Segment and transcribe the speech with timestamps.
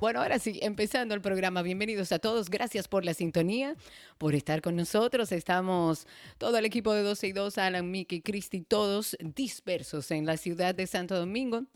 [0.00, 1.60] Bueno, ahora sí, empezando el programa.
[1.60, 2.48] Bienvenidos a todos.
[2.48, 3.76] Gracias por la sintonía,
[4.16, 5.30] por estar con nosotros.
[5.30, 6.06] Estamos
[6.38, 10.74] todo el equipo de 12 y 2, Alan, Mickey, Cristi, todos dispersos en la ciudad
[10.74, 11.66] de Santo Domingo.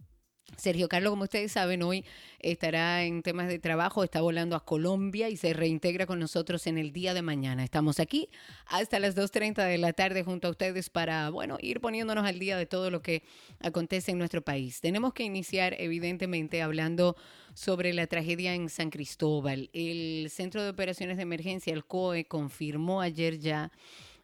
[0.56, 2.04] Sergio Carlos, como ustedes saben, hoy
[2.38, 6.78] estará en temas de trabajo, está volando a Colombia y se reintegra con nosotros en
[6.78, 7.64] el día de mañana.
[7.64, 8.28] Estamos aquí
[8.66, 12.56] hasta las 2.30 de la tarde junto a ustedes para, bueno, ir poniéndonos al día
[12.56, 13.22] de todo lo que
[13.60, 14.80] acontece en nuestro país.
[14.80, 17.16] Tenemos que iniciar, evidentemente, hablando
[17.54, 19.70] sobre la tragedia en San Cristóbal.
[19.72, 23.72] El Centro de Operaciones de Emergencia, el COE, confirmó ayer ya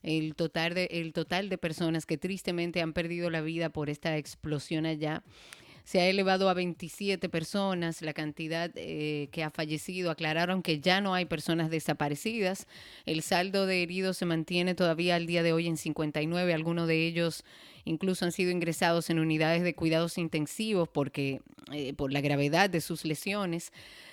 [0.03, 4.17] el total de, el total de personas que tristemente han perdido la vida por esta
[4.17, 5.23] explosión allá
[5.91, 10.13] se ha elevado a 27 personas la cantidad eh, que ha fallecido.
[10.13, 12.69] Aclararon que ya no hay personas desaparecidas.
[13.07, 16.55] El saldo de heridos se mantiene todavía al día de hoy en 59.
[16.55, 17.43] Algunos de ellos
[17.85, 21.41] incluso han sido ingresados en unidades de cuidados intensivos porque
[21.73, 23.73] eh, por la gravedad de sus lesiones.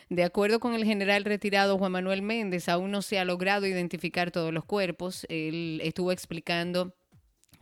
[0.10, 4.32] De acuerdo con el general retirado Juan Manuel Méndez, aún no se ha logrado identificar
[4.32, 5.28] todos los cuerpos.
[5.30, 6.96] Él estuvo explicando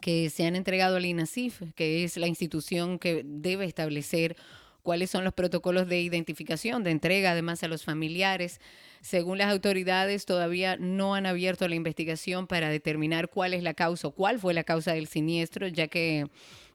[0.06, 4.38] que se han entregado al INASIF, que es la institución que debe establecer
[4.84, 8.62] cuáles son los protocolos de identificación, de entrega además a los familiares.
[9.02, 14.09] Según las autoridades, todavía no han abierto la investigación para determinar cuál es la causa
[14.09, 16.28] o cuál fue la causa del siniestro, ya que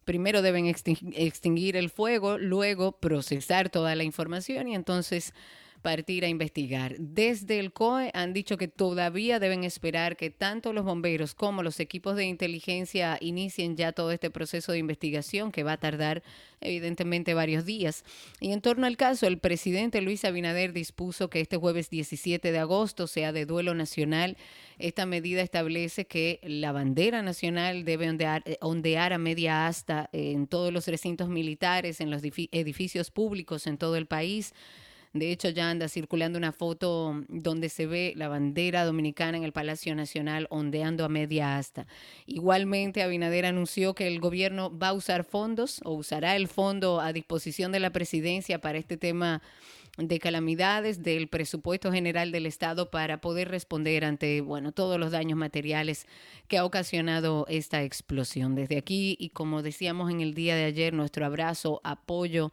[0.05, 5.35] primero deben extinguir el fuego, luego procesar toda la información y entonces
[5.81, 6.97] partir a investigar.
[6.99, 11.81] Desde el COE han dicho que todavía deben esperar que tanto los bomberos como los
[11.81, 16.23] equipos de inteligencia inicien ya todo este proceso de investigación que va a tardar
[16.61, 18.05] evidentemente varios días.
[18.41, 22.59] Y en torno al caso, el presidente Luis Abinader dispuso que este jueves 17 de
[22.59, 24.37] agosto sea de duelo nacional.
[24.79, 30.73] Esta medida establece que la bandera nacional debe ondear, eh, a media asta en todos
[30.73, 34.55] los recintos militares, en los edificios públicos en todo el país.
[35.13, 39.53] De hecho, ya anda circulando una foto donde se ve la bandera dominicana en el
[39.53, 41.89] Palacio Nacional ondeando a media asta.
[42.27, 47.13] Igualmente, Abinader anunció que el gobierno va a usar fondos o usará el fondo a
[47.13, 49.43] disposición de la presidencia para este tema
[49.97, 55.39] de calamidades del presupuesto general del Estado para poder responder ante, bueno, todos los daños
[55.39, 56.07] materiales
[56.49, 58.55] que ha ocasionado esta explosión.
[58.55, 62.53] Desde aquí, y como decíamos en el día de ayer, nuestro abrazo, apoyo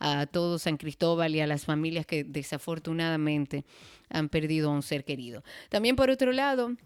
[0.00, 3.64] a todo San Cristóbal y a las familias que desafortunadamente
[4.08, 5.42] han perdido a un ser querido.
[5.68, 6.76] También por otro lado,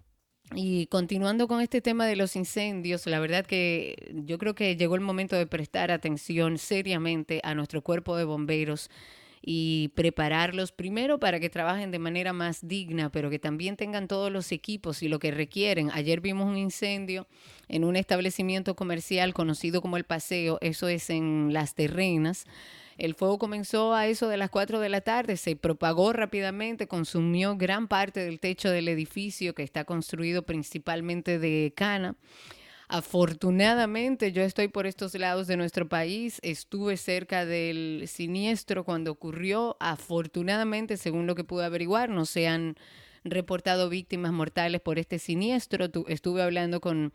[0.54, 4.94] y continuando con este tema de los incendios, la verdad que yo creo que llegó
[4.94, 8.90] el momento de prestar atención seriamente a nuestro cuerpo de bomberos
[9.42, 14.30] y prepararlos primero para que trabajen de manera más digna, pero que también tengan todos
[14.30, 15.90] los equipos y lo que requieren.
[15.92, 17.26] Ayer vimos un incendio
[17.68, 22.46] en un establecimiento comercial conocido como El Paseo, eso es en Las Terrenas.
[22.98, 27.56] El fuego comenzó a eso de las 4 de la tarde, se propagó rápidamente, consumió
[27.56, 32.14] gran parte del techo del edificio que está construido principalmente de cana.
[32.94, 39.78] Afortunadamente yo estoy por estos lados de nuestro país, estuve cerca del siniestro cuando ocurrió.
[39.80, 42.76] Afortunadamente, según lo que pude averiguar, no se han
[43.24, 45.86] reportado víctimas mortales por este siniestro.
[46.06, 47.14] estuve hablando con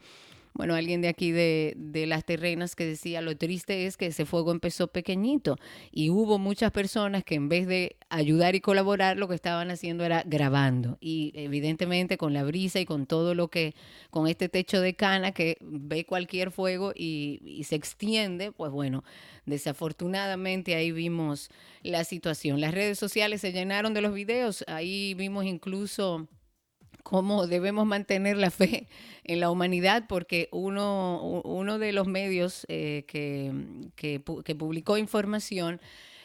[0.58, 4.26] bueno, alguien de aquí de, de, las terrenas que decía, lo triste es que ese
[4.26, 5.56] fuego empezó pequeñito
[5.92, 10.04] y hubo muchas personas que en vez de ayudar y colaborar, lo que estaban haciendo
[10.04, 10.98] era grabando.
[11.00, 13.76] Y evidentemente con la brisa y con todo lo que,
[14.10, 19.04] con este techo de cana que ve cualquier fuego y, y se extiende, pues bueno,
[19.46, 21.50] desafortunadamente ahí vimos
[21.84, 22.62] la situación.
[22.62, 26.28] Las redes sociales se llenaron de los videos, ahí vimos incluso
[27.08, 28.86] cómo debemos mantener la fe
[29.24, 33.54] en la humanidad, porque uno, de los medios eh, que,
[33.96, 35.80] que, que, publicó información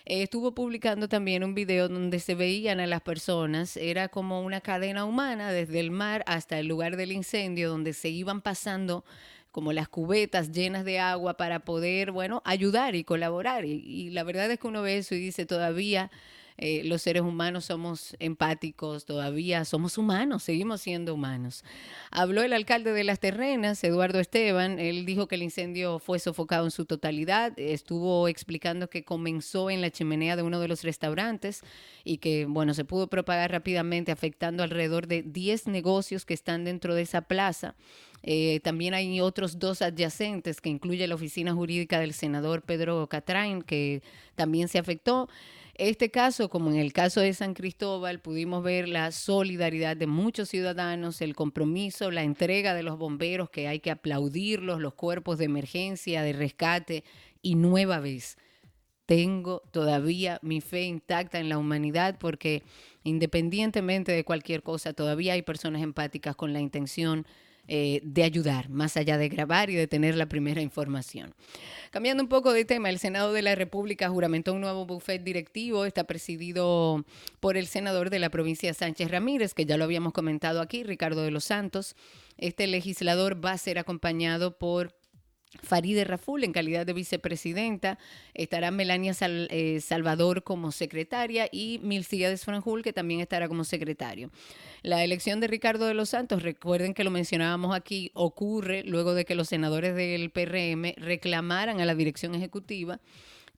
[0.07, 4.61] eh, estuvo publicando también un video donde se veían a las personas, era como una
[4.61, 9.05] cadena humana desde el mar hasta el lugar del incendio, donde se iban pasando
[9.53, 13.67] como las cubetas llenas de agua para poder, bueno, ayudar y colaborar.
[13.67, 16.11] Y la verdad es que uno ve eso y dice, todavía
[16.59, 21.65] eh, los seres humanos somos empáticos, todavía somos humanos, seguimos siendo humanos.
[22.11, 26.65] Habló el alcalde de Las Terrenas, Eduardo Esteban, él dijo que el incendio fue sofocado
[26.65, 31.63] en su totalidad, estuvo explicando que comenzó en la chimenea de uno de los restaurantes
[32.05, 36.95] y que, bueno, se pudo propagar rápidamente afectando alrededor de 10 negocios que están dentro
[36.95, 37.75] de esa plaza.
[38.23, 43.63] Eh, también hay otros dos adyacentes que incluye la oficina jurídica del senador Pedro Catrain,
[43.63, 44.03] que
[44.35, 45.29] también se afectó.
[45.75, 50.51] Este caso, como en el caso de San Cristóbal, pudimos ver la solidaridad de muchos
[50.51, 55.47] ciudadanos, el compromiso, la entrega de los bomberos, que hay que aplaudirlos, los cuerpos de
[55.47, 57.05] emergencia, de rescate,
[57.41, 58.37] y nueva vez.
[59.07, 62.63] Tengo todavía mi fe intacta en la humanidad porque
[63.03, 67.27] independientemente de cualquier cosa, todavía hay personas empáticas con la intención
[67.69, 71.33] eh, de ayudar, más allá de grabar y de tener la primera información.
[71.91, 75.85] Cambiando un poco de tema, el Senado de la República juramentó un nuevo bufet directivo.
[75.85, 77.05] Está presidido
[77.39, 81.23] por el senador de la provincia Sánchez Ramírez, que ya lo habíamos comentado aquí, Ricardo
[81.23, 81.95] de los Santos.
[82.39, 84.95] Este legislador va a ser acompañado por
[85.63, 87.99] Faride Raful en calidad de vicepresidenta,
[88.35, 91.79] estará Melania eh, Salvador como secretaria y
[92.31, 94.31] de Franjul que también estará como secretario.
[94.83, 99.25] La elección de Ricardo de los Santos, recuerden que lo mencionábamos aquí, ocurre luego de
[99.25, 103.01] que los senadores del PRM reclamaran a la dirección ejecutiva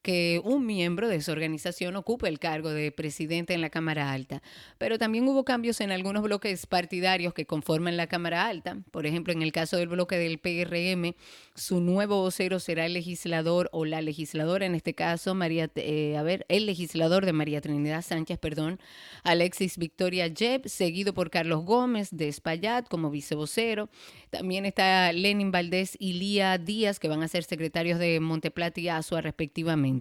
[0.05, 4.43] que un miembro de esa organización ocupe el cargo de presidente en la Cámara Alta.
[4.77, 8.77] Pero también hubo cambios en algunos bloques partidarios que conforman la Cámara Alta.
[8.91, 11.15] Por ejemplo, en el caso del bloque del PRM,
[11.55, 16.23] su nuevo vocero será el legislador o la legisladora, en este caso, María, eh, a
[16.23, 18.81] ver, el legislador de María Trinidad Sánchez, perdón,
[19.23, 23.89] Alexis Victoria Jeb, seguido por Carlos Gómez de Espaillat como vicevocero.
[24.29, 28.89] También está Lenin Valdés y Lía Díaz, que van a ser secretarios de Monteplata y
[28.89, 29.94] Azua respectivamente.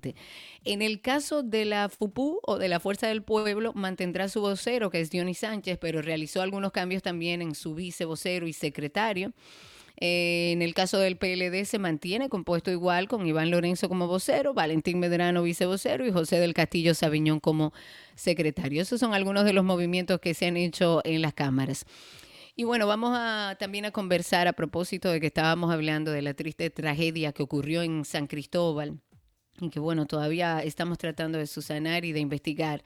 [0.64, 4.90] En el caso de la FUPU o de la Fuerza del Pueblo, mantendrá su vocero,
[4.90, 9.34] que es Dionis Sánchez, pero realizó algunos cambios también en su vicevocero y secretario.
[9.98, 14.54] Eh, en el caso del PLD se mantiene compuesto igual con Iván Lorenzo como vocero,
[14.54, 17.74] Valentín Medrano vicevocero y José del Castillo Sabiñón como
[18.16, 18.82] secretario.
[18.82, 21.86] Esos son algunos de los movimientos que se han hecho en las cámaras.
[22.56, 26.34] Y bueno, vamos a, también a conversar a propósito de que estábamos hablando de la
[26.34, 29.00] triste tragedia que ocurrió en San Cristóbal
[29.60, 32.84] y que bueno, todavía estamos tratando de susanar y de investigar.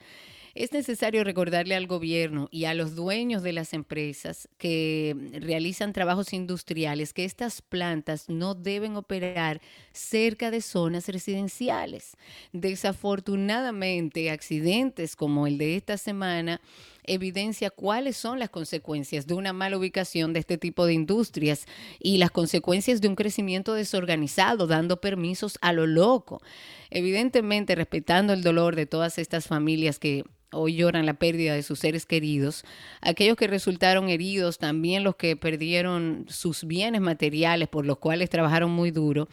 [0.54, 6.32] Es necesario recordarle al gobierno y a los dueños de las empresas que realizan trabajos
[6.32, 9.60] industriales que estas plantas no deben operar
[9.92, 12.16] cerca de zonas residenciales.
[12.52, 16.60] Desafortunadamente, accidentes como el de esta semana
[17.08, 21.66] evidencia cuáles son las consecuencias de una mala ubicación de este tipo de industrias
[21.98, 26.40] y las consecuencias de un crecimiento desorganizado, dando permisos a lo loco.
[26.90, 31.80] Evidentemente, respetando el dolor de todas estas familias que hoy lloran la pérdida de sus
[31.80, 32.64] seres queridos,
[33.00, 38.70] aquellos que resultaron heridos, también los que perdieron sus bienes materiales por los cuales trabajaron
[38.70, 39.28] muy duro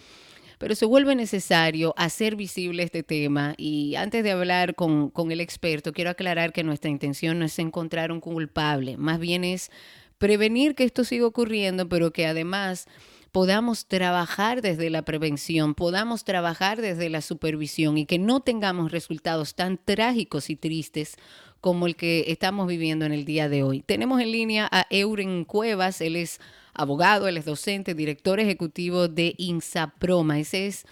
[0.58, 5.42] pero se vuelve necesario hacer visible este tema y antes de hablar con, con el
[5.42, 9.72] experto, quiero aclarar que nuestra intención no es encontrar un culpable, más bien es
[10.18, 12.88] prevenir que esto siga ocurriendo, pero que además
[13.36, 19.56] podamos trabajar desde la prevención, podamos trabajar desde la supervisión y que no tengamos resultados
[19.56, 21.18] tan trágicos y tristes
[21.60, 23.82] como el que estamos viviendo en el día de hoy.
[23.82, 26.40] Tenemos en línea a Euren Cuevas, él es
[26.76, 30.40] abogado, él es docente, director ejecutivo de INSAPROMA.
[30.40, 30.86] Ese es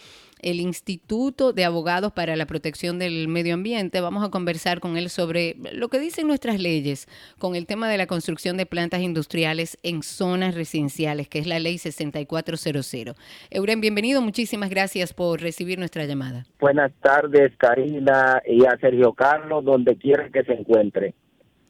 [0.44, 4.02] el Instituto de Abogados para la Protección del Medio Ambiente.
[4.02, 7.08] Vamos a conversar con él sobre lo que dicen nuestras leyes
[7.40, 11.60] con el tema de la construcción de plantas industriales en zonas residenciales, que es la
[11.60, 13.16] ley 6400.
[13.50, 14.22] Euren, bienvenido.
[14.22, 16.46] Muchísimas gracias por recibir nuestra llamada.
[16.60, 21.14] Buenas tardes, Karina, y a Sergio Carlos, donde quiera que se encuentre.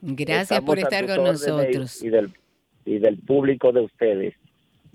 [0.01, 2.03] Gracias por estar con nosotros.
[2.03, 2.33] Y del
[2.85, 4.33] y del público de ustedes.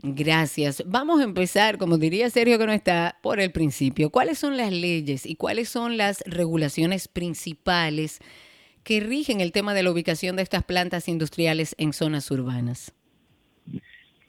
[0.02, 0.84] Gracias.
[0.86, 4.10] Vamos a empezar, como diría Sergio que no está, por el principio.
[4.10, 8.20] ¿Cuáles son las leyes y cuáles son las regulaciones principales
[8.84, 12.94] que rigen el tema de la ubicación de estas plantas industriales en zonas urbanas?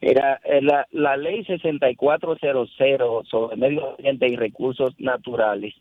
[0.01, 5.75] Era eh, la, la ley 6400 sobre medio ambiente y recursos naturales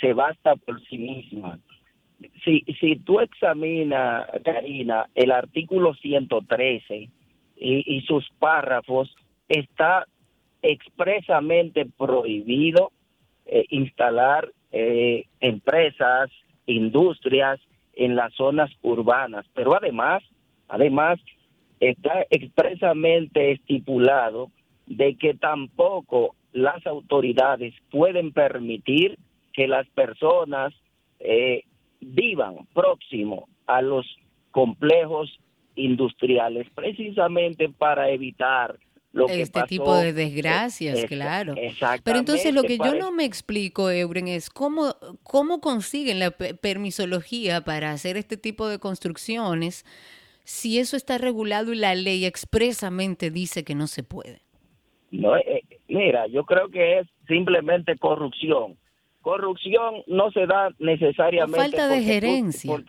[0.00, 1.58] se basta por sí misma.
[2.44, 7.08] Si, si tú examinas, Karina, el artículo 113,
[7.60, 9.14] y, sus párrafos
[9.48, 10.06] está
[10.62, 12.90] expresamente prohibido
[13.46, 16.30] eh, instalar eh, empresas,
[16.66, 17.60] industrias
[17.94, 20.22] en las zonas urbanas, pero además,
[20.68, 21.20] además
[21.80, 24.50] está expresamente estipulado
[24.86, 29.18] de que tampoco las autoridades pueden permitir
[29.52, 30.72] que las personas
[31.18, 31.64] eh,
[32.00, 34.06] vivan próximo a los
[34.50, 35.38] complejos
[35.76, 38.78] industriales, precisamente para evitar
[39.12, 39.66] lo que este pasó.
[39.66, 41.54] tipo de desgracias, Es- claro.
[42.04, 46.54] Pero entonces lo que yo no me explico, Euren, es cómo, cómo consiguen la pe-
[46.54, 49.84] permisología para hacer este tipo de construcciones
[50.44, 54.40] si eso está regulado y la ley expresamente dice que no se puede.
[55.10, 58.76] No, eh, mira, yo creo que es simplemente corrupción.
[59.22, 61.58] Corrupción no se da necesariamente.
[61.58, 62.70] O falta de gerencia.
[62.70, 62.84] por-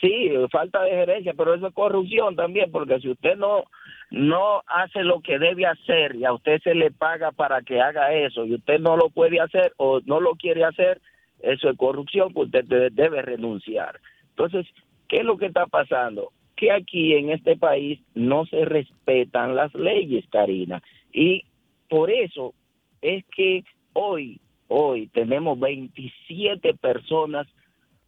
[0.00, 3.64] sí, falta de gerencia, pero eso es corrupción también, porque si usted no
[4.10, 8.12] no hace lo que debe hacer y a usted se le paga para que haga
[8.14, 11.00] eso y usted no lo puede hacer o no lo quiere hacer,
[11.40, 13.98] eso es corrupción, pues usted de- debe renunciar.
[14.30, 14.66] Entonces,
[15.08, 16.30] ¿qué es lo que está pasando?
[16.54, 20.80] Que aquí en este país no se respetan las leyes, Karina.
[21.12, 21.44] Y
[21.88, 22.54] por eso
[23.02, 23.64] es que
[23.94, 24.38] hoy,
[24.68, 27.48] hoy tenemos 27 personas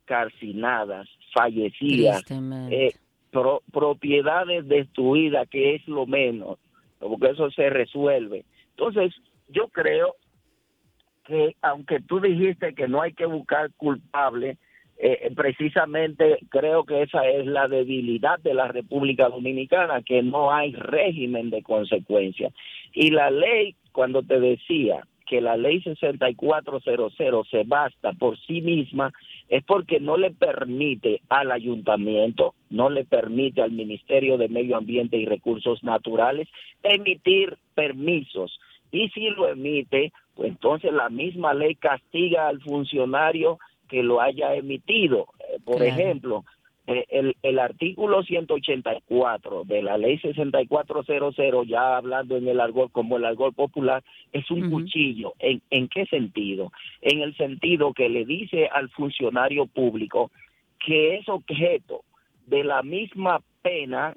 [0.04, 2.22] calcinadas, fallecidas,
[2.72, 2.92] eh,
[3.30, 6.58] pro- propiedades destruidas, que es lo menos,
[6.98, 8.44] porque eso se resuelve.
[8.70, 9.14] Entonces,
[9.48, 10.14] yo creo
[11.24, 14.56] que aunque tú dijiste que no hay que buscar culpable,
[14.98, 20.72] eh, precisamente creo que esa es la debilidad de la República Dominicana, que no hay
[20.72, 22.50] régimen de consecuencia.
[22.94, 29.12] Y la ley, cuando te decía que la ley 6400 se basta por sí misma,
[29.48, 35.16] es porque no le permite al ayuntamiento, no le permite al Ministerio de Medio Ambiente
[35.16, 36.48] y Recursos Naturales
[36.82, 38.58] emitir permisos.
[38.92, 44.54] Y si lo emite, pues entonces la misma ley castiga al funcionario que lo haya
[44.54, 45.26] emitido.
[45.40, 45.90] Eh, por Claro.
[46.00, 46.44] ejemplo,
[46.86, 53.16] eh, el, el artículo 184 de la ley 6400, ya hablando en el argot como
[53.16, 55.34] el argot popular, es un cuchillo.
[55.38, 56.72] ¿En, ¿En qué sentido?
[57.00, 60.30] En el sentido que le dice al funcionario público
[60.78, 62.04] que es objeto
[62.46, 64.14] de la misma pena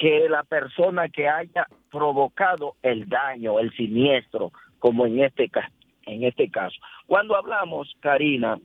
[0.00, 5.72] que la persona que haya provocado el daño, el siniestro, como en este caso.
[6.06, 6.74] En este caso,
[7.06, 8.58] cuando hablamos, Karina,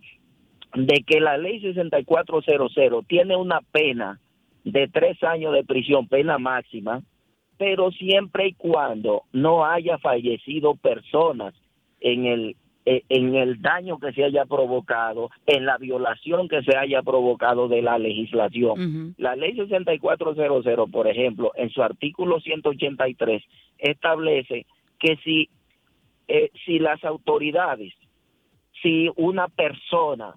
[0.74, 4.20] de que la ley 6400 tiene una pena
[4.64, 7.02] de tres años de prisión, pena máxima,
[7.58, 11.54] pero siempre y cuando no haya fallecido personas
[12.00, 16.76] en el eh, en el daño que se haya provocado, en la violación que se
[16.76, 19.16] haya provocado de la legislación.
[19.18, 23.42] La ley 6400, por ejemplo, en su artículo 183
[23.78, 24.66] establece
[25.00, 25.50] que si
[26.28, 27.94] eh, si las autoridades,
[28.82, 30.36] si una persona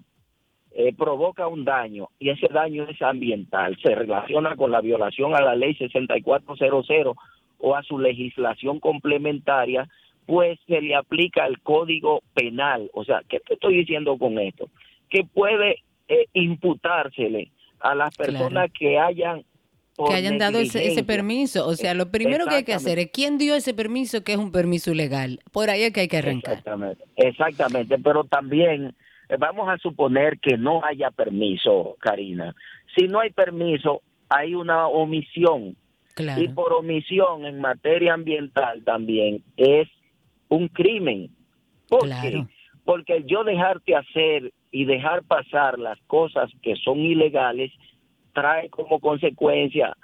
[0.79, 5.41] eh, provoca un daño y ese daño es ambiental, se relaciona con la violación a
[5.41, 7.17] la ley 6400
[7.57, 9.89] o a su legislación complementaria,
[10.27, 12.91] pues se le aplica el código penal.
[12.93, 14.69] O sea, ¿qué te estoy diciendo con esto?
[15.09, 19.43] Que puede eh, imputársele a las personas que hayan
[20.09, 21.65] que hayan dado ese, ese permiso.
[21.65, 24.37] O sea, lo primero que hay que hacer es quién dio ese permiso, que es
[24.37, 25.39] un permiso ilegal.
[25.51, 26.53] Por ahí es que hay que arrancar.
[26.53, 28.93] Exactamente, exactamente, pero también
[29.39, 32.55] vamos a suponer que no haya permiso, Karina.
[32.95, 35.75] Si no hay permiso, hay una omisión.
[36.15, 36.41] Claro.
[36.41, 39.87] Y por omisión en materia ambiental también es
[40.49, 41.29] un crimen.
[41.87, 42.31] ¿Por qué?
[42.31, 42.47] Claro.
[42.83, 47.71] Porque yo dejarte hacer y dejar pasar las cosas que son ilegales
[48.33, 49.95] trae como consecuencia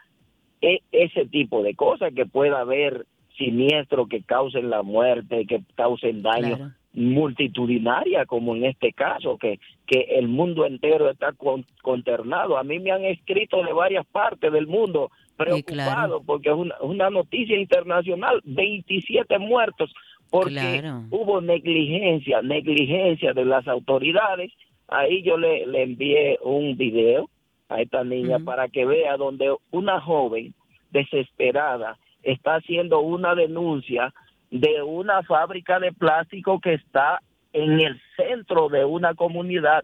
[0.61, 3.05] e- ese tipo de cosas que pueda haber
[3.37, 6.71] siniestros que causen la muerte, que causen daño Claro.
[6.93, 12.57] Multitudinaria, como en este caso, que, que el mundo entero está con- consternado.
[12.57, 16.23] A mí me han escrito de varias partes del mundo preocupados claro.
[16.25, 19.93] porque es una, una noticia internacional, 27 muertos,
[20.29, 21.03] porque Claro.
[21.11, 24.51] hubo negligencia, negligencia de las autoridades.
[24.87, 27.29] Ahí yo le, le envié un video
[27.69, 30.53] a esta niña para que vea donde una joven
[30.91, 34.13] desesperada está haciendo una denuncia
[34.53, 37.19] de una fábrica de plástico que está
[37.53, 39.83] en el centro de una comunidad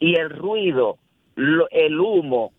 [0.00, 0.98] y el ruido,
[1.36, 2.52] lo- el humo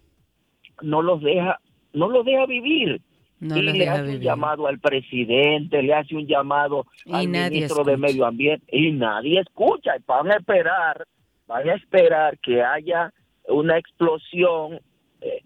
[0.81, 1.59] no los deja
[1.93, 3.01] no los deja vivir
[3.41, 7.83] No y le hace un llamado al presidente, le hace un llamado Y al ministro
[7.83, 7.97] de.
[7.97, 9.95] Medio Ambiente y nadie escucha.
[10.07, 11.05] Van a esperar,
[11.47, 13.11] van a esperar que haya
[13.49, 14.79] una explosión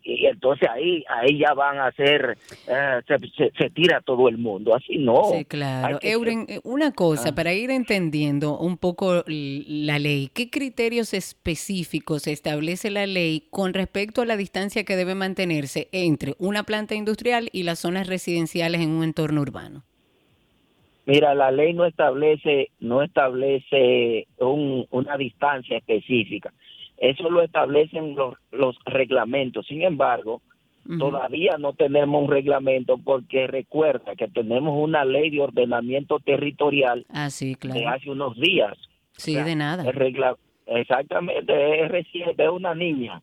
[0.03, 4.37] y entonces ahí ahí ya van a hacer, eh, se, se- se tira todo el
[4.37, 4.73] mundo.
[4.75, 5.23] Así no.
[5.33, 5.99] Sí, claro.
[5.99, 7.35] que- Euren, eh, una cosa, Ah.
[7.35, 14.21] para ir entendiendo un poco la ley, ¿qué criterios específicos establece la ley con respecto
[14.21, 18.91] a la distancia que debe mantenerse entre una planta industrial y las zonas residenciales en
[18.91, 19.83] un entorno urbano?
[21.07, 26.51] Mira, la ley no establece no establece un, una distancia específica.
[26.97, 29.67] Eso lo establecen los, los reglamentos.
[29.67, 30.41] Sin embargo,
[30.99, 37.29] todavía no tenemos un reglamento porque recuerda que tenemos una ley de ordenamiento territorial ah,
[37.29, 37.79] sí, claro.
[37.79, 38.77] de hace unos días.
[39.13, 39.83] Sí, de nada.
[40.67, 43.21] exactamente, es reciente, es una niña.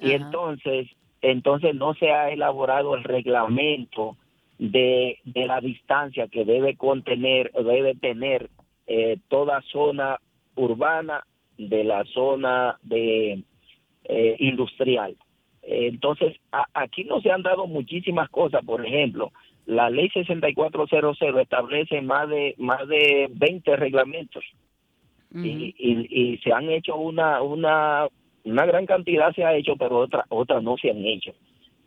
[0.00, 0.88] Y entonces,
[1.22, 4.16] entonces no se ha elaborado el reglamento
[4.58, 8.50] de, de la distancia que debe contener, debe tener
[8.86, 10.18] eh, toda zona
[10.56, 11.24] urbana
[11.58, 13.42] de la zona de
[14.04, 15.16] eh, industrial.
[15.62, 16.36] entonces,
[16.72, 19.32] aquí no se han dado muchísimas cosas, por ejemplo,
[19.66, 24.42] la ley 6400 establece más de más de 20 reglamentos
[25.34, 28.08] y, y, se han hecho una una
[28.44, 31.32] una gran cantidad se ha hecho, pero otra otras no se han hecho.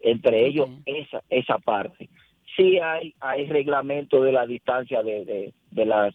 [0.01, 2.07] Entre ellos esa esa parte.
[2.55, 6.13] Sí hay hay reglamento de la distancia de, de, las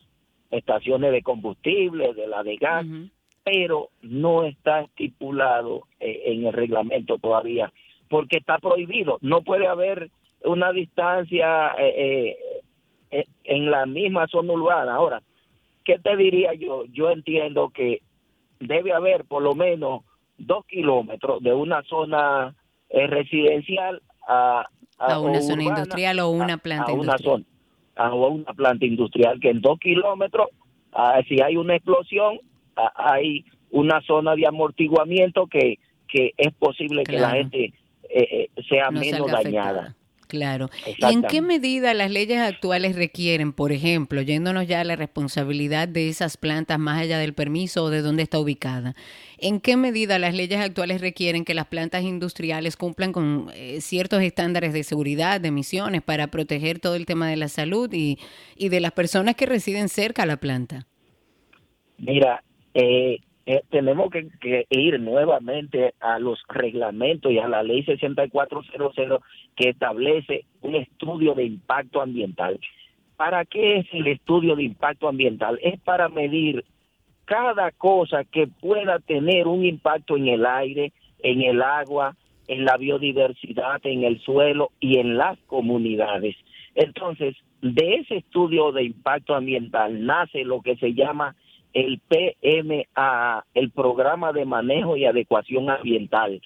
[0.53, 2.87] estaciones de combustible, de la de gas,
[3.47, 7.73] pero no está estipulado eh, en el reglamento todavía,
[8.11, 9.19] porque está prohibido.
[9.21, 10.11] No puede haber
[10.43, 12.37] una distancia eh,
[13.13, 14.97] eh, en la misma zona urbana.
[14.97, 15.23] Ahora,
[15.85, 16.87] ¿qué te diría yo?
[16.87, 18.03] Yo entiendo que
[18.59, 20.03] debe haber por lo menos
[20.39, 22.53] dos kilómetros de una zona
[22.91, 24.67] residencial a,
[24.99, 27.47] a, una zona industrial o una planta industrial.
[27.95, 30.49] a una planta industrial que en dos kilómetros,
[31.29, 32.41] si hay una explosión,
[32.95, 35.79] hay una zona de amortiguamiento que,
[36.09, 37.73] que es posible que la gente eh,
[38.11, 39.97] eh, sea menos dañada.
[40.29, 40.71] Claro.
[40.99, 45.87] ¿Y en qué medida las leyes actuales requieren, por ejemplo, yéndonos ya a la responsabilidad
[45.87, 48.97] de esas plantas más allá del permiso o de dónde está ubicada?
[49.39, 54.23] ¿En qué medida las leyes actuales requieren que las plantas industriales cumplan con eh, ciertos
[54.23, 58.19] estándares de seguridad, de emisiones, para proteger todo el tema de la salud y,
[58.57, 60.87] y de las personas que residen cerca a la planta?
[61.99, 62.43] Mira,
[62.79, 69.23] eh, eh, tenemos que, ir nuevamente a los reglamentos y a la ley 6400
[69.57, 72.61] que establece un estudio de impacto ambiental.
[73.17, 75.59] ¿Para qué es el estudio de impacto ambiental?
[75.63, 76.67] Es para medir
[77.25, 82.15] cada cosa que pueda tener un impacto en el aire, en el agua,
[82.49, 86.37] en la biodiversidad, en el suelo y en las comunidades.
[86.75, 91.35] Entonces, de ese estudio de impacto ambiental nace lo que se llama
[91.77, 96.41] el PMA, el Programa de Manejo y Adecuación Ambiental.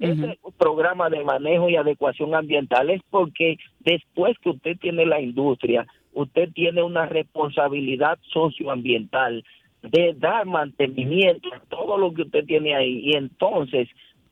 [0.00, 5.86] Ese programa de manejo y adecuación ambiental es porque después que usted tiene la industria,
[6.12, 9.44] usted tiene una responsabilidad socioambiental
[9.82, 13.00] de dar mantenimiento a todo lo que usted tiene ahí.
[13.04, 13.88] Y entonces,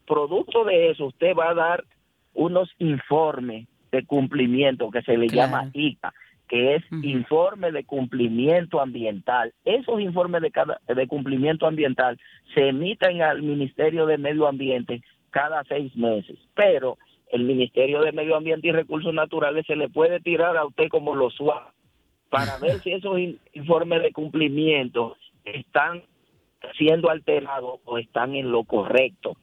[0.07, 1.85] producto de eso, usted va a dar
[2.35, 6.13] unos informes de cumplimiento que se le llama ICA
[6.51, 9.55] que es informe de cumplimiento ambiental.
[9.65, 10.53] Esos informes de,
[10.93, 12.19] de cumplimiento ambiental
[12.55, 16.99] se emiten al Ministerio de Medio Ambiente cada seis meses, pero
[17.31, 21.15] el Ministerio de Medio Ambiente y Recursos Naturales se le puede tirar a usted como
[21.15, 21.69] lo suave
[22.31, 23.17] para ver si esos
[23.53, 26.03] informes de cumplimiento están
[26.77, 29.37] siendo alterados o están en lo correcto.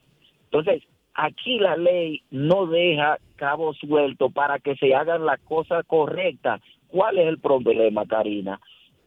[0.43, 6.59] Entonces, aquí la ley no deja cabo suelto para que se hagan las cosas correctas
[6.87, 8.59] ¿Cuál es el problema, Karina?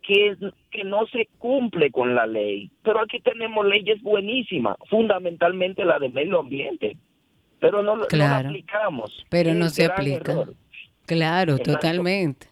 [0.02, 0.36] Que,
[0.70, 2.70] que no se cumple con la ley.
[2.82, 6.96] Pero aquí tenemos leyes buenísimas, fundamentalmente la de medio ambiente,
[7.60, 9.24] pero no, la aplicamos.
[9.28, 10.46] Pero no se aplica.
[11.06, 12.46] Claro, totalmente.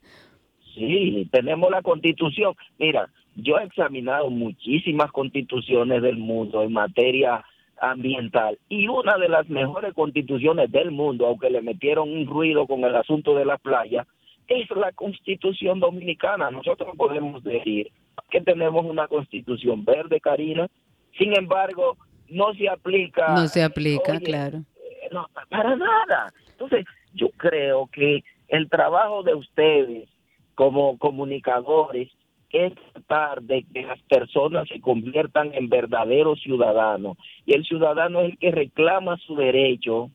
[0.75, 2.55] Sí, tenemos la constitución.
[2.79, 7.45] Mira, yo he examinado muchísimas constituciones del mundo en materia
[7.81, 12.85] ambiental y una de las mejores constituciones del mundo, aunque le metieron un ruido con
[12.85, 14.07] el asunto de la playa,
[14.49, 16.51] es la constitución dominicana.
[16.51, 17.91] Nosotros podemos decir
[18.31, 20.69] que tenemos una constitución verde, Karina,
[21.17, 21.97] sin embargo,
[22.29, 23.35] no se aplica.
[23.35, 24.59] No se aplica, claro.
[24.77, 26.33] Eh, no, para nada.
[26.51, 26.85] Entonces,
[27.15, 30.09] yo creo que el trabajo de ustedes
[30.55, 32.11] como comunicadores
[32.51, 37.17] es tratar de que las personas se conviertan en verdaderos ciudadanos.
[37.45, 40.11] Y el ciudadano es el que reclama su derecho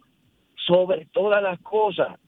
[0.66, 2.20] sobre todas las cosas.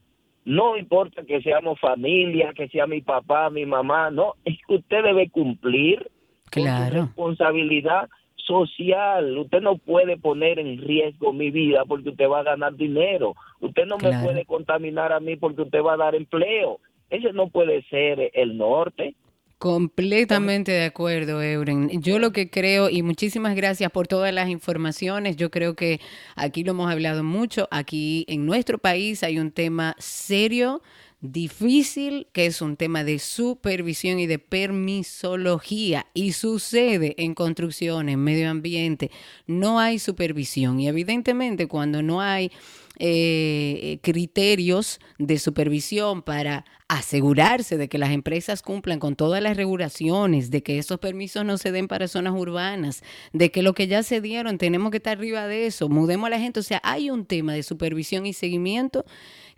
[0.46, 5.02] No importa que seamos familia, que sea mi papá, mi mamá, no, es que usted
[5.02, 6.08] debe cumplir
[6.50, 6.76] claro.
[6.76, 9.36] con su responsabilidad social.
[9.38, 13.34] Usted no puede poner en riesgo mi vida porque usted va a ganar dinero.
[13.58, 16.78] Usted no me puede contaminar a mí porque usted va a dar empleo.
[17.10, 19.16] Ese no puede ser el norte.
[19.58, 22.02] Completamente de acuerdo, Euren.
[22.02, 25.98] Yo lo que creo, y muchísimas gracias por todas las informaciones, yo creo que
[26.34, 30.82] aquí lo hemos hablado mucho, aquí en nuestro país hay un tema serio
[31.22, 38.22] difícil, que es un tema de supervisión y de permisología y sucede en construcción, en
[38.22, 39.10] medio ambiente,
[39.46, 42.52] no hay supervisión y evidentemente cuando no hay
[42.98, 50.50] eh, criterios de supervisión para asegurarse de que las empresas cumplan con todas las regulaciones,
[50.50, 54.02] de que esos permisos no se den para zonas urbanas, de que lo que ya
[54.02, 56.60] se dieron tenemos que estar arriba de eso, mudemos a la gente.
[56.60, 59.04] O sea, hay un tema de supervisión y seguimiento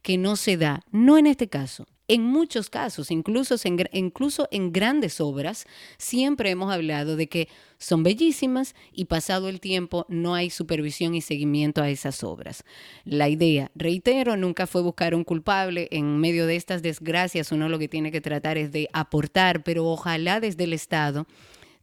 [0.02, 1.86] que no se da, no en este caso.
[2.10, 5.66] En muchos casos, incluso en, incluso en grandes obras,
[5.98, 11.20] siempre hemos hablado de que son bellísimas y pasado el tiempo no hay supervisión y
[11.20, 12.64] seguimiento a esas obras.
[13.04, 15.88] La idea, reitero, nunca fue buscar un culpable.
[15.90, 19.84] En medio de estas desgracias uno lo que tiene que tratar es de aportar, pero
[19.84, 21.26] ojalá desde el Estado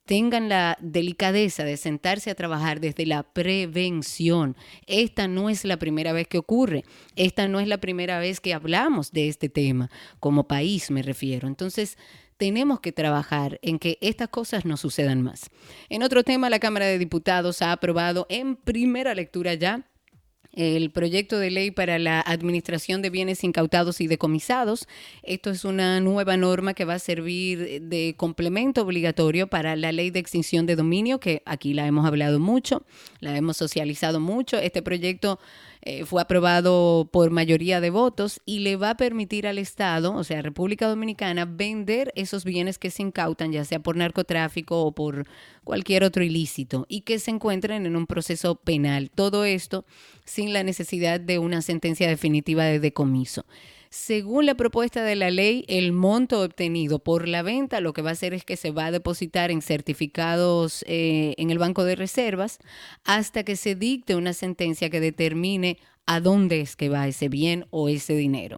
[0.05, 4.55] tengan la delicadeza de sentarse a trabajar desde la prevención.
[4.87, 8.53] Esta no es la primera vez que ocurre, esta no es la primera vez que
[8.53, 9.89] hablamos de este tema,
[10.19, 11.47] como país me refiero.
[11.47, 11.97] Entonces,
[12.37, 15.49] tenemos que trabajar en que estas cosas no sucedan más.
[15.89, 19.87] En otro tema, la Cámara de Diputados ha aprobado en primera lectura ya
[20.55, 24.87] el proyecto de ley para la administración de bienes incautados y decomisados.
[25.23, 30.11] Esto es una nueva norma que va a servir de complemento obligatorio para la ley
[30.11, 32.83] de extinción de dominio, que aquí la hemos hablado mucho,
[33.19, 34.57] la hemos socializado mucho.
[34.57, 35.39] Este proyecto
[35.87, 40.23] eh, fue aprobado por mayoría de votos y le va a permitir al Estado, o
[40.23, 45.27] sea, República Dominicana, vender esos bienes que se incautan, ya sea por narcotráfico o por
[45.63, 49.11] cualquier otro ilícito, y que se encuentren en un proceso penal.
[49.13, 49.85] Todo esto
[50.23, 53.45] sin la necesidad de una sentencia definitiva de decomiso.
[53.95, 58.09] Según la propuesta de la ley, el monto obtenido por la venta lo que va
[58.09, 61.95] a hacer es que se va a depositar en certificados eh, en el Banco de
[61.95, 62.59] Reservas
[63.05, 67.65] hasta que se dicte una sentencia que determine a dónde es que va ese bien
[67.71, 68.57] o ese dinero.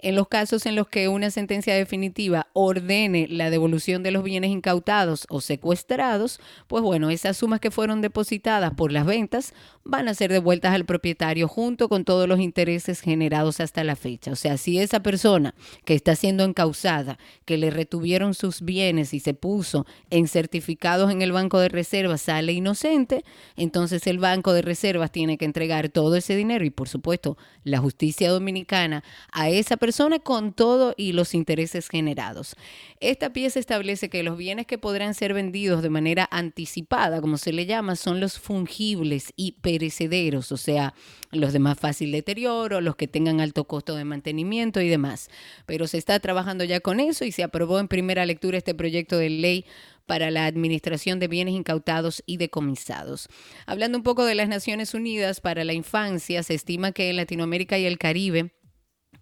[0.00, 4.50] En los casos en los que una sentencia definitiva ordene la devolución de los bienes
[4.50, 10.14] incautados o secuestrados, pues bueno, esas sumas que fueron depositadas por las ventas van a
[10.14, 14.30] ser devueltas al propietario junto con todos los intereses generados hasta la fecha.
[14.30, 19.20] O sea, si esa persona que está siendo encausada, que le retuvieron sus bienes y
[19.20, 23.24] se puso en certificados en el Banco de Reservas, sale inocente,
[23.56, 27.78] entonces el Banco de Reservas tiene que entregar todo ese dinero y por supuesto, la
[27.78, 32.56] justicia dominicana a esa persona con todo y los intereses generados.
[33.00, 37.52] Esta pieza establece que los bienes que podrán ser vendidos de manera anticipada, como se
[37.52, 40.94] le llama, son los fungibles y perecederos, o sea,
[41.30, 45.28] los de más fácil deterioro, los que tengan alto costo de mantenimiento y demás.
[45.66, 49.18] Pero se está trabajando ya con eso y se aprobó en primera lectura este proyecto
[49.18, 49.64] de ley
[50.08, 53.28] para la administración de bienes incautados y decomisados.
[53.66, 57.78] Hablando un poco de las Naciones Unidas para la Infancia, se estima que en Latinoamérica
[57.78, 58.50] y el Caribe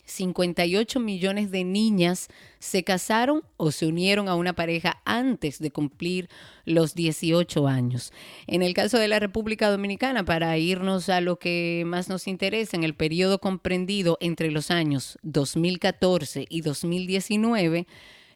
[0.05, 2.29] 58 millones de niñas
[2.61, 6.29] se casaron o se unieron a una pareja antes de cumplir
[6.64, 8.12] los 18 años.
[8.46, 12.77] En el caso de la República Dominicana, para irnos a lo que más nos interesa,
[12.77, 17.87] en el periodo comprendido entre los años 2014 y 2019,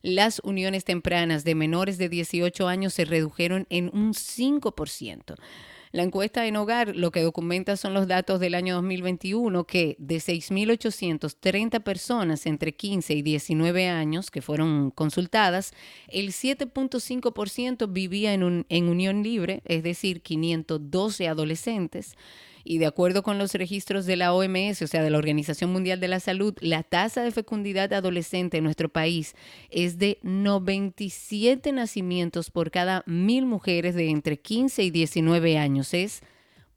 [0.03, 5.37] las uniones tempranas de menores de 18 años se redujeron en un 5%.
[5.93, 10.17] La encuesta en hogar lo que documenta son los datos del año 2021 que de
[10.19, 15.73] 6.830 personas entre 15 y 19 años que fueron consultadas,
[16.07, 22.15] el 7.5% vivía en, en unión libre, es decir, 512 adolescentes
[22.65, 26.01] y de acuerdo con los registros de la OMS, o sea, de la Organización Mundial
[26.01, 29.35] de la Salud, la tasa de fecundidad adolescente en nuestro país
[29.71, 35.95] es de 97 nacimientos por cada mil mujeres de entre 15 y 19 años.
[35.95, 36.23] Es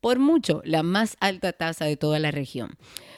[0.04, 2.76] por mucho la más alta tasa de toda la región.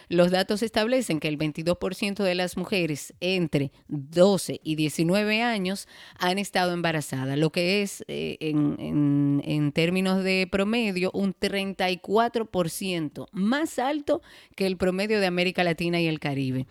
[0.08, 5.88] Los datos establecen que el 22% de las mujeres entre 12 y 19 años
[6.20, 13.80] han estado embarazadas, lo que es eh, en, en términos de promedio un 34% más
[13.80, 14.22] alto
[14.56, 16.68] que el promedio de América Latina y el Caribe.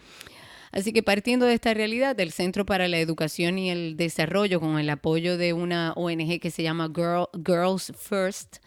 [0.70, 4.78] Así que partiendo de esta realidad, el Centro para la Educación y el Desarrollo, con
[4.78, 8.58] el apoyo de una ONG que se llama Girls First,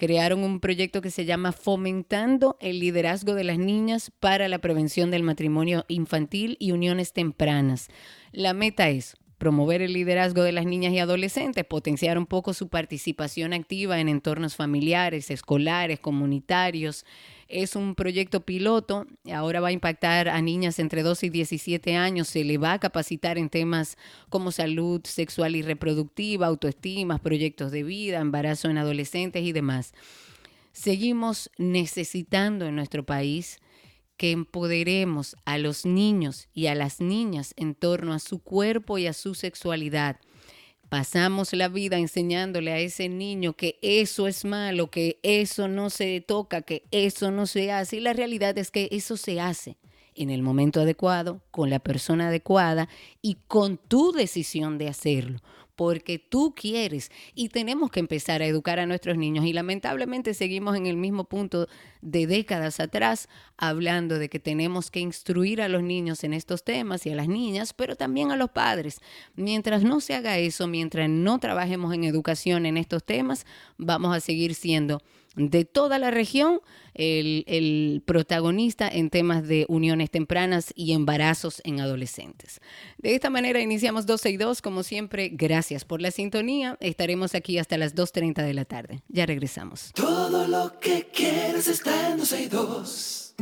[0.00, 5.10] crearon un proyecto que se llama Fomentando el liderazgo de las niñas para la prevención
[5.10, 7.88] del matrimonio infantil y uniones tempranas.
[8.32, 12.68] La meta es promover el liderazgo de las niñas y adolescentes, potenciar un poco su
[12.68, 17.04] participación activa en entornos familiares, escolares, comunitarios.
[17.50, 22.28] Es un proyecto piloto, ahora va a impactar a niñas entre 12 y 17 años,
[22.28, 27.82] se le va a capacitar en temas como salud sexual y reproductiva, autoestima, proyectos de
[27.82, 29.94] vida, embarazo en adolescentes y demás.
[30.72, 33.58] Seguimos necesitando en nuestro país
[34.16, 39.08] que empoderemos a los niños y a las niñas en torno a su cuerpo y
[39.08, 40.20] a su sexualidad.
[40.90, 46.20] Pasamos la vida enseñándole a ese niño que eso es malo, que eso no se
[46.20, 47.98] toca, que eso no se hace.
[47.98, 49.76] Y la realidad es que eso se hace
[50.16, 52.88] en el momento adecuado, con la persona adecuada
[53.22, 55.38] y con tu decisión de hacerlo
[55.80, 60.76] porque tú quieres y tenemos que empezar a educar a nuestros niños y lamentablemente seguimos
[60.76, 61.68] en el mismo punto
[62.02, 67.06] de décadas atrás hablando de que tenemos que instruir a los niños en estos temas
[67.06, 69.00] y a las niñas, pero también a los padres.
[69.36, 73.46] Mientras no se haga eso, mientras no trabajemos en educación en estos temas,
[73.78, 75.00] vamos a seguir siendo
[75.36, 76.60] de toda la región
[76.94, 82.60] el, protagonista en temas de uniones tempranas y embarazos en adolescentes.
[82.98, 86.76] De esta manera iniciamos 12 y 2, como siempre, gracias por la sintonía.
[86.80, 89.02] Estaremos aquí hasta las 2.30 de la tarde.
[89.08, 89.92] Ya regresamos.
[89.94, 93.34] Todo lo que quieres está en 12 y 2.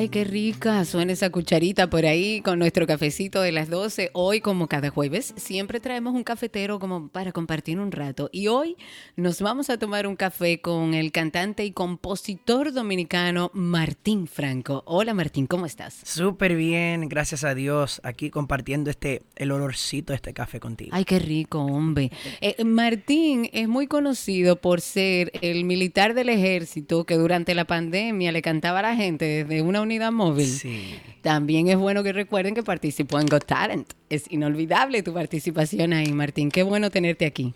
[0.00, 4.08] Ay, qué rica suena esa cucharita por ahí con nuestro cafecito de las 12.
[4.14, 8.30] Hoy, como cada jueves, siempre traemos un cafetero como para compartir un rato.
[8.32, 8.78] Y hoy
[9.16, 14.82] nos vamos a tomar un café con el cantante y compositor dominicano Martín Franco.
[14.86, 16.00] Hola Martín, ¿cómo estás?
[16.02, 18.00] Súper bien, gracias a Dios.
[18.02, 20.92] Aquí compartiendo este el olorcito de este café contigo.
[20.94, 22.10] Ay, qué rico, hombre.
[22.40, 28.32] Eh, Martín es muy conocido por ser el militar del ejército que durante la pandemia
[28.32, 30.46] le cantaba a la gente desde una unidad móvil.
[30.46, 30.94] Sí.
[31.22, 33.92] También es bueno que recuerden que participó en Got Talent.
[34.08, 36.50] Es inolvidable tu participación ahí, Martín.
[36.50, 37.54] Qué bueno tenerte aquí.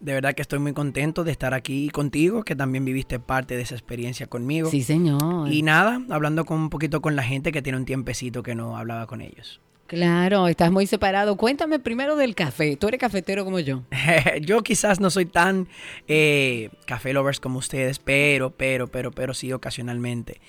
[0.00, 3.62] De verdad que estoy muy contento de estar aquí contigo, que también viviste parte de
[3.62, 4.68] esa experiencia conmigo.
[4.68, 5.50] Sí, señor.
[5.50, 8.76] Y nada, hablando con un poquito con la gente que tiene un tiempecito que no
[8.76, 9.60] hablaba con ellos.
[9.86, 11.36] Claro, estás muy separado.
[11.36, 12.76] Cuéntame primero del café.
[12.76, 13.82] Tú eres cafetero como yo.
[14.40, 15.68] yo quizás no soy tan
[16.08, 20.40] eh, café lovers como ustedes, pero, pero, pero, pero sí ocasionalmente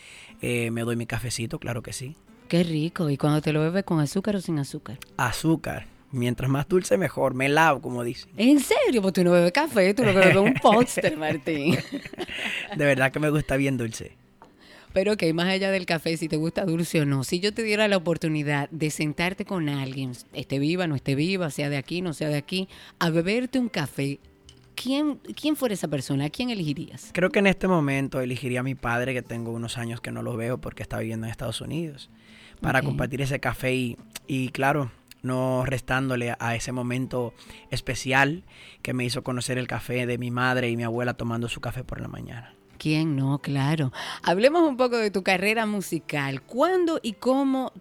[0.46, 2.18] eh, me doy mi cafecito, claro que sí.
[2.50, 3.10] Qué rico.
[3.10, 5.00] ¿Y cuando te lo bebes con azúcar o sin azúcar?
[5.16, 5.88] Azúcar.
[6.12, 7.34] Mientras más dulce, mejor.
[7.34, 8.30] Me lavo, como dicen.
[8.36, 9.02] ¿En serio?
[9.02, 11.78] Pues tú no bebes café, tú lo bebes un póster, Martín.
[12.78, 14.18] De verdad que me gusta bien dulce.
[14.92, 17.64] Pero que más allá del café, si te gusta dulce o no, si yo te
[17.64, 22.02] diera la oportunidad de sentarte con alguien, esté viva, no esté viva, sea de aquí,
[22.02, 22.68] no sea de aquí,
[23.00, 24.20] a beberte un café,
[24.76, 26.26] ¿quién, quién fuera esa persona?
[26.26, 27.12] ¿A quién elegirías?
[27.14, 30.22] Creo que en este momento elegiría a mi padre, que tengo unos años que no
[30.22, 32.10] lo veo porque está viviendo en Estados Unidos,
[32.62, 37.34] para compartir ese café y, y claro, no restándole a ese momento
[37.72, 38.44] especial
[38.82, 41.84] que me hizo conocer el café de mi madre y mi abuela tomando su café
[41.84, 42.54] por la mañana.
[42.78, 43.40] ¿Quién no?
[43.40, 43.94] Claro.
[44.24, 46.42] Hablemos un poco de tu carrera musical.
[46.42, 47.72] ¿Cuándo y cómo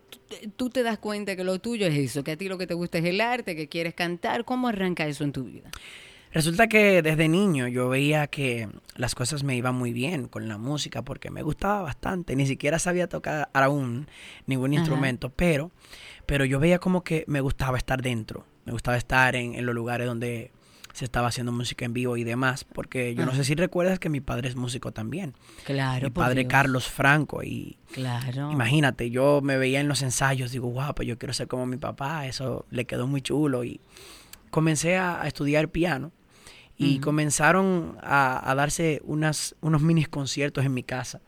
[0.54, 2.22] tú te das cuenta que lo tuyo es eso?
[2.22, 4.44] Que a ti lo que te gusta es el arte, que quieres cantar.
[4.44, 5.70] ¿Cómo arranca eso en tu vida?
[6.32, 10.56] Resulta que desde niño yo veía que las cosas me iban muy bien con la
[10.56, 12.34] música porque me gustaba bastante.
[12.36, 14.08] Ni siquiera sabía tocar aún
[14.46, 14.80] ningún Ajá.
[14.80, 15.70] instrumento, pero,
[16.24, 18.46] pero yo veía como que me gustaba estar dentro.
[18.64, 20.52] Me gustaba estar en, en los lugares donde
[20.94, 22.64] se estaba haciendo música en vivo y demás.
[22.64, 23.38] Porque yo no Ajá.
[23.38, 25.34] sé si recuerdas que mi padre es músico también.
[25.64, 26.04] Claro.
[26.06, 26.46] mi padre.
[26.46, 28.50] Carlos Franco y Claro.
[28.50, 31.76] Imagínate, yo me veía en los ensayos, digo, guau, pues yo quiero ser como mi
[31.76, 33.64] papá, eso le quedó muy chulo.
[33.64, 33.80] Y
[34.50, 36.10] comencé a, a estudiar piano
[36.76, 41.20] y comenzaron a, a darse unas, unos mini conciertos en mi casa.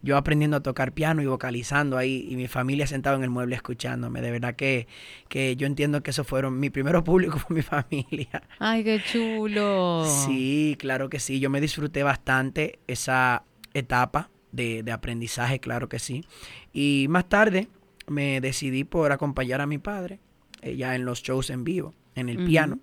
[0.00, 3.56] Yo aprendiendo a tocar piano y vocalizando ahí y mi familia sentada en el mueble
[3.56, 4.20] escuchándome.
[4.20, 4.86] De verdad que,
[5.28, 8.42] que yo entiendo que eso fueron mi primero público fue mi familia.
[8.58, 10.04] Ay, qué chulo.
[10.06, 11.40] Sí, claro que sí.
[11.40, 13.42] Yo me disfruté bastante esa
[13.74, 16.24] etapa de, de aprendizaje, claro que sí.
[16.72, 17.68] Y más tarde
[18.06, 20.20] me decidí por acompañar a mi padre,
[20.62, 22.78] eh, ya en los shows en vivo, en el piano.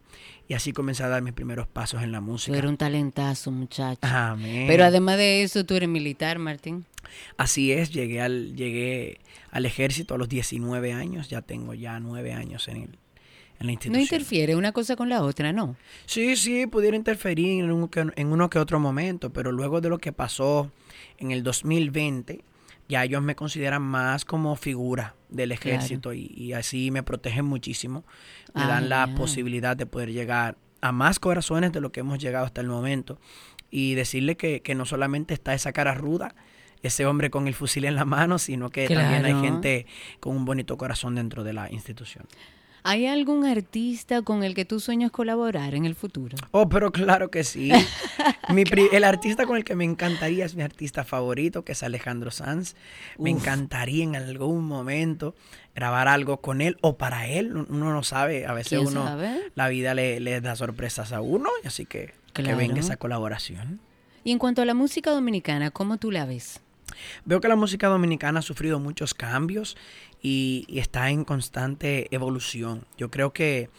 [0.47, 2.57] Y así comencé a dar mis primeros pasos en la Tú música.
[2.57, 3.99] eres un talentazo, muchacho.
[4.03, 4.65] Amén.
[4.67, 6.85] Pero además de eso, tú eres militar, Martín.
[7.37, 9.19] Así es, llegué al, llegué
[9.51, 12.89] al ejército a los 19 años, ya tengo ya 9 años en, el,
[13.59, 13.93] en la institución.
[13.93, 15.75] No interfiere una cosa con la otra, ¿no?
[16.05, 19.97] Sí, sí, pudiera interferir en, un en uno que otro momento, pero luego de lo
[19.97, 20.71] que pasó
[21.17, 22.43] en el 2020,
[22.87, 25.77] ya ellos me consideran más como figura del Claro.
[25.77, 28.03] ejército y, y así me protegen muchísimo.
[28.55, 32.19] Me Ah, dan la posibilidad de poder llegar a más corazones de lo que hemos
[32.19, 33.19] llegado hasta el momento
[33.69, 36.35] y decirle que, que no solamente está esa cara ruda,
[36.83, 39.85] ese hombre con el fusil en la mano, sino que también hay gente
[40.19, 42.25] con un bonito corazón dentro de la institución.
[42.87, 46.37] ¿Hay algún artista con el que tú sueñas colaborar en el futuro?
[46.51, 47.71] Oh, pero claro que sí.
[48.53, 52.29] Mi El artista con el que me encantaría es mi artista favorito, que es Alejandro
[52.29, 52.75] Sanz.
[53.17, 55.33] Me encantaría en algún momento
[55.75, 57.55] grabar algo con él o para él.
[57.55, 59.17] Uno no sabe, a veces uno,
[59.55, 63.79] la vida le, da sorpresas a uno, así que que venga esa colaboración.
[64.23, 66.61] Y en cuanto a la música dominicana, ¿cómo tú la ves?
[67.25, 69.77] Veo que la música dominicana ha sufrido muchos cambios
[70.21, 72.85] y, está en constante evolución.
[72.97, 73.69] Yo creo que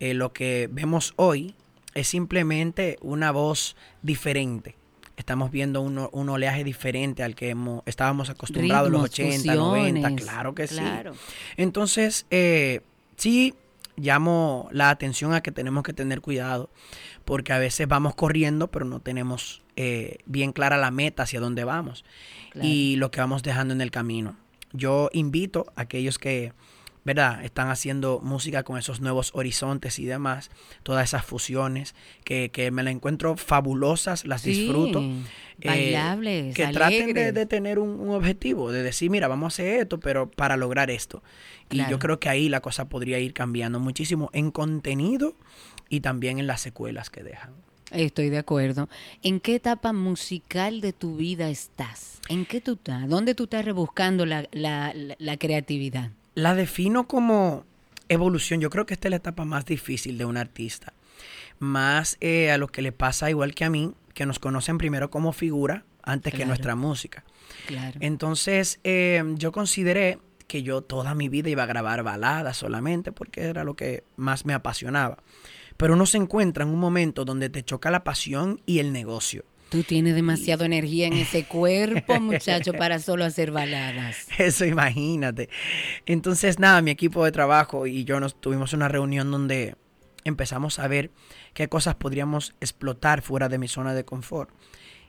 [0.00, 1.54] eh, lo que vemos hoy
[1.94, 4.76] es simplemente una voz diferente.
[5.16, 10.54] Estamos viendo un, oleaje diferente al que hemos, estábamos acostumbrados en los 80, 90, claro
[10.54, 10.82] que sí.
[11.56, 12.80] Entonces, eh,
[13.16, 13.54] sí
[13.96, 16.70] llamo la atención a que tenemos que tener cuidado,
[17.24, 21.64] porque a veces vamos corriendo, pero no tenemos eh, bien clara la meta hacia dónde
[21.64, 22.04] vamos
[22.60, 24.36] y lo que vamos dejando en el camino.
[24.72, 26.52] Yo invito a aquellos que,
[27.04, 27.44] ¿verdad?
[27.44, 30.50] Están haciendo música con esos nuevos horizontes y demás,
[30.82, 35.00] todas esas fusiones, que, que me las encuentro fabulosas, las disfruto.
[35.60, 40.00] Eh, bailables, que traten de, tener un, objetivo, de decir, mira, vamos a hacer esto,
[40.00, 41.22] pero para lograr esto.
[41.70, 45.34] Y yo creo que ahí la cosa podría ir cambiando muchísimo en contenido
[45.88, 47.52] y también en las secuelas que dejan.
[47.92, 48.88] Estoy de acuerdo.
[49.22, 52.20] ¿En qué etapa musical de tu vida estás?
[52.28, 53.08] ¿En qué tú estás?
[53.08, 54.46] ¿Dónde tú estás rebuscando la,
[55.38, 56.10] creatividad?
[56.34, 57.64] La defino como
[58.08, 58.60] evolución.
[58.60, 60.92] Yo creo que esta es la etapa más difícil de un artista.
[61.58, 65.10] Más eh, a lo que le pasa igual que a mí, que nos conocen primero
[65.10, 67.24] como figura antes que nuestra música.
[67.66, 67.98] Claro.
[68.00, 73.42] Entonces, eh, yo consideré que yo toda mi vida iba a grabar baladas solamente porque
[73.42, 75.18] era lo que más me apasionaba.
[75.76, 79.44] Pero uno se encuentra en un momento donde te choca la pasión y el negocio.
[79.72, 84.26] Tú tienes demasiada energía en ese cuerpo, muchacho, para solo hacer baladas.
[84.36, 85.48] Eso, imagínate.
[86.04, 89.74] Entonces, nada, mi equipo de trabajo y yo nos tuvimos una reunión donde
[90.24, 91.10] empezamos a ver
[91.54, 94.50] qué cosas podríamos explotar fuera de mi zona de confort.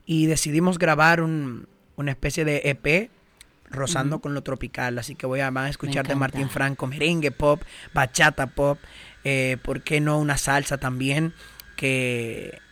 [0.05, 3.11] Y decidimos grabar una especie de EP
[3.69, 4.97] rozando con lo tropical.
[4.97, 7.61] Así que voy a, van a escuchar de Martín Franco merengue pop,
[7.93, 8.79] bachata pop,
[9.25, 11.33] eh, ¿por qué no una salsa también?
[11.75, 12.62] Que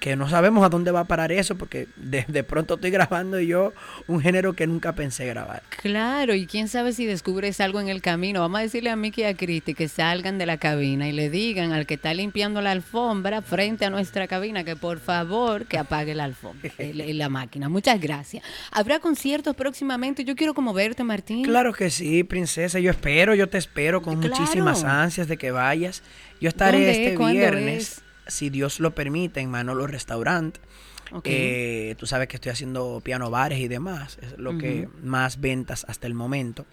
[0.00, 3.72] que no sabemos a dónde va a parar eso, porque de, pronto estoy grabando yo
[4.06, 5.62] un género que nunca pensé grabar.
[5.82, 8.40] Claro, y quién sabe si descubres algo en el camino.
[8.40, 11.30] Vamos a decirle a Miki y a Cristi que salgan de la cabina y le
[11.30, 15.78] digan al que está limpiando la alfombra frente a nuestra cabina que por favor que
[15.78, 17.68] apague la alfombra, la máquina.
[17.68, 18.44] Muchas gracias.
[18.70, 20.24] ¿Habrá conciertos próximamente?
[20.24, 21.44] Yo quiero como verte, Martín.
[21.44, 22.78] Claro que sí, princesa.
[22.78, 26.02] Yo espero, yo te espero con muchísimas ansias de que vayas.
[26.40, 30.58] Yo estaré este viernes si Dios lo permite, en Manolo Restaurant.
[31.24, 35.84] Eh, tú sabes que estoy haciendo piano bares y demás, es lo que más ventas
[35.88, 36.66] hasta el momento.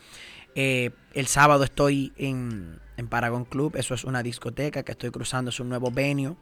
[0.56, 5.50] Eh, el sábado estoy en, en, Paragon Club, eso es una discoteca que estoy cruzando,
[5.50, 6.36] es un nuevo venue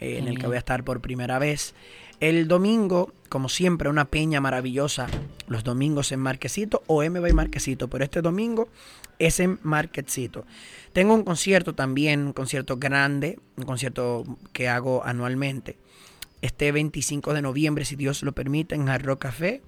[0.00, 1.74] eh, en el que voy a estar por primera vez.
[2.20, 5.08] El domingo, como siempre, una peña maravillosa,
[5.48, 8.68] los domingos en Marquesito o MB Marquesito, pero este domingo
[9.18, 10.46] es en Marquesito.
[10.92, 15.76] Tengo un concierto también, un concierto grande, un concierto que hago anualmente.
[16.40, 19.62] Este 25 de noviembre, si Dios lo permite, en Hard Café.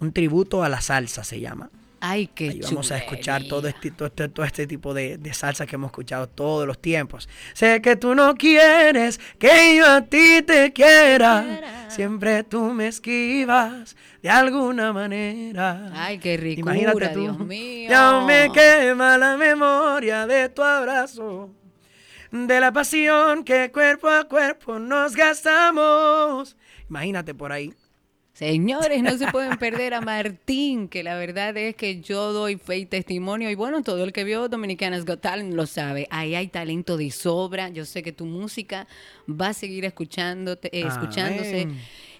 [0.00, 1.70] Un tributo a la salsa se llama.
[2.00, 5.34] Ay, qué Ahí vamos a escuchar todo este, todo este, todo este tipo de, de,
[5.34, 7.28] salsa que hemos escuchado todos los tiempos.
[7.54, 11.88] Sé que tú no quieres que yo a ti te quiera.
[11.88, 15.90] Siempre tú me esquivas de alguna manera.
[15.94, 16.60] Ay, qué rico.
[16.60, 17.20] Imagínate tú.
[17.20, 17.88] Dios mío.
[17.88, 21.50] Ya me quema la memoria de tu abrazo.
[22.30, 26.56] De la pasión que cuerpo a cuerpo nos gastamos.
[26.88, 27.72] Imagínate por ahí.
[28.36, 32.76] Señores, no se pueden perder a Martín, que la verdad es que yo doy fe
[32.76, 33.48] y testimonio.
[33.48, 36.06] Y bueno, todo el que vio Dominicanas Got Talent lo sabe.
[36.10, 37.70] Ahí hay talento de sobra.
[37.70, 38.86] Yo sé que tu música
[39.26, 41.68] va a seguir escuchándote, eh, escuchándose.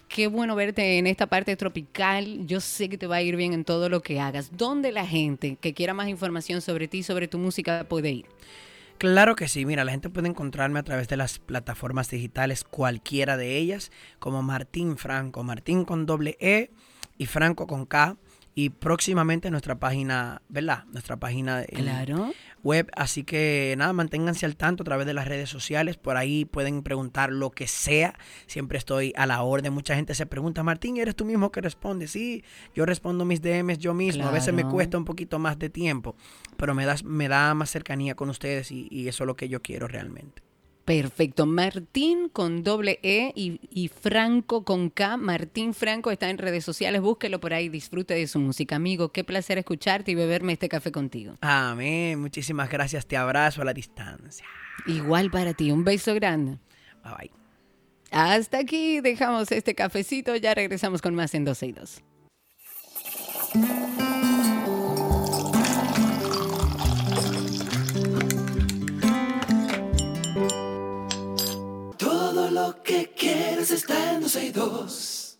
[0.09, 2.47] Qué bueno verte en esta parte tropical.
[2.47, 4.57] Yo sé que te va a ir bien en todo lo que hagas.
[4.57, 8.25] ¿Dónde la gente que quiera más información sobre ti, sobre tu música, puede ir?
[8.97, 13.37] Claro que sí, mira, la gente puede encontrarme a través de las plataformas digitales, cualquiera
[13.37, 16.71] de ellas, como Martín Franco, Martín con doble E
[17.17, 18.17] y Franco con K
[18.55, 20.85] y próximamente nuestra página, ¿verdad?
[20.85, 21.63] Nuestra página
[22.67, 22.89] web.
[22.95, 25.95] Así que nada, manténganse al tanto a través de las redes sociales.
[25.97, 28.13] Por ahí pueden preguntar lo que sea.
[28.45, 29.73] Siempre estoy a la orden.
[29.73, 32.07] Mucha gente se pregunta, Martín, ¿eres tú mismo que responde?
[32.07, 32.43] Sí,
[32.75, 34.27] yo respondo mis DMs yo mismo.
[34.27, 36.15] A veces me cuesta un poquito más de tiempo,
[36.57, 39.47] pero me da, me da más cercanía con ustedes y, y eso es lo que
[39.47, 40.46] yo quiero realmente.
[40.87, 41.45] Perfecto.
[41.45, 45.17] Martín con doble E y, y Franco con K.
[45.17, 47.01] Martín Franco está en redes sociales.
[47.01, 47.67] Búsquelo por ahí.
[47.67, 48.77] Disfrute de su música.
[48.77, 51.33] Amigo, qué placer escucharte y beberme este café contigo.
[51.41, 52.21] Amén.
[52.21, 53.05] Muchísimas gracias.
[53.05, 54.45] Te abrazo a la distancia.
[54.85, 55.71] Igual para ti.
[55.71, 56.57] Un beso grande.
[57.03, 57.31] Bye bye.
[58.09, 60.37] Hasta aquí dejamos este cafecito.
[60.37, 62.03] Ya regresamos con más en 12 y 2.
[72.57, 75.39] Lo que quieres está en 12 y 2.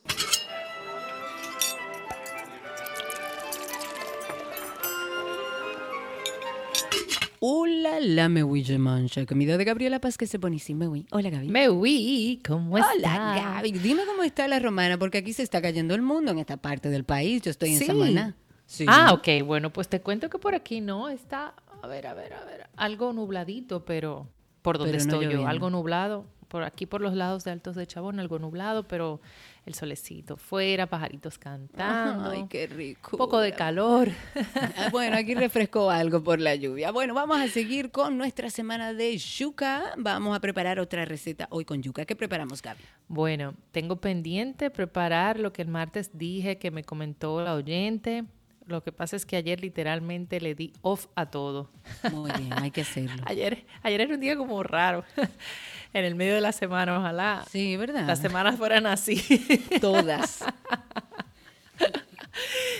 [7.39, 9.25] Hola, la me voy je mancha.
[9.25, 10.79] Comida de Gabriela Paz que se buenísima.
[10.79, 11.05] Me voy.
[11.11, 11.49] Hola, Gaby.
[11.49, 12.93] Me uy, ¿cómo estás?
[12.97, 13.71] Hola, Gaby.
[13.73, 16.89] Dime cómo está la romana, porque aquí se está cayendo el mundo en esta parte
[16.89, 17.41] del país.
[17.43, 17.85] Yo estoy en Sí.
[17.85, 18.35] Samaná.
[18.65, 18.85] Sí.
[18.87, 22.33] Ah, ok, bueno, pues te cuento que por aquí no está, a ver, a ver,
[22.33, 24.27] a ver, algo nubladito, pero
[24.61, 25.49] por donde Pero no estoy yo, lloviendo.
[25.49, 29.19] algo nublado, por aquí por los lados de Altos de Chabón, algo nublado, pero
[29.65, 33.09] el solecito fuera, pajaritos cantando, Ay, qué rico.
[33.13, 34.09] un poco de calor.
[34.55, 36.91] Ah, Bueno, aquí refrescó algo por la lluvia.
[36.91, 39.93] Bueno, vamos a seguir con nuestra semana de yuca.
[39.97, 42.05] Vamos a preparar otra receta hoy con yuca.
[42.05, 42.81] ¿Qué preparamos, Gaby?
[43.09, 48.23] Bueno, tengo pendiente preparar lo que el martes dije que me comentó la oyente.
[48.67, 51.71] Lo que pasa es que ayer literalmente le di off a todo.
[52.11, 53.23] Muy bien, hay que hacerlo.
[53.25, 55.03] Ayer, ayer era un día como raro.
[55.93, 58.05] en el medio de la semana, ojalá Sí, ¿verdad?
[58.05, 59.23] las semanas fueran así.
[59.81, 60.43] Todas.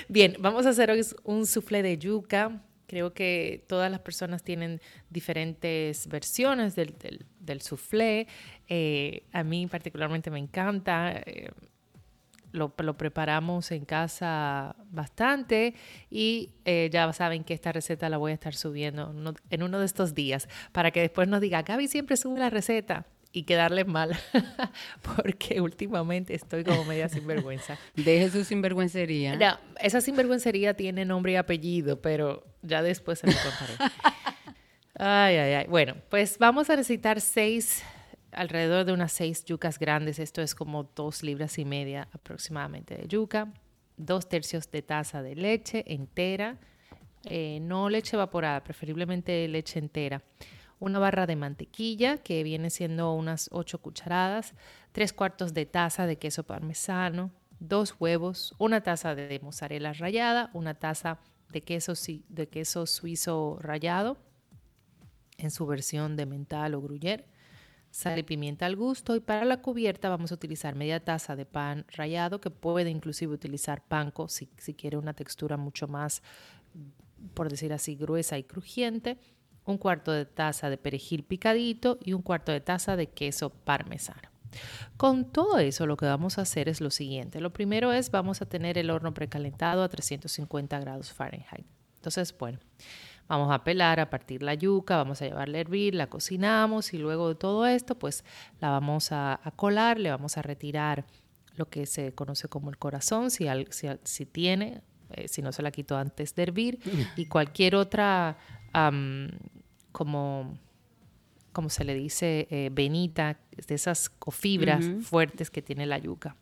[0.07, 2.61] Bien, vamos a hacer hoy un soufflé de yuca.
[2.87, 4.79] Creo que todas las personas tienen
[5.09, 8.27] diferentes versiones del, del, del soufflé.
[8.69, 11.11] Eh, a mí particularmente me encanta.
[11.25, 11.49] eh,
[12.51, 15.75] lo, lo preparamos en casa bastante
[16.09, 19.63] y eh, ya saben que esta receta la voy a estar subiendo en uno, en
[19.63, 23.43] uno de estos días para que después nos diga, Gaby siempre sube la receta y
[23.43, 24.17] quedarle mal
[25.15, 27.77] porque últimamente estoy como media sinvergüenza.
[27.95, 29.35] Deje su sinvergüencería.
[29.35, 33.93] No, esa sinvergüencería tiene nombre y apellido, pero ya después se lo contaré.
[34.99, 35.67] Ay, ay, ay.
[35.67, 37.83] Bueno, pues vamos a necesitar seis,
[38.31, 40.19] alrededor de unas seis yucas grandes.
[40.19, 43.53] Esto es como dos libras y media aproximadamente de yuca.
[43.97, 46.57] Dos tercios de taza de leche entera.
[47.25, 50.23] eh, no leche evaporada, preferiblemente leche entera.
[50.79, 54.53] Una barra de mantequilla, que viene siendo unas ocho cucharadas.
[54.91, 57.31] Tres cuartos de taza de queso parmesano.
[57.59, 58.53] Dos huevos.
[58.59, 60.51] Una taza de mozzarella rallada.
[60.53, 61.19] Una taza
[61.49, 61.93] de queso,
[62.29, 64.17] de queso suizo rallado
[65.37, 67.25] en su versión de mental o gruyere,
[67.91, 71.45] sal y pimienta al gusto y para la cubierta vamos a utilizar media taza de
[71.45, 76.21] pan rallado que puede inclusive utilizar panko si, si quiere una textura mucho más,
[77.33, 79.17] por decir así, gruesa y crujiente,
[79.65, 84.29] un cuarto de taza de perejil picadito y un cuarto de taza de queso parmesano.
[84.95, 87.41] Con todo eso lo que vamos a hacer es lo siguiente.
[87.41, 91.65] Lo primero es vamos a tener el horno precalentado a 350 grados Fahrenheit.
[91.95, 92.59] Entonces, bueno,
[93.27, 96.97] vamos a pelar, a partir la yuca, vamos a llevarla a hervir, la cocinamos y
[96.97, 98.23] luego de todo esto, pues
[98.59, 101.05] la vamos a, a colar, le vamos a retirar
[101.55, 105.61] lo que se conoce como el corazón, si, al- si, tiene, eh, si no se
[105.63, 106.79] la quitó antes de hervir,
[107.15, 108.37] y cualquier otra
[108.73, 109.29] am,
[109.91, 110.57] como
[111.53, 116.35] como se le dice, eh, venita, de esas o fibras fuertes que tiene la yuca.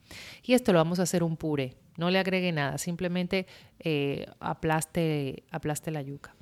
[0.43, 1.77] Y esto lo vamos a hacer un puré.
[1.95, 3.47] No le agregue nada, simplemente
[3.79, 6.35] eh, aplaste, aplaste la yuca.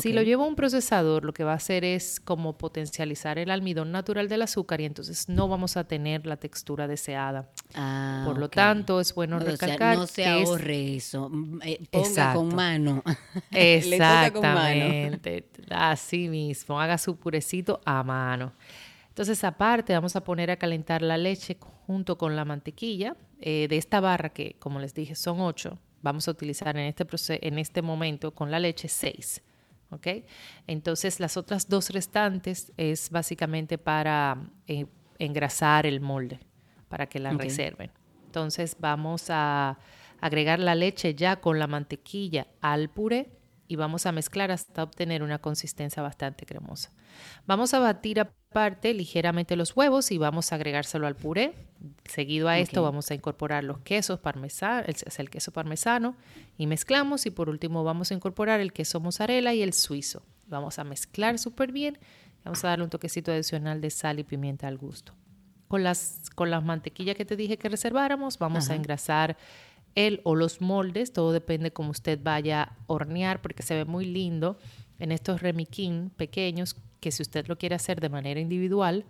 [0.00, 3.50] Si lo llevo a un procesador, lo que va a hacer es como potencializar el
[3.50, 7.48] almidón natural del azúcar y entonces no vamos a tener la textura deseada.
[7.74, 11.28] Ah, Por lo tanto, es bueno O sea, recalcar no se que es- ahorre eso.
[11.30, 12.40] Mm, eh, ponga Exacto.
[12.40, 13.02] con mano.
[13.50, 14.84] Toca con mano.
[14.84, 18.52] Exactamente, así mismo, haga su purecito a mano.
[19.08, 21.56] Entonces, aparte, vamos a poner a calentar la leche
[21.86, 25.78] junto con la mantequilla eh, de esta barra que, como les dije, son ocho.
[26.02, 29.40] Vamos a utilizar en este, en este momento con la leche seis.
[29.94, 30.06] ¿Ok?
[30.66, 34.86] Entonces, las otras dos restantes es básicamente para eh,
[35.18, 36.40] engrasar el molde,
[36.88, 37.90] para que la reserven.
[38.26, 39.78] Entonces, vamos a
[40.20, 43.30] agregar la leche ya con la mantequilla al puré
[43.68, 46.90] y vamos a mezclar hasta obtener una consistencia bastante cremosa.
[47.46, 48.20] Vamos a batir
[48.54, 51.54] aparte ligeramente los huevos y vamos a agregárselo al puré.
[52.04, 56.14] Seguido a esto vamos a incorporar los quesos parmesano, el, el queso parmesano
[56.56, 60.22] y mezclamos y por último vamos a incorporar el queso mozzarella y el suizo.
[60.46, 61.98] Vamos a mezclar súper bien.
[62.44, 65.14] Vamos a darle un toquecito adicional de sal y pimienta al gusto.
[65.66, 69.36] Con las, con las mantequillas que te dije que reserváramos, vamos a engrasar
[69.96, 74.04] el o los moldes, todo depende como usted vaya a hornear, porque se ve muy
[74.04, 74.58] lindo
[74.98, 79.04] en estos remiquín pequeños, que si usted lo quiere hacer de manera individual,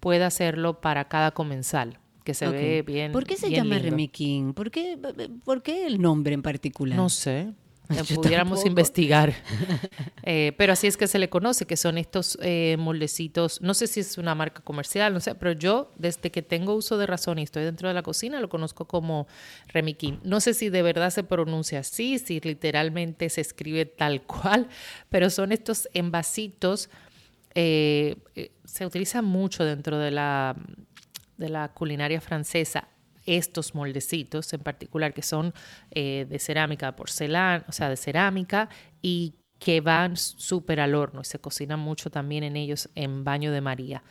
[0.00, 3.12] pueda hacerlo para cada comensal, que se ve bien.
[3.12, 4.12] ¿Por qué se bien llama lindo.
[4.12, 4.52] King?
[4.52, 4.98] ¿Por qué,
[5.44, 6.96] ¿Por qué el nombre en particular?
[6.96, 7.52] No sé.
[7.94, 8.68] Yo Pudiéramos tampoco.
[8.68, 9.34] investigar.
[10.24, 13.60] Eh, pero así es que se le conoce, que son estos eh, moldecitos.
[13.60, 16.96] No sé si es una marca comercial, no sé, pero yo desde que tengo uso
[16.96, 19.26] de razón y estoy dentro de la cocina lo conozco como
[19.98, 20.18] King.
[20.22, 24.68] No sé si de verdad se pronuncia así, si literalmente se escribe tal cual,
[25.08, 26.88] pero son estos envasitos.
[27.54, 30.56] eh, eh, se utilizan mucho dentro de la,
[31.36, 32.88] de la culinaria francesa
[33.26, 35.52] estos moldecitos en particular que son
[35.90, 38.68] eh, de cerámica, porcelana, o sea, de cerámica
[39.00, 43.52] y que van súper al horno y se cocinan mucho también en ellos en baño
[43.52, 44.02] de María.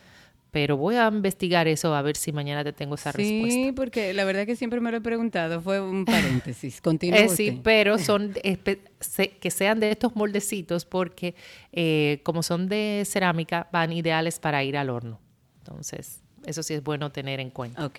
[0.50, 3.72] Pero voy a investigar eso a ver si mañana te tengo esa Sí, respuesta.
[3.74, 5.60] porque la verdad que siempre me lo he preguntado.
[5.62, 6.80] Fue un paréntesis.
[6.82, 11.34] Continúa Eh, sí, pero son que sean de estos moldecitos porque
[11.72, 15.20] eh, como son de cerámica van ideales para ir al horno.
[15.58, 17.90] Entonces, eso sí es bueno tener en cuenta.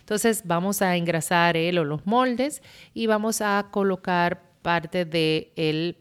[0.00, 2.62] Entonces vamos a engrasar el o los moldes
[2.94, 5.96] y vamos a colocar parte del el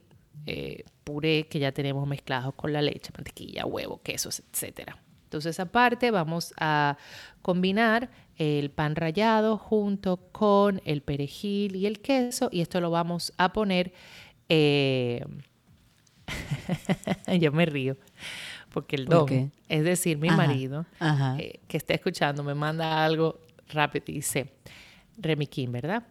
[0.46, 4.98] eh, puré que ya tenemos mezclado con la leche, mantequilla, huevo, quesos, etcétera.
[5.24, 6.98] Entonces aparte vamos a
[7.42, 13.34] combinar el pan rallado junto con el perejil y el queso y esto lo vamos
[13.38, 13.92] a poner
[14.48, 15.26] eh,
[17.40, 17.98] yo me río
[18.70, 21.38] porque el ¿Por don, es decir, mi Ajá, marido, ajá.
[21.40, 23.40] eh, que está escuchando, me manda algo
[23.70, 24.54] rápido y dice,
[25.50, 26.04] Kim, ¿verdad?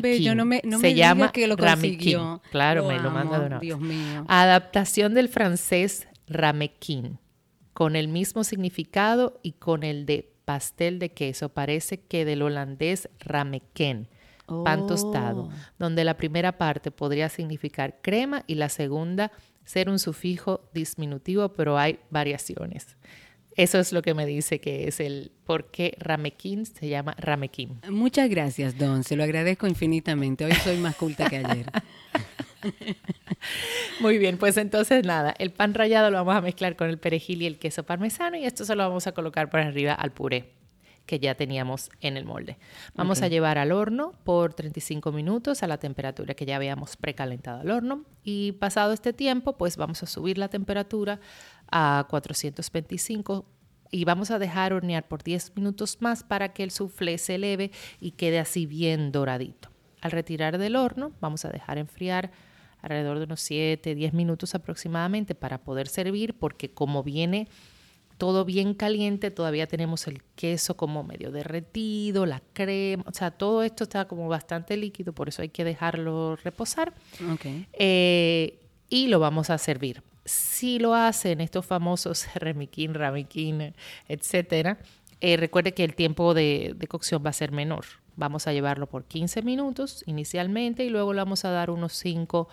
[0.00, 0.36] Bello, Kim.
[0.36, 2.40] no me- no Se me llama que lo Rami consiguió.
[2.42, 2.50] Kim.
[2.50, 3.60] Claro, Lo me lo manda de una vez.
[3.62, 4.24] Dios mío.
[4.28, 7.18] Adaptación del francés ramequin,
[7.72, 11.50] con el mismo significado y con el de pastel de queso.
[11.50, 14.08] Parece que del holandés rameken,
[14.64, 15.50] pan tostado, Oh.
[15.78, 19.30] donde la primera parte podría significar crema y la segunda
[19.70, 22.96] ser un sufijo disminutivo, pero hay variaciones.
[23.54, 27.80] Eso es lo que me dice que es el por qué ramequin se llama ramequin.
[27.88, 29.04] Muchas gracias, Don.
[29.04, 30.44] Se lo agradezco infinitamente.
[30.44, 31.66] Hoy soy más culta que ayer.
[34.00, 37.42] Muy bien, pues entonces nada, el pan rallado lo vamos a mezclar con el perejil
[37.42, 40.59] y el queso parmesano y esto se lo vamos a colocar por arriba al puré
[41.10, 42.56] que ya teníamos en el molde.
[42.94, 47.62] Vamos a llevar al horno por 35 minutos a la temperatura que ya habíamos precalentado
[47.62, 51.18] al horno y pasado este tiempo pues vamos a subir la temperatura
[51.68, 53.44] a 425
[53.90, 57.72] y vamos a dejar hornear por 10 minutos más para que el soufflé se eleve
[57.98, 59.68] y quede así bien doradito.
[60.02, 62.30] Al retirar del horno vamos a dejar enfriar
[62.82, 67.48] alrededor de unos 7, 10 minutos aproximadamente para poder servir porque como viene
[68.20, 73.62] todo bien caliente, todavía tenemos el queso como medio derretido, la crema, o sea, todo
[73.62, 76.92] esto está como bastante líquido, por eso hay que dejarlo reposar.
[77.32, 77.46] Ok.
[77.72, 78.58] Eh,
[78.90, 80.02] y lo vamos a servir.
[80.26, 83.74] Si lo hacen estos famosos remiquín, ramiquín,
[84.06, 84.76] etcétera,
[85.22, 87.86] eh, recuerde que el tiempo de, de cocción va a ser menor.
[88.16, 92.48] Vamos a llevarlo por 15 minutos inicialmente y luego le vamos a dar unos 5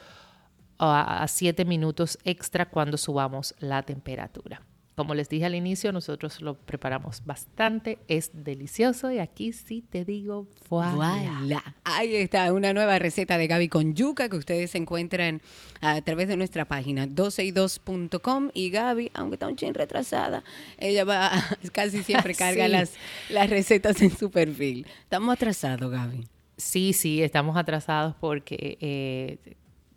[0.78, 4.61] a, a 7 minutos extra cuando subamos la temperatura.
[4.98, 10.04] Como les dije al inicio, nosotros lo preparamos bastante, es delicioso y aquí sí te
[10.04, 11.64] digo, voilà.
[11.84, 15.43] Ahí está, una nueva receta de Gaby con yuca que ustedes encuentran
[15.82, 20.43] a través de nuestra página 12y2.com y Gaby, aunque está un chin retrasada,
[20.80, 21.32] ella va,
[21.74, 22.72] casi siempre carga Sí.
[22.72, 22.93] las,
[23.30, 24.88] las recetas en su perfil.
[25.04, 26.28] Estamos atrasados, Gaby.
[26.58, 29.38] Sí, sí, estamos atrasados porque, eh,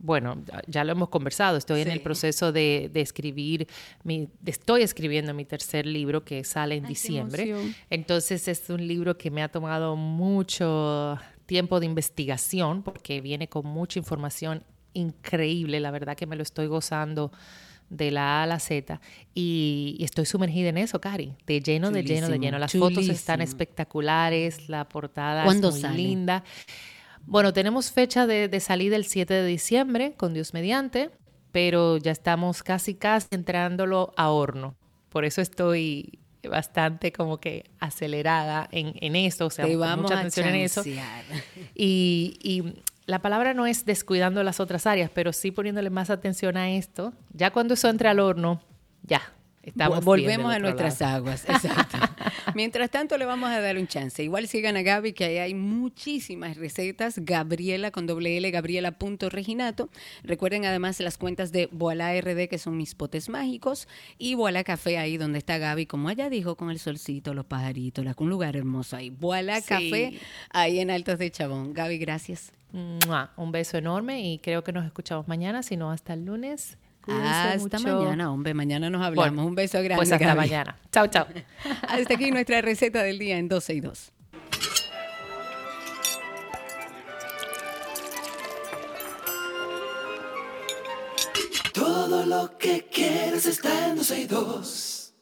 [0.02, 1.56] bueno, ya- lo hemos conversado.
[1.58, 3.68] Estoy en el proceso de, de escribir,
[4.02, 7.54] mi, de- estoy escribiendo mi tercer libro que sale en Ay, diciembre.
[7.90, 13.66] Entonces es un libro que me ha tomado mucho tiempo de investigación porque viene con
[13.66, 15.80] mucha información increíble.
[15.80, 17.30] La verdad que me lo estoy gozando
[17.90, 19.00] de la A a la Z
[19.34, 22.58] y, y estoy sumergida en eso, Cari, de lleno, de lleno, de lleno.
[22.58, 25.96] Las fotos están espectaculares, la portada es ¿Cuándo muy sale?
[25.98, 26.44] linda.
[27.26, 31.10] Bueno, tenemos fecha de, de salida el 7 de diciembre, con Dios mediante,
[31.52, 34.74] pero ya estamos casi, casi entrándolo a horno.
[35.10, 36.18] Por eso estoy
[36.48, 40.48] bastante como que acelerada en, en esto, o sea, Te con vamos mucha a atención
[40.48, 40.82] en eso.
[41.74, 46.56] Y, y la palabra no es descuidando las otras áreas, pero sí poniéndole más atención
[46.56, 47.12] a esto.
[47.32, 48.62] Ya cuando eso entre al horno,
[49.02, 49.20] ya,
[49.62, 51.16] estamos Volvemos a nuestras lado.
[51.16, 51.98] aguas, exacto.
[52.54, 54.22] Mientras tanto, le vamos a dar un chance.
[54.22, 57.18] Igual sigan a Gaby, que ahí hay muchísimas recetas.
[57.18, 59.88] Gabriela con doble L, gabriela.reginato.
[60.24, 63.88] Recuerden además las cuentas de Voila RD, que son mis potes mágicos,
[64.18, 68.04] y Voila Café, ahí donde está Gaby, como ella dijo, con el solcito, los pajaritos,
[68.04, 69.10] la- un lugar hermoso ahí.
[69.10, 69.66] Voila Sí.
[69.68, 70.18] Café,
[70.50, 71.72] ahí en Altos de Chabón.
[71.72, 72.52] Gaby, gracias.
[72.72, 76.76] Un beso enorme y creo que nos escuchamos mañana, si no hasta el lunes.
[77.04, 77.98] Cuídense Hasta mucho.
[78.02, 78.54] mañana, hombre.
[78.54, 79.30] Mañana nos hablamos.
[79.34, 79.96] Bueno, Un beso grande.
[79.96, 80.38] Pues hasta Gaby.
[80.38, 80.76] mañana.
[80.92, 81.26] Chao, chao.
[81.88, 84.12] Hasta aquí nuestra receta del día en 12 y 2.
[91.72, 95.14] Todo lo que quieres está en 12 y 2.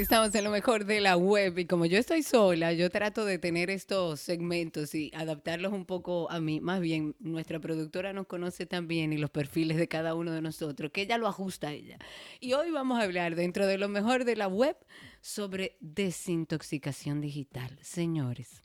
[0.00, 3.38] Estamos en lo mejor de la web y como yo estoy sola, yo trato de
[3.38, 6.62] tener estos segmentos y adaptarlos un poco a mí.
[6.62, 10.90] Más bien, nuestra productora nos conoce también y los perfiles de cada uno de nosotros,
[10.92, 11.98] que ella lo ajusta a ella.
[12.40, 14.78] Y hoy vamos a hablar dentro de lo mejor de la web
[15.20, 17.78] sobre desintoxicación digital.
[17.82, 18.62] Señores,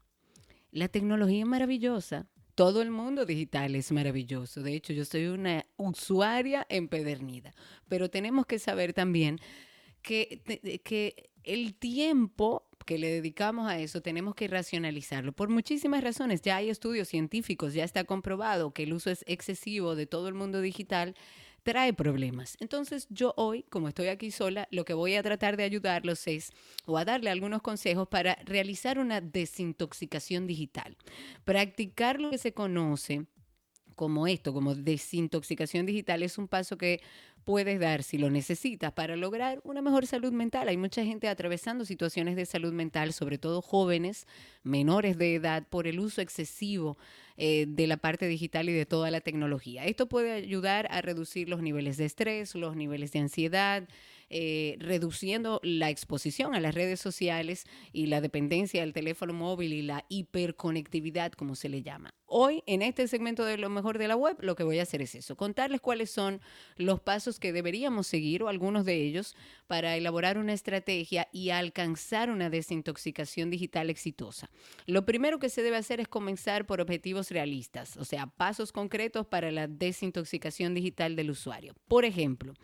[0.72, 2.28] la tecnología es maravillosa.
[2.56, 4.64] Todo el mundo digital es maravilloso.
[4.64, 7.54] De hecho, yo soy una usuaria empedernida.
[7.90, 9.42] Pero tenemos que saber también
[10.02, 16.42] que, el tiempo que le dedicamos a eso tenemos que racionalizarlo por muchísimas razones.
[16.42, 20.34] Ya hay estudios científicos, ya está comprobado que el uso es excesivo de todo el
[20.34, 21.16] mundo digital
[21.68, 22.56] trae problemas.
[22.62, 26.54] Entonces yo hoy, como estoy aquí sola, lo que voy a tratar de ayudarlos es,
[26.86, 30.96] o a darle algunos consejos para realizar una desintoxicación digital.
[31.44, 33.26] Practicar lo que se conoce
[33.96, 37.02] como esto, como desintoxicación digital, es un paso que
[37.48, 40.68] puedes dar si lo necesitas para lograr una mejor salud mental.
[40.68, 44.28] Hay mucha gente atravesando situaciones de salud mental, sobre todo jóvenes,
[44.64, 46.98] menores de edad, por el uso excesivo
[47.38, 49.86] eh, de la parte digital y de toda la tecnología.
[49.86, 53.88] Esto puede ayudar a reducir los niveles de estrés, los niveles de ansiedad,
[54.30, 59.82] eh, reduciendo la exposición a las redes sociales y la dependencia del teléfono móvil y
[59.82, 62.14] la hiperconectividad, como se le llama.
[62.26, 65.02] Hoy, en este segmento de lo mejor de la web, lo que voy a hacer
[65.02, 66.42] es eso, contarles cuáles son
[66.76, 69.34] los pasos que deberíamos seguir o algunos de ellos
[69.66, 74.50] para elaborar una estrategia y alcanzar una desintoxicación digital exitosa.
[74.88, 79.26] Lo primero que se debe hacer es comenzar por objetivos realistas, o sea, pasos concretos
[79.26, 81.76] para la desintoxicación digital del usuario.
[81.88, 82.56] Por ejemplo,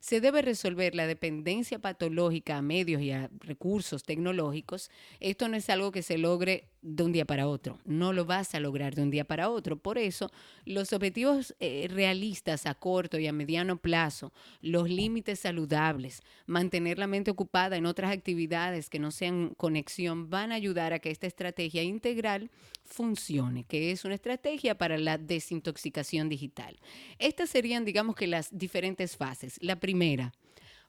[0.00, 4.90] se debe resolver la dependencia patológica a medios y a recursos tecnológicos.
[5.20, 7.78] Esto no es algo que se logre de un día para otro.
[7.84, 9.76] No lo vas a lograr de un día para otro.
[9.76, 10.30] Por eso,
[10.64, 14.32] los objetivos eh, realistas a corto y a mediano plazo,
[14.62, 20.50] los límites saludables, mantener la mente ocupada en otras actividades que no sean conexión, van
[20.52, 22.50] a ayudar a que esta estrategia integral
[22.90, 26.78] funcione, que es una estrategia para la desintoxicación digital.
[27.18, 29.56] Estas serían, digamos que, las diferentes fases.
[29.62, 30.32] La primera,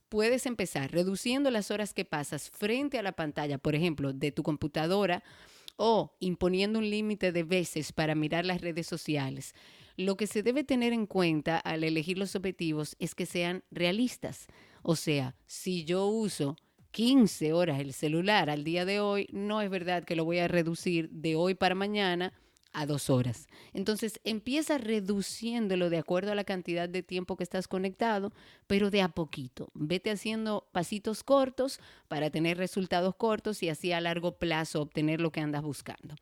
[0.09, 4.43] puedes empezar reduciendo las horas que pasas frente a la pantalla, por ejemplo, de tu
[4.43, 5.23] computadora
[5.77, 9.55] o imponiendo un límite de veces para mirar las redes sociales.
[9.95, 14.47] Lo que se debe tener en cuenta al elegir los objetivos es que sean realistas.
[14.83, 16.57] O sea, si yo uso
[16.91, 20.47] 15 horas el celular al día de hoy, no es verdad que lo voy a
[20.47, 22.33] reducir de hoy para mañana
[22.73, 23.47] a dos horas.
[23.73, 28.31] Entonces empieza reduciéndolo de acuerdo a la cantidad de tiempo que estás conectado,
[28.67, 29.69] pero de a poquito.
[29.73, 35.31] Vete haciendo pasitos cortos para tener resultados cortos y así a largo plazo obtener lo
[35.31, 36.15] que andas buscando.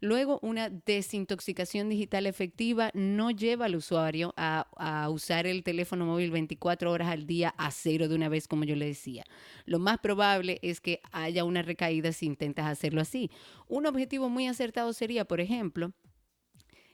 [0.00, 4.66] Luego, una desintoxicación digital efectiva no lleva al usuario a,
[5.10, 8.76] usar el teléfono móvil 24 horas al día a cero de una vez, como yo
[8.76, 9.24] le decía.
[9.64, 13.30] Lo más probable es que haya una recaída si intentas hacerlo así.
[13.68, 15.92] Un objetivo muy acertado sería, por ejemplo,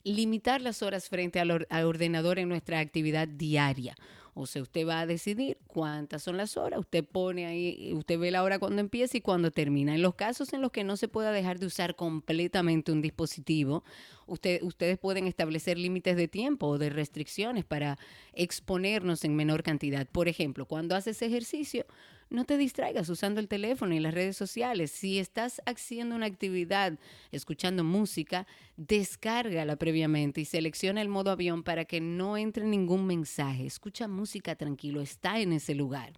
[0.05, 3.97] limitar las horas frente al, or al ordenador en nuestra actividad diaria.
[4.35, 8.31] O sea, usted va a decidir cuántas son las horas, usted pone ahí, usted ve
[8.31, 9.95] la hora cuando empieza y cuando termina.
[9.95, 13.85] En los casos en los que no se pueda dejar de usar completamente un dispositivo,
[14.27, 17.99] usted, ustedes pueden establecer límites de tiempo o de restricciones para
[18.33, 20.07] exponernos en menor cantidad.
[20.07, 21.85] Por ejemplo, cuando haces ejercicio,
[22.33, 24.91] no te distraigas usando el teléfono y las redes sociales.
[24.91, 26.99] Si estás haciendo una actividad,
[27.31, 33.67] escuchando música, descárgala previamente y selecciona el modo avión para que no entre ningún mensaje.
[33.67, 36.13] Escucha música tranquilo, está en ese lugar.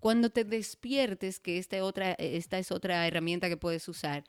[0.00, 1.76] Cuando te despiertes, que esta,
[2.18, 4.24] esta es otra herramienta que puedes usar,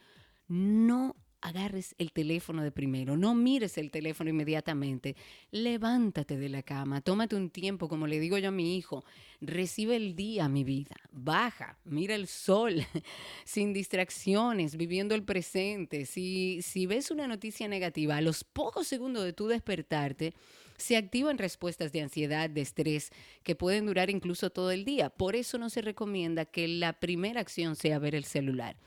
[0.47, 5.15] no agarres el teléfono de primero, no mires el teléfono inmediatamente,
[5.51, 9.03] levántate de la cama, tómate un tiempo, como le digo yo a mi hijo,
[9.39, 12.83] recibe el día, mi vida, baja, mira el sol,
[13.45, 16.05] sin distracciones, viviendo el presente.
[16.05, 20.33] Si, si ves una noticia negativa, a los pocos segundos de tu despertarte,
[20.77, 23.11] se activan respuestas de ansiedad, de estrés,
[23.43, 25.09] que pueden durar incluso todo el día.
[25.09, 28.77] Por eso no se recomienda que la primera acción sea ver el celular.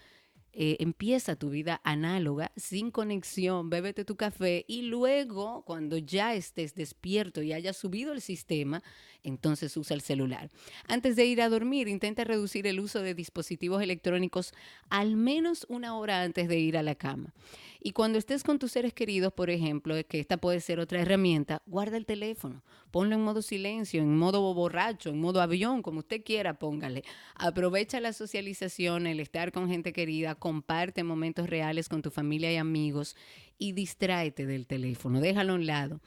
[0.52, 6.74] Eh, empieza tu vida análoga, sin conexión, bébete tu café y luego, cuando ya estés
[6.74, 8.82] despierto y hayas subido el sistema,
[9.22, 10.50] entonces usa el celular.
[10.88, 14.52] Antes de ir a dormir, intenta reducir el uso de dispositivos electrónicos
[14.88, 17.32] al menos una hora antes de ir a la cama.
[17.80, 21.62] Y cuando estés con tus seres queridos, por ejemplo, que esta puede ser otra herramienta,
[21.66, 26.22] guarda el teléfono, ponlo en modo silencio, en modo borracho, en modo avión, como usted
[26.22, 27.04] quiera, póngale.
[27.34, 32.56] Aprovecha la socialización, el estar con gente querida, comparte momentos reales con tu familia y
[32.56, 33.16] amigos
[33.58, 36.00] y distráete del teléfono, déjalo a un lado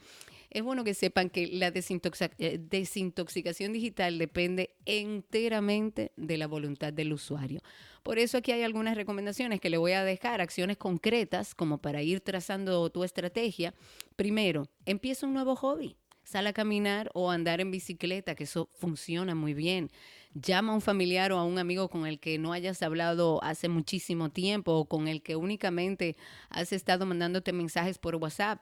[0.54, 7.12] es bueno que sepan que la eh, desintoxicación digital depende enteramente de la voluntad del
[7.12, 7.60] usuario.
[8.04, 12.02] Por eso aquí hay algunas recomendaciones que le voy a dejar, acciones concretas como para
[12.02, 13.74] ir trazando tu estrategia.
[14.14, 15.96] Primero, empieza un nuevo hobby.
[16.22, 19.90] Sal a caminar o andar en bicicleta, que eso funciona muy bien
[20.34, 23.68] llama a un familiar o a un amigo con el que no hayas hablado hace
[23.68, 26.16] muchísimo tiempo o con el que únicamente
[26.50, 28.60] has estado mandándote mensajes por WhatsApp.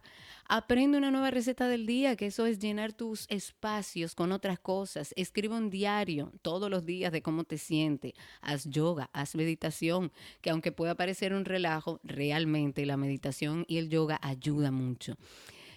[0.48, 5.14] Aprende una nueva receta del día, que eso es llenar tus espacios con otras cosas.
[5.16, 8.12] Escribe un diario todos los días de cómo te sientes.
[8.42, 10.12] Haz yoga, haz meditación,
[10.42, 15.16] que aunque pueda parecer un relajo, realmente la meditación y el yoga ayuda mucho.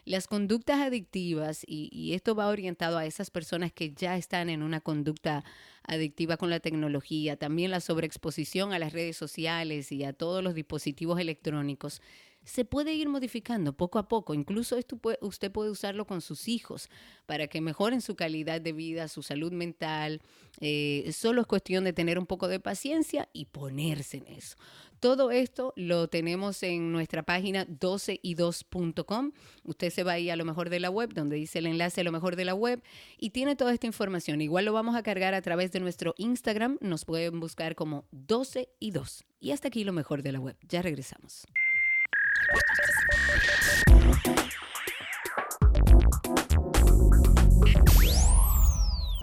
[0.06, 4.80] Las conductas adictivas, y, esto va orientado a esas personas que ya están en una
[4.80, 5.44] conducta
[5.82, 10.54] adictiva con la tecnología, también la sobreexposición a las redes sociales y a todos los
[10.54, 12.04] dispositivos electrónicos,
[12.46, 14.34] se puede ir modificando poco a poco.
[14.34, 14.78] Incluso
[15.22, 16.90] usted puede usarlo con sus hijos
[17.26, 20.22] para que mejoren su calidad de vida, su salud mental.
[20.62, 24.56] Eh, solo es cuestión de tener un poco de paciencia y ponerse en eso.
[25.00, 29.34] Todo esto lo tenemos en nuestra página 12y2.com.
[29.64, 32.04] Usted se va ahí a lo mejor de la web, donde dice el enlace a
[32.04, 32.82] lo mejor de la web,
[33.18, 34.42] y tiene toda esta información.
[34.42, 36.78] Igual lo vamos a cargar a través de nuestro Instagram.
[36.80, 39.26] Nos pueden buscar como 12 y 2.
[39.40, 40.58] Y hasta aquí lo mejor de la web.
[40.68, 41.46] Ya regresamos.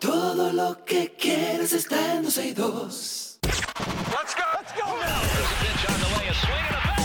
[0.00, 3.38] Todo lo que quieres está en 12 y 2.
[3.42, 5.20] Let's go, let's go now.
[5.20, 7.01] There's a pitch on the way, a swing and a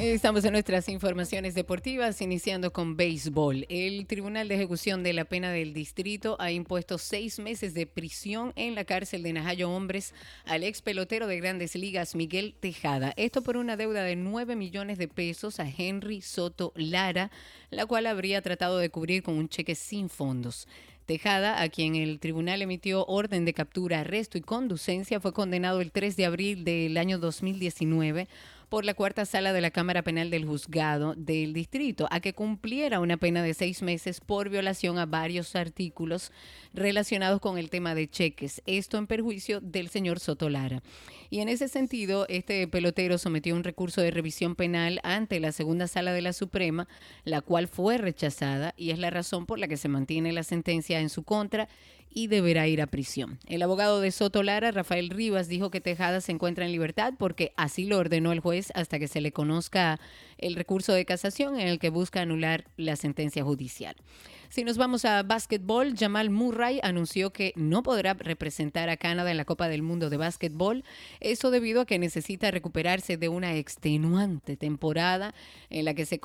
[0.00, 3.66] Estamos en nuestras informaciones deportivas, iniciando con béisbol.
[3.68, 8.52] El Tribunal de Ejecución de la Pena del Distrito ha impuesto seis meses de prisión
[8.54, 13.12] en la cárcel de Najayo Hombres al ex pelotero de grandes ligas Miguel Tejada.
[13.16, 17.32] Esto por una deuda de nueve millones de pesos a Henry Soto Lara,
[17.70, 20.68] la cual habría tratado de cubrir con un cheque sin fondos.
[21.06, 25.90] Tejada, a quien el tribunal emitió orden de captura, arresto y conducencia, fue condenado el
[25.90, 28.28] 3 de abril del año 2019
[28.68, 33.00] por la cuarta sala de la Cámara Penal del Juzgado del Distrito a que cumpliera
[33.00, 36.32] una pena de seis meses por violación a varios artículos
[36.74, 38.62] relacionados con el tema de cheques.
[38.66, 40.82] Esto en perjuicio del señor Sotolara.
[41.30, 45.86] Y en ese sentido, este pelotero sometió un recurso de revisión penal ante la segunda
[45.86, 46.88] sala de la Suprema,
[47.24, 51.00] la cual fue rechazada y es la razón por la que se mantiene la sentencia
[51.00, 51.68] en su contra
[52.10, 53.38] y deberá ir a prisión.
[53.46, 57.52] El abogado de Soto Lara, Rafael Rivas, dijo que Tejada se encuentra en libertad porque
[57.56, 60.00] así lo ordenó el juez hasta que se le conozca
[60.38, 63.96] el recurso de casación en el que busca anular la sentencia judicial.
[64.50, 69.36] Si nos vamos a básquetbol, Jamal Murray anunció que no podrá representar a Canadá en
[69.36, 70.84] la Copa del Mundo de Básquetbol.
[71.20, 75.34] Eso debido a que necesita recuperarse de una extenuante temporada
[75.68, 76.18] en la que se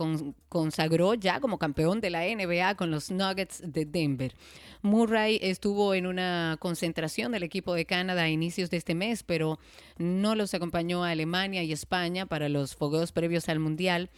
[0.47, 4.33] consagró ya como campeón de la NBA con los Nuggets de Denver.
[4.81, 9.59] Murray estuvo en una concentración del equipo de Canadá a inicios de este mes, pero
[9.97, 14.09] no los acompañó a Alemania y España para los fogueos previos al Mundial.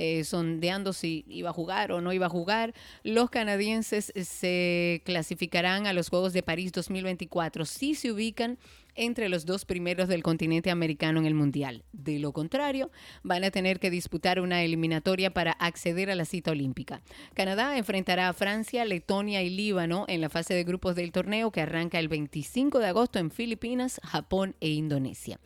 [0.00, 2.72] Eh, sondeando si iba a jugar o no iba a jugar.
[3.02, 8.58] Los canadienses se clasificarán a los Juegos de París 2024 si se ubican
[8.94, 11.82] entre los dos primeros del continente americano en el Mundial.
[11.90, 12.92] De lo contrario,
[13.24, 17.02] van a tener que disputar una eliminatoria para acceder a la cita olímpica.
[17.34, 21.62] Canadá enfrentará a Francia, Letonia y Líbano en la fase de grupos del torneo que
[21.62, 25.40] arranca el 25 de agosto en Filipinas, Japón e Indonesia.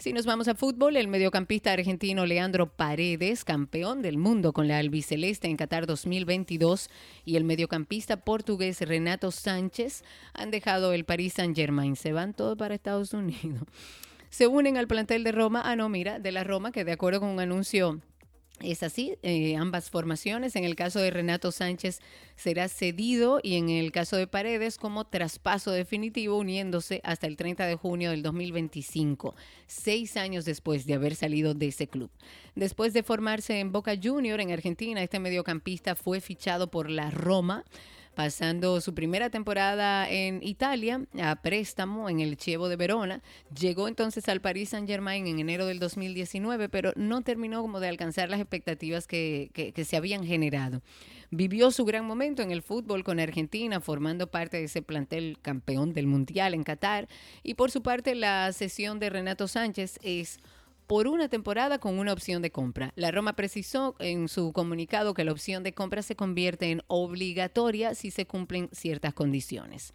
[0.00, 4.78] Si nos vamos a fútbol, el mediocampista argentino Leandro Paredes, campeón del mundo con la
[4.78, 6.88] albiceleste en Qatar 2022,
[7.26, 11.96] y el mediocampista portugués Renato Sánchez han dejado el Paris Saint-Germain.
[11.96, 13.64] Se van todos para Estados Unidos.
[14.30, 15.60] Se unen al plantel de Roma.
[15.66, 18.00] Ah, no, mira, de la Roma, que de acuerdo con un anuncio
[18.62, 20.56] es así, eh, ambas formaciones.
[20.56, 22.00] En el caso de Renato Sánchez
[22.36, 27.66] será cedido y en el caso de Paredes como traspaso definitivo uniéndose hasta el 30
[27.66, 29.34] de junio del 2025,
[29.66, 32.10] seis años después de haber salido de ese club.
[32.54, 37.64] Después de formarse en Boca Junior en Argentina, este mediocampista fue fichado por la Roma
[38.14, 43.22] pasando su primera temporada en Italia a préstamo en el Chievo de Verona.
[43.58, 47.88] Llegó entonces al Paris Saint Germain en enero del 2019, pero no terminó como de
[47.88, 50.82] alcanzar las expectativas que, que- que se habían generado.
[51.32, 55.92] Vivió su gran momento en el fútbol con Argentina, formando parte de ese plantel campeón
[55.92, 57.06] del Mundial en Qatar.
[57.44, 60.40] Y por su parte, la sesión de Renato Sánchez es
[60.90, 62.92] por una temporada con una opción de compra.
[62.96, 67.94] La Roma precisó en su comunicado que la opción de compra se convierte en obligatoria
[67.94, 69.94] si se cumplen ciertas condiciones.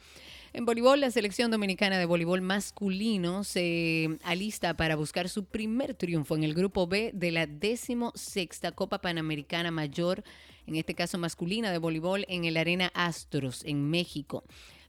[0.54, 6.38] En voleibol, la selección dominicana de voleibol masculino se alista para buscar su primer triunfo
[6.38, 10.24] en el grupo B de la 16 Copa Panamericana Mayor,
[10.66, 14.46] en este caso masculina de voleibol, en el Arena Astros, en México.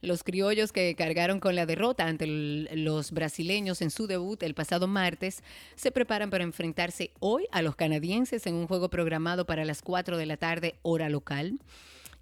[0.07, 4.87] Los criollos que cargaron con la derrota ante los brasileños en su debut el pasado
[4.87, 5.43] martes
[5.75, 10.17] se preparan para enfrentarse hoy a los canadienses en un juego programado para las 4
[10.17, 11.59] de la tarde hora local.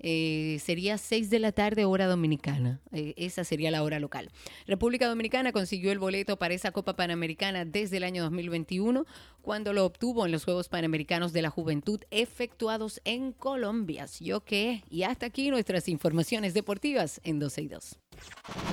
[0.06, 2.78] Eh, sería 6 de la tarde hora dominicana.
[2.92, 4.30] Eh, esa sería la hora local.
[4.66, 9.06] República Dominicana consiguió el boleto para esa Copa Panamericana desde el año 2021,
[9.40, 14.06] cuando lo obtuvo en los Juegos Panamericanos de la Juventud efectuados en Colombia.
[14.06, 14.84] ¿Sí o qué?
[14.90, 17.98] Y hasta aquí nuestras informaciones deportivas en 12 y 2.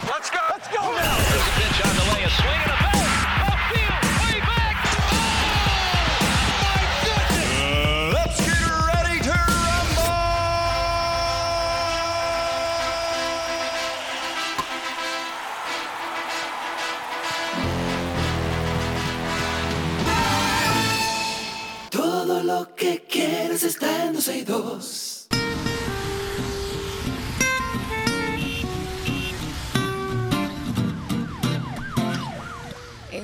[0.03, 0.37] Let's go.
[0.53, 0.81] Let's go.
[22.51, 25.27] Lo que quieres está en 12 y 2.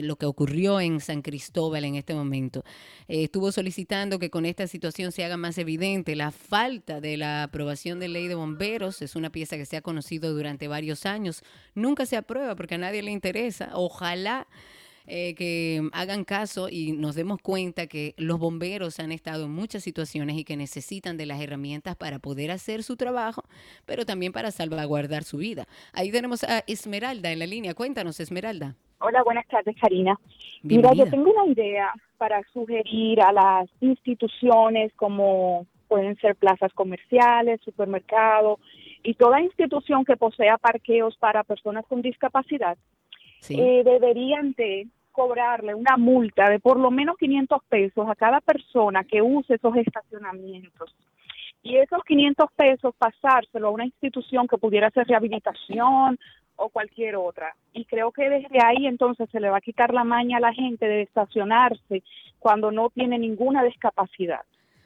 [0.03, 2.63] lo que ocurrió en San Cristóbal en este momento.
[3.09, 7.45] Eh, estuvo solicitando que con esta situación se haga más evidente la falta de la
[7.45, 9.01] aprobación de ley de bomberos.
[9.01, 11.43] Es una pieza que se ha conocido durante varios años.
[11.75, 13.71] Nunca se aprueba porque a nadie le interesa.
[13.73, 14.47] Ojalá
[15.13, 19.83] eh, que hagan caso y nos demos cuenta que los bomberos han estado en muchas
[19.83, 23.43] situaciones y que necesitan de las herramientas para poder hacer su trabajo,
[23.87, 25.67] pero también para salvaguardar su vida.
[25.93, 27.75] Ahí tenemos a Esmeralda en la línea.
[27.75, 28.77] Cuéntanos, Esmeralda.
[29.01, 30.19] Hola, buenas tardes, Karina.
[30.63, 37.61] Mira, yo tengo una idea para sugerir a las instituciones como pueden ser plazas comerciales,
[37.65, 38.61] supermercados
[39.03, 42.79] y toda institución que posea parqueos para personas con discapacidad,
[43.41, 43.59] Sí.
[43.59, 49.05] eh, deberían de cobrarle una multa de por lo menos 500 pesos a cada persona
[49.05, 50.95] que use esos estacionamientos.
[51.63, 56.19] Y esos 500 pesos pasárselo a una institución que pudiera hacer rehabilitación
[56.57, 57.55] o cualquier otra.
[57.73, 60.55] Y creo que desde ahí entonces se le va a quitar la maña a la
[60.55, 62.03] gente de estacionarse
[62.39, 64.41] cuando no tiene ninguna discapacidad.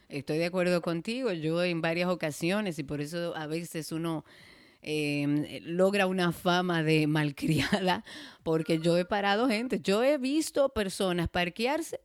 [0.09, 1.33] Estoy de acuerdo contigo.
[1.33, 4.25] Yo en varias ocasiones, y por eso a veces uno
[4.87, 8.05] eh, logra una fama de malcriada,
[8.43, 9.81] porque yo he parado gente.
[9.83, 12.01] Yo he visto personas parquearse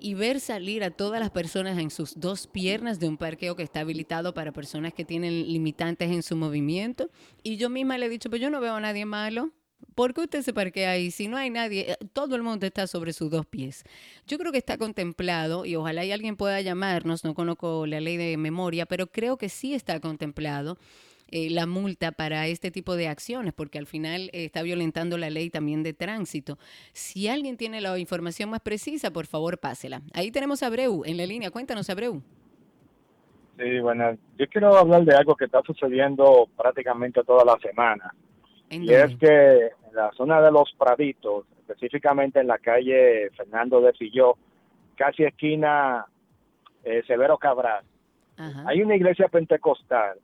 [0.00, 3.62] y ver salir a todas las personas en sus dos piernas de un parqueo que
[3.62, 7.10] está habilitado para personas que tienen limitantes en su movimiento.
[7.42, 9.52] Y yo misma le he dicho, pues yo no veo a nadie malo.
[9.94, 11.10] ¿Por qué usted se parquea ahí?
[11.10, 13.84] Si no hay nadie, eh, todo el mundo está sobre sus dos pies.
[14.26, 18.36] Yo creo que está contemplado y ojalá alguien pueda llamarnos, no conozco la ley de
[18.36, 20.78] memoria, pero creo que sí está contemplado
[21.28, 25.30] eh, la multa para este tipo de acciones, porque al final eh, está violentando la
[25.30, 26.58] ley también de tránsito.
[26.92, 30.02] Si alguien tiene la información más precisa, por favor, pásela.
[30.12, 31.50] Ahí tenemos a Abreu en la línea.
[31.50, 32.22] Cuéntanos, Abreu.
[33.58, 38.12] Sí, bueno, yo quiero hablar de algo que está sucediendo prácticamente toda la semana.
[38.70, 43.80] ¿En Y es que en la zona de los Praditos, específicamente en la calle Fernando
[43.80, 44.36] de Filló,
[44.96, 46.04] casi esquina
[46.82, 47.84] eh, Severo Cabral,
[48.36, 48.64] Ajá.
[48.66, 50.18] Hay una iglesia pentecostal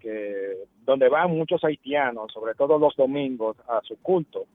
[0.00, 4.46] que donde van muchos haitianos, sobre todo los domingos, a su culto.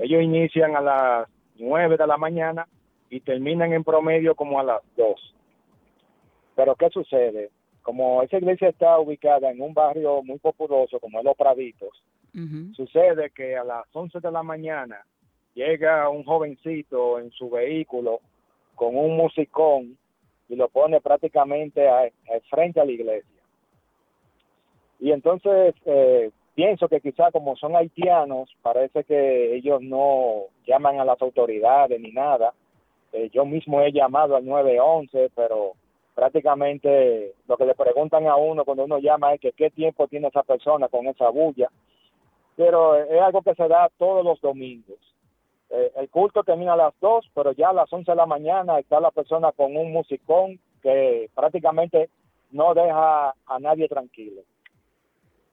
[0.00, 2.66] Ellos inician a las 9 de la mañana
[3.10, 5.34] y terminan en promedio como a las 2.
[6.56, 7.50] Pero ¿qué sucede?
[7.82, 12.02] Como esa iglesia está ubicada en un barrio muy populoso como es Los Praditos,
[12.74, 15.04] sucede que a las 11 de la mañana
[15.54, 18.20] llega un jovencito en su vehículo
[18.76, 19.96] con un musicón
[20.48, 22.02] y lo pone prácticamente a-
[22.32, 23.39] al frente a la iglesia.
[25.00, 31.04] Y entonces eh, pienso que quizá como son haitianos, parece que ellos no llaman a
[31.04, 32.52] las autoridades ni nada.
[33.12, 35.72] Eh, yo mismo he llamado al 911, pero
[36.14, 40.28] prácticamente lo que le preguntan a uno cuando uno llama es que qué tiempo tiene
[40.28, 41.70] esa persona con esa bulla
[42.60, 44.98] pero es algo que se da todos los domingos.
[45.70, 48.78] Eh, el culto termina a las 2, pero ya a las 11 de la mañana
[48.78, 52.10] está la persona con un musicón que prácticamente
[52.50, 54.42] no deja a nadie tranquilo.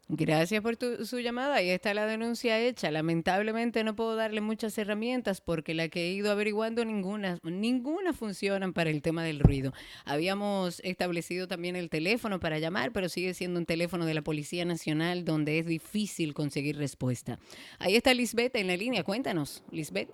[0.10, 1.56] Gracias por tu- su llamada.
[1.56, 2.90] Ahí está la denuncia hecha.
[2.92, 8.72] Lamentablemente no puedo darle muchas herramientas porque la que he ido averiguando ninguna, ninguna funcionan
[8.72, 9.74] para el tema del ruido.
[10.06, 14.64] Habíamos establecido también el teléfono para llamar, pero sigue siendo un teléfono de la Policía
[14.64, 17.38] Nacional donde es difícil conseguir respuesta.
[17.78, 19.04] Ahí está Lisbeth en la línea.
[19.04, 20.10] Cuéntanos, Lisbeth.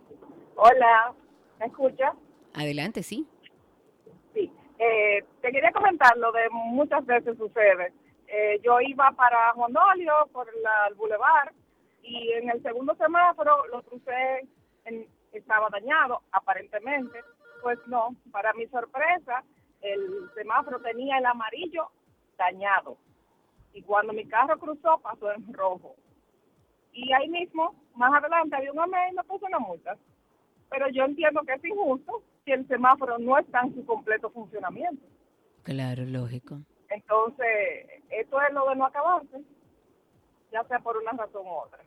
[0.56, 1.14] Hola,
[1.60, 2.14] ¿me escucha?
[2.56, 3.28] Adelante, sí.
[4.34, 4.50] Sí.
[4.80, 7.94] Eh, te quería comentar lo de muchas veces sucede.
[8.36, 11.54] Eh, yo iba para Juan Dolio por el bulevar
[12.02, 14.48] y en el segundo semáforo lo crucé,
[14.86, 17.20] en- estaba dañado aparentemente.
[17.62, 19.44] Pues no, para mi sorpresa,
[19.82, 21.90] el semáforo tenía el amarillo
[22.38, 22.98] dañado.
[23.74, 25.96] Y cuando mi carro cruzó, pasó en rojo.
[26.92, 29.96] Y ahí mismo, más adelante, había un hombre y me puso una multa.
[30.72, 35.06] Pero yo entiendo que es injusto si el semáforo no está en su completo funcionamiento.
[35.64, 36.58] Claro, lógico.
[36.94, 39.41] Entonces, esto es lo de no acabarse,
[40.52, 41.80] ya sea por una razón u otra.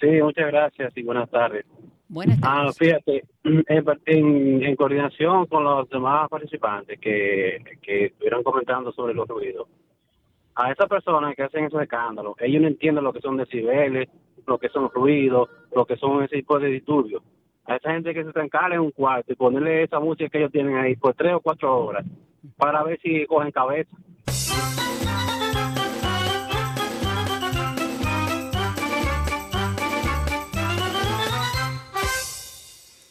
[0.00, 1.66] Sí, muchas gracias y buenas tardes.
[2.08, 2.70] Buenas tardes.
[2.70, 3.64] Ah, fíjate, en,
[4.06, 9.68] en, en, coordinación con los demás participantes que, que estuvieron comentando sobre los ruidos,
[10.54, 14.08] a esas personas que hacen esos escándalos, ellos no entienden lo que son decibeles,
[14.46, 17.22] lo que son ruidos, lo que son ese tipo de disturbios.
[17.66, 20.52] A esa gente que se trancara en un cuarto y ponerle esa música que ellos
[20.52, 22.06] tienen ahí por tres o cuatro horas
[22.56, 23.90] para ver si cogen cabeza.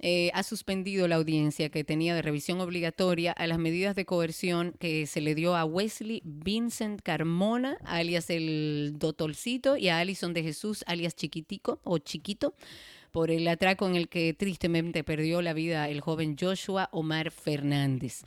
[0.00, 4.74] eh, ha suspendido la audiencia que tenía de revisión obligatoria a las medidas de coerción
[4.78, 10.42] que se le dio a Wesley Vincent Carmona, alias el Dotolcito, y a Alison de
[10.42, 12.54] Jesús, alias Chiquitico o Chiquito,
[13.12, 18.22] por el atraco en el que tristemente perdió la vida el joven Joshua Omar Fernández.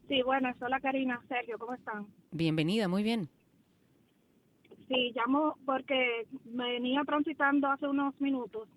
[0.09, 2.07] Sí, bueno, hola Karina, Sergio, ¿cómo están?
[2.31, 3.29] Bienvenida, muy bien.
[4.89, 8.71] Sí, llamo porque me venía transitando hace unos minutos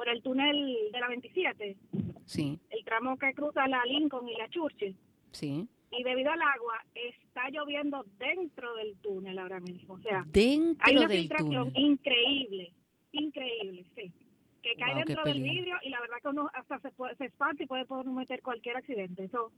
[0.00, 1.76] por el túnel de la 27,
[2.24, 4.96] Sí, el tramo que cruza la Lincoln y la Churchill,
[5.30, 5.68] sí.
[5.90, 10.96] y debido al agua está lloviendo dentro del túnel ahora mismo, o sea, Dentro hay
[10.96, 11.82] una del filtración túnel.
[11.90, 12.72] increíble,
[13.12, 14.10] increíble, sí,
[14.62, 17.26] que cae Wow, dentro del vidrio y la verdad que uno hasta se, puede, se
[17.26, 19.52] espanta y puede cometer cualquier accidente, eso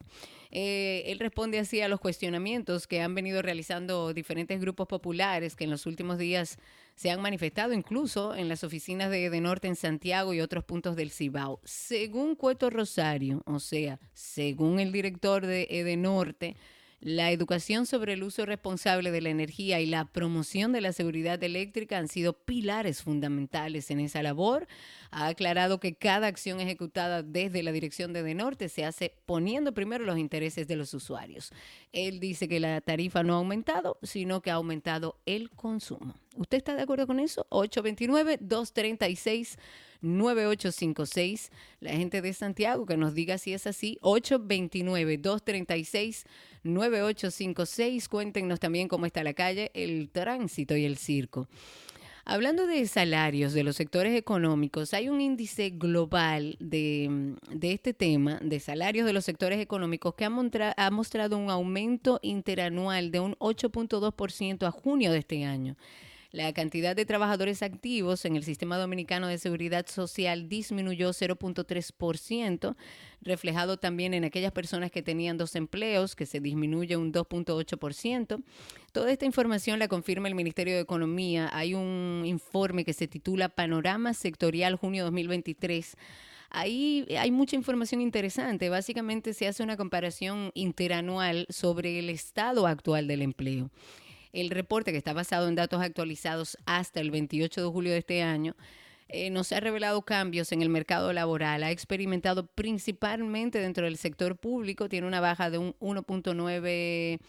[0.52, 5.64] Eh, él responde así a los cuestionamientos que han venido realizando diferentes grupos populares que
[5.64, 6.58] en los últimos días
[6.96, 10.96] se han manifestado incluso en las oficinas de, de Norte en Santiago y otros puntos
[10.96, 11.60] del Cibao.
[11.64, 16.56] Según Cueto Rosario, o sea, según el director de Edenorte,
[17.00, 21.44] la educación sobre el uso responsable de la energía y la promoción de la seguridad
[21.44, 24.68] eléctrica han sido pilares fundamentales en esa labor.
[25.12, 30.06] Ha aclarado que cada acción ejecutada desde la dirección de Edenorte se hace poniendo primero
[30.06, 31.52] los intereses de los usuarios.
[31.92, 36.16] Él dice que la tarifa no ha aumentado, sino que ha aumentado el consumo.
[36.36, 37.46] ¿Usted está de acuerdo con eso?
[37.50, 39.58] 829-236.
[40.02, 43.98] 9856, la gente de Santiago que nos diga si es así,
[46.66, 51.48] 829-236-9856, cuéntenos también cómo está la calle, el tránsito y el circo.
[52.28, 58.40] Hablando de salarios de los sectores económicos, hay un índice global de, de este tema,
[58.42, 63.20] de salarios de los sectores económicos, que ha, montra- ha mostrado un aumento interanual de
[63.20, 65.76] un 8.2% a junio de este año.
[66.36, 72.76] La cantidad de trabajadores activos en el sistema dominicano de seguridad social disminuyó 0.3%,
[73.22, 78.44] reflejado también en aquellas personas que tenían dos empleos, que se disminuye un 2.8%.
[78.92, 81.50] Toda esta información la confirma el Ministerio de Economía.
[81.54, 85.96] Hay un informe que se titula Panorama Sectorial Junio 2023.
[86.50, 88.68] Ahí hay mucha información interesante.
[88.68, 93.72] Básicamente se hace una comparación interanual sobre el estado actual del empleo.
[94.36, 98.22] El reporte, que está basado en datos actualizados hasta el 28 de julio de este
[98.22, 98.54] año,
[99.08, 101.64] eh, nos ha revelado cambios en el mercado laboral.
[101.64, 107.20] Ha experimentado principalmente dentro del sector público, tiene una baja de un 1.9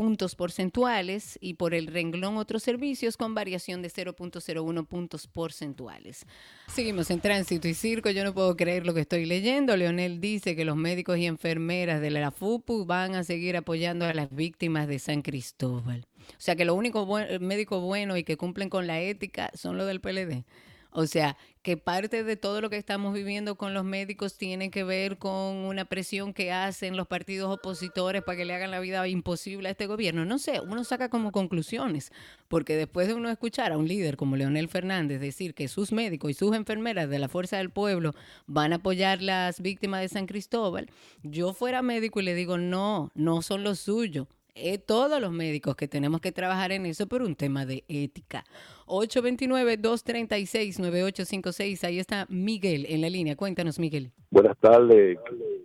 [0.00, 6.24] puntos porcentuales y por el renglón otros servicios con variación de 0.01 puntos porcentuales.
[6.68, 8.08] Seguimos en tránsito y circo.
[8.08, 9.76] Yo no puedo creer lo que estoy leyendo.
[9.76, 14.14] Leonel dice que los médicos y enfermeras de la FUPU van a seguir apoyando a
[14.14, 16.06] las víctimas de San Cristóbal.
[16.30, 19.76] O sea que lo único buen- médico bueno y que cumplen con la ética son
[19.76, 20.46] los del PLD.
[20.92, 24.82] O sea, que parte de todo lo que estamos viviendo con los médicos tiene que
[24.82, 29.06] ver con una presión que hacen los partidos opositores para que le hagan la vida
[29.06, 30.24] imposible a este gobierno.
[30.24, 32.12] No sé, uno saca como conclusiones,
[32.48, 36.30] porque después de uno escuchar a un líder como Leonel Fernández decir que sus médicos
[36.30, 38.14] y sus enfermeras de la Fuerza del Pueblo
[38.46, 40.90] van a apoyar las víctimas de San Cristóbal,
[41.22, 44.26] yo fuera médico y le digo, no, no son los suyos.
[44.54, 48.44] Es todos los médicos que tenemos que trabajar en eso por un tema de ética.
[48.86, 51.84] 829-236-9856.
[51.84, 53.36] Ahí está Miguel en la línea.
[53.36, 54.10] Cuéntanos, Miguel.
[54.30, 55.18] Buenas tardes.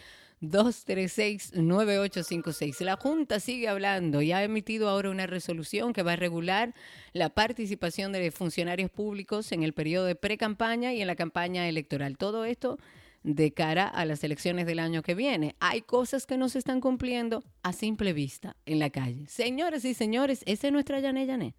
[0.43, 2.81] 236-9856.
[2.81, 6.74] La Junta sigue hablando y ha emitido ahora una resolución que va a regular
[7.12, 12.16] la participación de funcionarios públicos en el periodo de pre-campaña y en la campaña electoral.
[12.16, 12.78] Todo esto
[13.23, 15.56] de cara a las elecciones del año que viene.
[15.60, 19.27] Hay cosas que no se están cumpliendo a simple vista en la calle.
[19.27, 21.55] Señores y señores, ese es nuestra Yané Yané.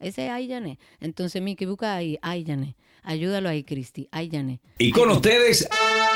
[0.00, 0.78] Ese es Ay Yané.
[1.00, 2.76] Entonces, Miki, busca ahí, Ay Yané.
[3.04, 4.08] Ayúdalo ahí, Cristi.
[4.12, 4.60] Ay Yané.
[4.78, 5.68] Y con ustedes,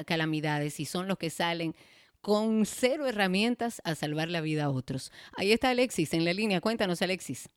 [0.06, 1.74] calamidades y son los que salen
[2.20, 5.12] con cero herramientas a salvar la vida a otros.
[5.36, 6.60] Ahí está Alexis en la línea.
[6.60, 7.48] Cuéntanos, Alexis.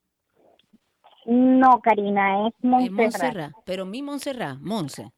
[1.26, 2.91] No, Karina, es Eh, Montserrat.
[2.91, 5.11] Montserrat, pero mi Montserrat, Monse,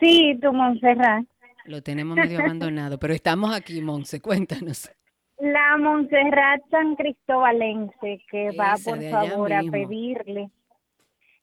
[0.00, 1.24] Sí, tu Montserrat.
[1.64, 4.90] lo tenemos medio abandonado, pero estamos aquí, Monse, cuéntanos.
[5.38, 9.72] La Montserrat San Cristobalense que va por favor a mismo.
[9.72, 10.50] pedirle,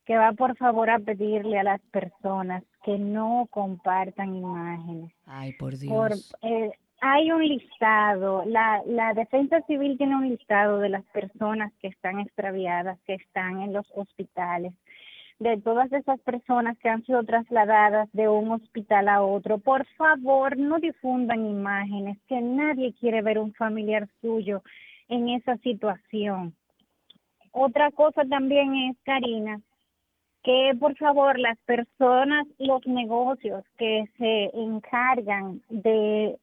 [0.05, 5.11] que va por favor a pedirle a las personas que no compartan imágenes.
[5.25, 5.91] Ay, por Dios.
[5.91, 6.71] Por, eh,
[7.01, 12.19] hay un listado, la, la defensa civil tiene un listado de las personas que están
[12.19, 14.73] extraviadas, que están en los hospitales,
[15.39, 19.57] de todas esas personas que han sido trasladadas de un hospital a otro.
[19.57, 24.63] Por favor, no difundan imágenes, que nadie quiere ver un familiar suyo
[25.09, 26.55] en esa situación.
[27.51, 29.59] otra cosa también es, Karina,
[30.45, 36.37] que por favor las personas, los negocios que se encargan de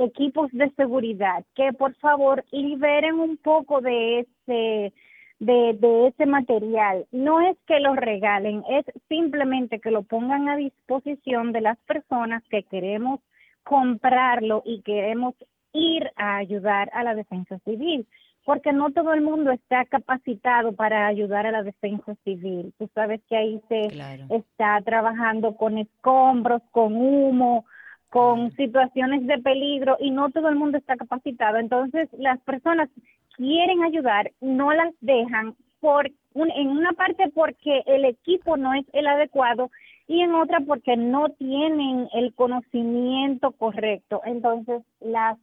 [0.00, 4.92] equipos de seguridad, que por favor liberen un poco de ese
[5.40, 7.06] de, de ese material.
[7.12, 12.42] No es que lo regalen, es simplemente que lo pongan a disposición de las personas
[12.50, 13.20] que queremos
[13.62, 15.34] comprarlo y queremos
[15.72, 18.06] ir a ayudar a la defensa civil,
[18.48, 22.72] porque no todo el mundo está capacitado para ayudar a la defensa civil.
[22.78, 23.88] Tú sabes que ahí se
[24.30, 27.66] está trabajando con escombros, con humo,
[28.08, 31.58] con situaciones de peligro y no todo el mundo está capacitado.
[31.58, 32.88] Entonces, las personas
[33.36, 38.86] quieren ayudar, no las dejan por un- en una parte porque el equipo no es
[38.94, 39.70] el adecuado
[40.06, 44.22] y en otra porque no tienen el conocimiento correcto.
[44.24, 45.36] Entonces, las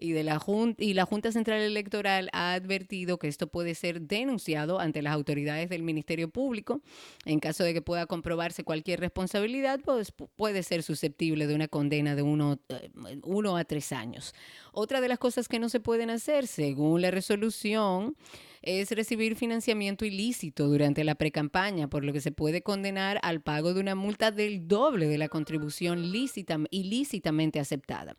[0.03, 4.03] y de la Junta y la Junta Central Electoral ha advertido que esto puede ser
[4.03, 6.81] denunciado ante las autoridades del Ministerio Público
[7.25, 11.69] en caso de que pueda comprobarse cualquier responsabilidad pues pu- puede ser susceptible de una
[11.69, 12.91] condena de uno, eh,
[13.23, 14.35] uno a tres años.
[14.73, 18.17] Otra de las cosas que no se pueden hacer según la resolución
[18.63, 23.75] es recibir financiamiento ilícito durante la precampaña, por lo que se puede condenar al pago
[23.75, 28.17] de una multa del doble de la contribución lícita, ilícitamente aceptada.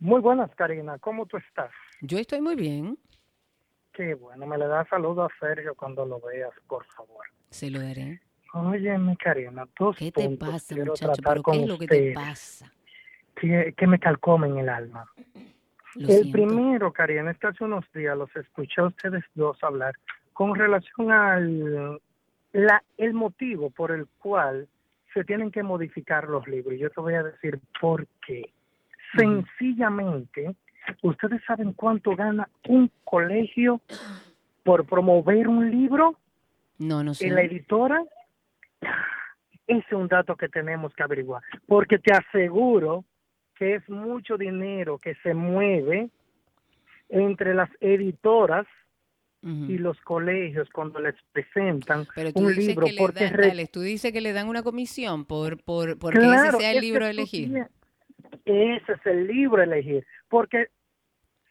[0.00, 0.98] Muy buenas, Karina.
[0.98, 1.70] ¿Cómo tú estás?
[2.00, 2.98] Yo estoy muy bien.
[3.92, 4.46] Qué bueno.
[4.46, 7.24] Me le da saludo a Sergio cuando lo veas, por favor.
[7.50, 8.20] Se lo daré.
[8.52, 11.12] Oye, mi Karina, dos ¿Qué te puntos pasa, quiero muchacho?
[11.12, 12.72] tratar ¿Pero con qué es lo que te ustedes pasa?
[13.36, 15.10] Que, que me calcomen el alma.
[15.94, 16.32] Lo el siento.
[16.32, 19.94] primero, Karina, es que hace unos días los escuché a ustedes dos hablar
[20.32, 22.00] con relación al
[22.52, 24.68] la, el motivo por el cual
[25.14, 26.78] se tienen que modificar los libros.
[26.78, 28.50] Yo te voy a decir por qué.
[29.16, 30.54] Sencillamente,
[31.02, 33.80] ¿ustedes saben cuánto gana un colegio
[34.64, 36.16] por promover un libro?
[36.78, 37.26] No, no sé.
[37.26, 38.02] en la editora,
[39.66, 43.04] es un dato que tenemos que averiguar, porque te aseguro
[43.54, 46.10] que es mucho dinero que se mueve
[47.08, 48.66] entre las editoras
[49.42, 53.80] y los colegios cuando les presentan Pero tú un dices libro, que porque dan, tú
[53.80, 57.10] dices que le dan una comisión por, por porque Claro, ese sea el libro a
[57.10, 57.66] elegir.
[58.44, 60.68] Ese es el libro a elegir, porque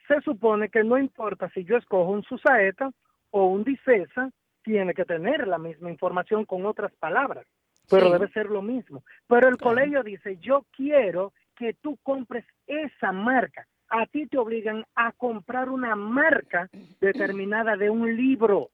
[0.07, 2.91] se supone que no importa si yo escojo un Susaeta
[3.31, 4.31] o un Dicesa,
[4.63, 7.45] tiene que tener la misma información con otras palabras,
[7.89, 8.11] pero Sí.
[8.13, 9.03] debe ser lo mismo.
[9.27, 13.65] Pero el colegio dice, yo quiero que tú compres esa marca.
[13.89, 16.69] A ti te obligan a comprar una marca
[17.01, 18.69] determinada de un libro.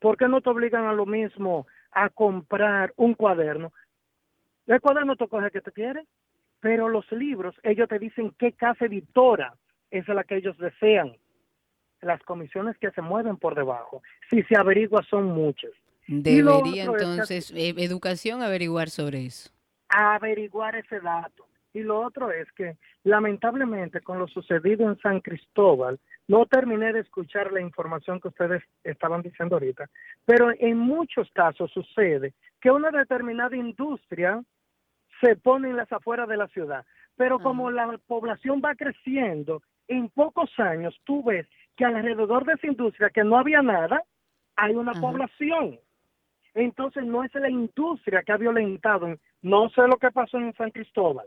[0.00, 3.72] ¿Por qué no te obligan a lo mismo a comprar un cuaderno?
[4.66, 6.06] El cuaderno tú coges que te quieres,
[6.60, 9.54] pero los libros, ellos te dicen qué casa editora
[9.90, 11.16] es la que ellos desean.
[12.02, 15.72] Las comisiones que se mueven por debajo, si se averigua, son muchas.
[16.06, 19.50] Debería otro es que entonces eh, educación averiguar sobre eso.
[19.88, 21.46] averiguar ese dato.
[21.74, 27.00] Y lo otro es que, lamentablemente, con lo sucedido en San Cristóbal, no terminé de
[27.00, 29.88] escuchar la información que ustedes estaban diciendo ahorita,
[30.24, 34.42] pero en muchos casos sucede que una determinada industria
[35.20, 36.84] se pone en las afueras de la ciudad,
[37.16, 41.46] pero como la población va creciendo, en pocos años tú ves
[41.78, 44.02] que alrededor de esa industria, que no había nada,
[44.56, 45.78] hay una población.
[46.52, 50.72] Entonces no es la industria que ha violentado, no sé lo que pasó en San
[50.72, 51.26] Cristóbal,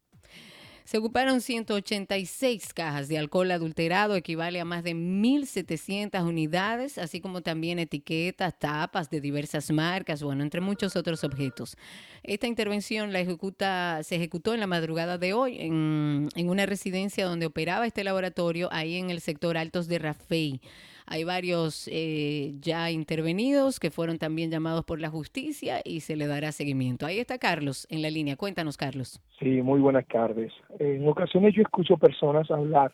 [0.87, 7.41] Se ocuparon 186 cajas de alcohol adulterado, equivale a más de 1.700 unidades, así como
[7.41, 11.75] también etiquetas, tapas de diversas marcas, bueno, entre muchos otros objetos.
[12.23, 17.25] Esta intervención la ejecuta, se ejecutó en la madrugada de hoy en, en una residencia
[17.25, 20.61] donde operaba este laboratorio, ahí en el sector Altos de Rafey.
[21.07, 26.27] Hay varios eh, ya intervenidos que fueron también llamados por la justicia y se le
[26.27, 27.05] dará seguimiento.
[27.05, 28.35] Ahí está Carlos en la línea.
[28.35, 29.21] Cuéntanos, Carlos.
[29.39, 30.51] Sí, muy buenas tardes.
[30.79, 32.93] En ocasiones yo escucho personas hablar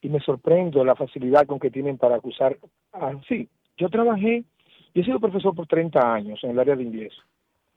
[0.00, 2.58] y me sorprendo la facilidad con que tienen para acusar.
[2.92, 4.44] Ah, sí, yo trabajé,
[4.94, 7.12] yo he sido profesor por 30 años en el área de inglés.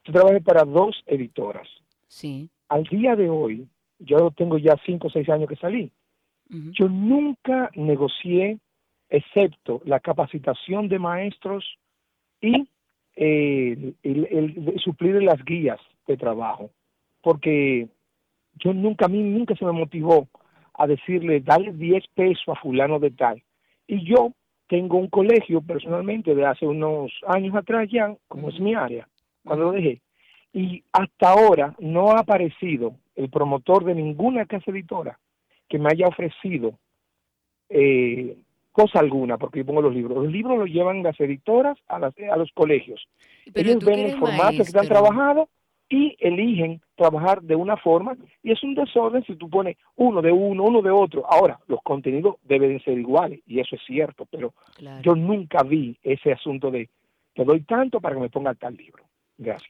[0.05, 1.67] Yo trabajé para dos editoras.
[2.07, 2.49] Sí.
[2.69, 3.67] Al día de hoy,
[3.99, 5.91] yo tengo ya 5 o 6 años que salí.
[6.49, 8.59] Yo nunca negocié,
[9.13, 11.63] excepto la capacitación de maestros
[12.41, 12.67] y
[13.15, 16.71] eh, el, el- el suplir las guías de trabajo.
[17.21, 17.87] Porque
[18.55, 20.27] yo nunca, a mí nunca se me motivó
[20.73, 23.41] a decirle, dale 10 pesos a fulano de tal.
[23.87, 24.33] Y yo
[24.67, 29.07] tengo un colegio personalmente de hace unos años atrás ya, como es mi área,
[29.45, 30.01] cuando lo dejé.
[30.53, 35.19] Y hasta ahora no ha aparecido el promotor de ninguna casa editora
[35.69, 36.79] que me haya ofrecido
[37.69, 38.35] eh,
[38.73, 40.17] cosa alguna, porque yo pongo los libros.
[40.23, 43.07] Los libros los llevan las editoras a, las, a los colegios.
[43.53, 45.47] Pero Ellos ven el formato que están trabajado
[45.89, 50.31] y eligen trabajar de una forma y es un desorden si tú pones uno de
[50.31, 51.23] uno, uno de otro.
[51.29, 54.53] Ahora, los contenidos deben ser iguales y eso es cierto, pero
[55.03, 56.89] yo nunca vi ese asunto de
[57.35, 59.03] te doy tanto para que me ponga tal libro.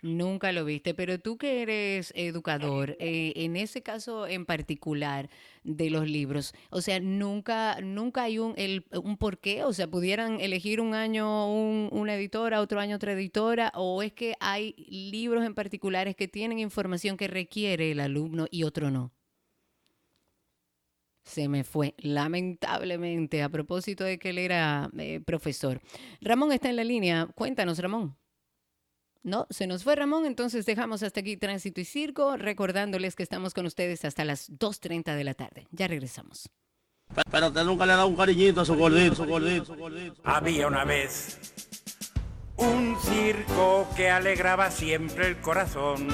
[0.01, 5.29] Nunca lo viste, pero tú que eres educador, eh, en ese caso en particular
[5.63, 10.41] de los libros, o sea, nunca, nunca hay un, el, un porqué, o sea, pudieran
[10.41, 15.45] elegir un año un- una editora, otro año otra editora, o es que hay libros
[15.45, 19.13] en particulares que tienen información que requiere el alumno y otro no.
[21.25, 25.81] Se me fue, lamentablemente, a propósito de que él era eh, profesor.
[26.21, 27.27] Ramón está en la línea.
[27.35, 28.17] Cuéntanos, Ramón.
[29.23, 33.53] No, se nos fue Ramón, entonces dejamos hasta aquí Tránsito y Circo, recordándoles que estamos
[33.53, 35.67] con ustedes hasta las 2.30 de la tarde.
[35.71, 36.49] Ya regresamos.
[37.31, 40.21] Pero usted nunca le ha dado un cariñito a su gordito, su gordito, su gordito.
[40.25, 41.39] Había una vez
[42.57, 46.07] un circo que alegraba siempre el corazón.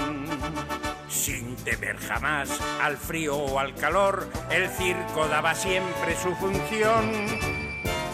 [1.07, 7.27] Sin temer jamás al frío o al calor, el circo daba siempre su función.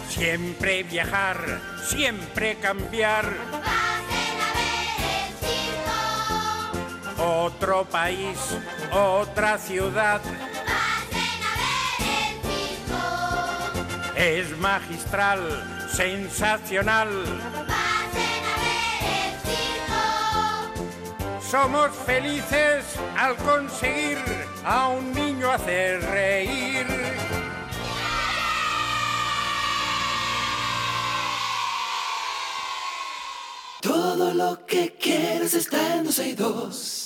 [0.08, 3.26] Siempre viajar, siempre cambiar.
[7.18, 8.38] Otro país,
[8.92, 10.20] otra ciudad.
[14.16, 17.08] Es magistral, sensacional.
[21.50, 22.84] Somos felices
[23.16, 24.18] al conseguir
[24.64, 26.86] a un niño hacer reír.
[33.80, 37.05] Todo lo que quieres está en 262.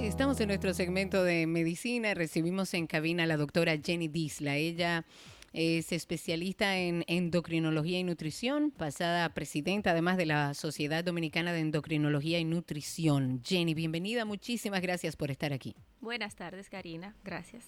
[0.00, 2.12] Estamos en nuestro segmento de medicina.
[2.14, 4.56] Recibimos en cabina a la doctora Jenny Disla.
[4.56, 5.04] Ella
[5.52, 12.38] es especialista en endocrinología y nutrición, pasada presidenta además de la Sociedad Dominicana de Endocrinología
[12.38, 13.42] y Nutrición.
[13.44, 14.24] Jenny, bienvenida.
[14.24, 15.74] Muchísimas gracias por estar aquí.
[16.00, 17.14] Buenas tardes, Karina.
[17.24, 17.64] Gracias.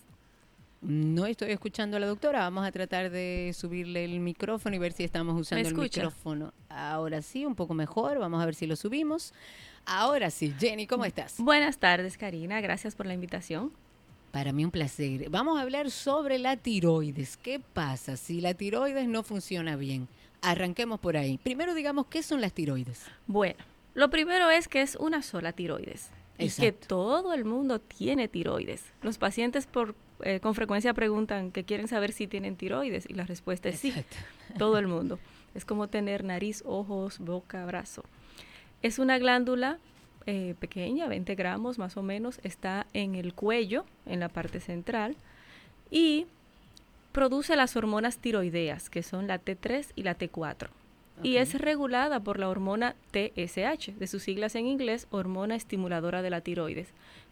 [0.82, 2.40] No estoy escuchando a la doctora.
[2.40, 6.54] Vamos a tratar de subirle el micrófono y ver si estamos usando el micrófono.
[6.70, 8.18] Ahora sí, un poco mejor.
[8.18, 9.34] Vamos a ver si lo subimos.
[9.84, 11.36] Ahora sí, Jenny, ¿cómo estás?
[11.38, 12.60] Buenas tardes, Karina.
[12.60, 13.72] Gracias por la invitación.
[14.30, 15.28] Para mí un placer.
[15.28, 17.36] Vamos a hablar sobre la tiroides.
[17.36, 20.08] ¿Qué pasa si la tiroides no funciona bien?
[20.40, 21.38] Arranquemos por ahí.
[21.38, 23.04] Primero digamos, ¿qué son las tiroides?
[23.26, 23.58] Bueno,
[23.94, 26.10] lo primero es que es una sola tiroides.
[26.38, 26.86] Y que Exacto.
[26.86, 28.84] todo el mundo tiene tiroides.
[29.02, 29.94] Los pacientes por,
[30.24, 33.94] eh, con frecuencia preguntan que quieren saber si tienen tiroides y la respuesta es sí.
[34.58, 35.18] Todo el mundo.
[35.54, 38.04] Es como tener nariz, ojos, boca, brazo.
[38.82, 39.78] Es una glándula
[40.26, 45.16] eh, pequeña, 20 gramos más o menos, está en el cuello, en la parte central,
[45.90, 46.26] y
[47.12, 50.68] produce las hormonas tiroideas, que son la T3 y la T4.
[51.22, 56.30] Y es regulada por la hormona TSH, de sus siglas en inglés, hormona estimuladora de
[56.30, 56.88] la tiroides,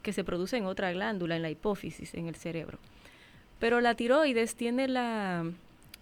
[0.09, 2.79] que se produce en otra glándula, en la hipófisis, en el cerebro.
[3.59, 5.45] Pero la tiroides tiene la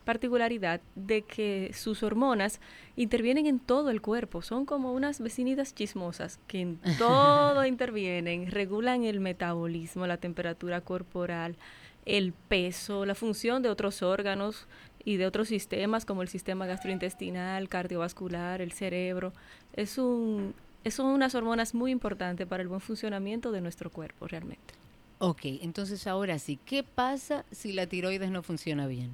[0.04, 2.60] particularidad de que sus hormonas
[2.94, 9.02] intervienen en todo el cuerpo, son como unas vecinitas chismosas que en todo intervienen, regulan
[9.02, 11.56] el metabolismo, la temperatura corporal,
[12.04, 14.68] el peso, la función de otros órganos
[15.04, 19.32] y de otros sistemas como el sistema gastrointestinal, cardiovascular, el cerebro.
[19.72, 20.54] Es un,
[20.90, 24.74] son unas hormonas muy importantes para el buen funcionamiento de nuestro cuerpo realmente.
[25.18, 29.10] Ok, entonces ahora sí, ¿qué pasa si la tiroides no funciona bien?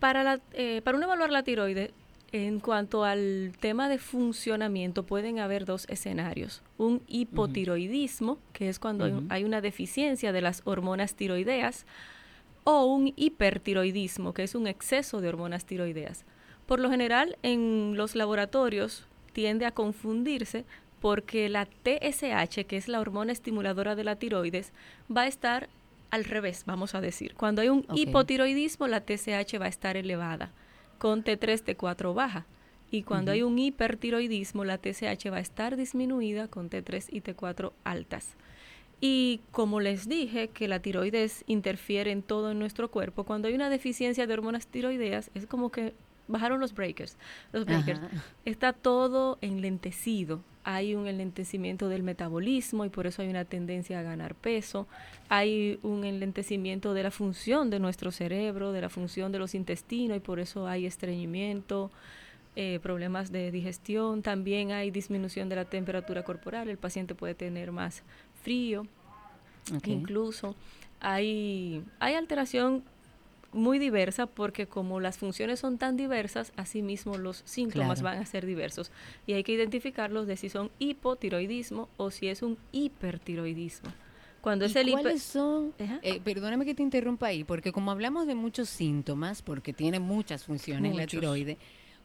[0.00, 1.92] Para, la, eh, para uno evaluar la tiroides,
[2.32, 6.62] en cuanto al tema de funcionamiento, pueden haber dos escenarios.
[6.78, 11.84] Un hipotiroidismo, que es cuando hay una deficiencia de las hormonas tiroideas,
[12.64, 16.24] o un hipertiroidismo, que es un exceso de hormonas tiroideas.
[16.66, 20.64] Por lo general, en los laboratorios tiende a confundirse
[21.00, 24.72] porque la TSH, que es la hormona estimuladora de la tiroides,
[25.14, 25.68] va a estar
[26.10, 27.34] al revés, vamos a decir.
[27.34, 30.52] Cuando hay un hipotiroidismo, la TSH va a estar elevada,
[30.98, 32.46] con T3, T4 baja.
[32.90, 37.72] Y cuando hay un hipertiroidismo, la TSH va a estar disminuida con T3 y T4
[37.82, 38.36] altas.
[39.00, 43.54] Y como les dije, que la tiroides interfiere en todo en nuestro cuerpo, cuando hay
[43.54, 45.94] una deficiencia de hormonas tiroideas, es como que
[46.28, 47.16] bajaron los breakers.
[47.52, 48.00] Los breakers.
[48.00, 48.10] Ajá.
[48.44, 50.40] Está todo enlentecido.
[50.64, 54.86] Hay un enlentecimiento del metabolismo y por eso hay una tendencia a ganar peso.
[55.28, 60.16] Hay un enlentecimiento de la función de nuestro cerebro, de la función de los intestinos
[60.16, 61.90] y por eso hay estreñimiento,
[62.54, 64.22] eh, problemas de digestión.
[64.22, 66.68] También hay disminución de la temperatura corporal.
[66.68, 68.04] El paciente puede tener más
[68.42, 68.86] frío.
[69.84, 70.54] Incluso
[71.00, 72.84] hay, hay alteración
[73.52, 78.16] muy diversa porque como las funciones son tan diversas, asimismo los síntomas Claro.
[78.16, 78.90] van a ser diversos.
[79.26, 83.90] Y hay que identificarlos de si son hipotiroidismo o si es un hipertiroidismo.
[84.40, 85.72] Cuando es ¿Y el ¿Cuáles son?
[86.02, 90.44] eh, perdóname que te interrumpa ahí, porque como hablamos de muchos síntomas, porque tiene muchas
[90.44, 91.58] funciones la tiroide,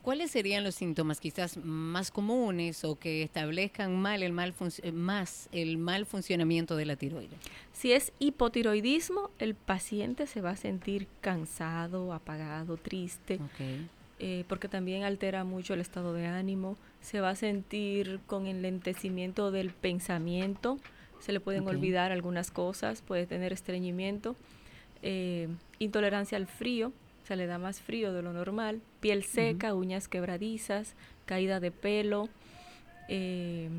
[0.08, 5.50] ¿cuáles serían los síntomas quizás más comunes o que establezcan mal el mal eh, más
[5.52, 7.38] el mal funcionamiento de la tiroides?
[7.74, 13.42] Si es hipotiroidismo, el paciente se va a sentir cansado, apagado, triste,
[14.20, 16.78] eh, porque también altera mucho el estado de ánimo.
[17.02, 20.78] Se va a sentir con enlentecimiento del pensamiento,
[21.20, 24.38] se le pueden olvidar algunas cosas, puede tener estreñimiento,
[25.02, 26.94] eh, intolerancia al frío,
[27.28, 30.94] se le da más frío de lo normal, piel seca, uñas quebradizas,
[31.26, 32.30] caída de pelo.
[33.10, 33.70] eh,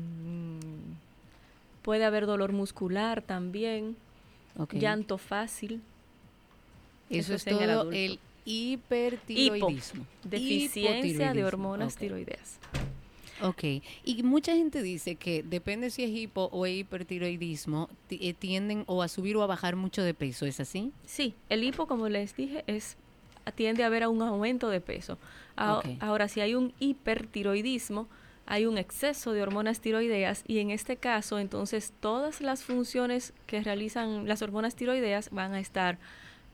[1.81, 3.95] puede haber dolor muscular también,
[4.57, 4.73] Ok.
[4.75, 5.81] llanto fácil.
[7.09, 7.97] Eso, es en el todo adulto.
[7.97, 10.01] el hipertiroidismo.
[10.01, 11.99] Hipo, deficiencia de hormonas ok.
[11.99, 12.59] tiroideas.
[13.41, 13.63] Ok,
[14.03, 19.01] y mucha gente dice que depende si es hipo o hipertiroidismo, ti- eh, tienden o
[19.01, 20.91] a subir o a bajar mucho de peso, ¿es así?
[21.05, 22.97] Sí, el hipo, como les dije, es
[23.51, 25.17] tiende a haber un aumento de peso.
[25.57, 25.81] A-.
[25.99, 28.07] Ahora, si hay un hipertiroidismo,
[28.45, 33.61] hay un exceso de hormonas tiroideas y en este caso, entonces, todas las funciones que
[33.61, 35.97] realizan las hormonas tiroideas van a estar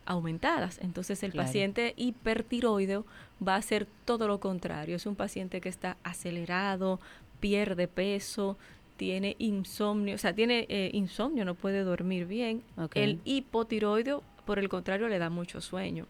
[0.05, 0.79] aumentadas.
[0.81, 1.47] Entonces, el Claro.
[1.47, 3.05] paciente hipertiroideo
[3.45, 4.95] va a hacer todo lo contrario.
[4.95, 6.99] Es un paciente que está acelerado,
[7.39, 8.57] pierde peso,
[8.97, 12.61] tiene insomnio, o sea, tiene eh, insomnio, no puede dormir bien.
[12.93, 16.07] El hipotiroideo, por el contrario, le da mucho sueño.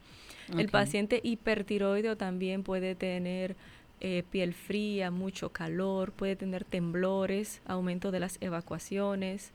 [0.58, 3.56] El paciente hipertiroideo también puede tener
[4.02, 9.52] eh, piel fría, mucho calor, puede tener temblores, aumento de las evacuaciones.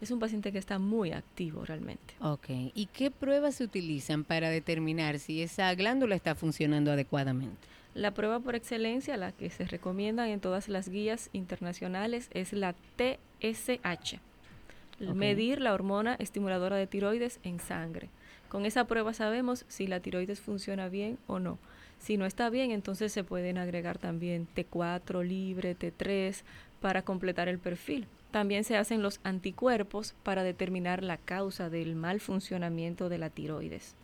[0.00, 2.14] Es un paciente que está muy activo realmente.
[2.20, 7.68] Ok, ¿y qué pruebas se utilizan para determinar si esa glándula está funcionando adecuadamente?
[7.94, 12.74] La prueba por excelencia, la que se recomienda en todas las guías internacionales, es la
[12.96, 14.20] TSH.
[15.00, 18.10] Medir la hormona estimuladora de tiroides en sangre.
[18.50, 21.58] Con esa prueba sabemos si la tiroides funciona bien o no.
[22.00, 26.42] Si no está bien, entonces se pueden agregar también T4 libre, T3
[26.80, 28.06] para completar el perfil.
[28.32, 33.94] También se hacen los anticuerpos para determinar la causa del mal funcionamiento de la tiroides.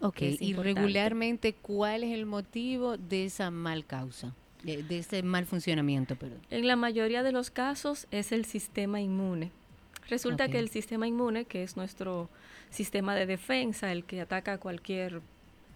[0.00, 4.34] Ok, y regularmente, ¿cuál es el motivo de esa mal causa?
[4.62, 6.40] De, de ese mal funcionamiento, perdón.
[6.50, 9.50] En la mayoría de los casos es el sistema inmune.
[10.08, 12.30] Resulta que el sistema inmune, que es nuestro
[12.70, 15.20] sistema de defensa, el que ataca a cualquier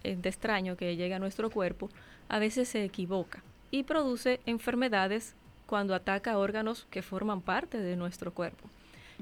[0.03, 1.89] ente extraño que llegue a nuestro cuerpo,
[2.29, 8.33] a veces se equivoca y produce enfermedades cuando ataca órganos que forman parte de nuestro
[8.33, 8.69] cuerpo.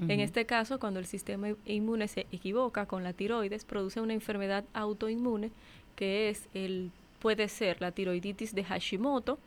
[0.08, 4.64] En este caso, cuando el sistema inmune se equivoca con la tiroides, produce una enfermedad
[4.72, 5.52] autoinmune
[5.94, 6.90] que es el
[7.22, 9.38] puede ser la tiroiditis de Hashimoto,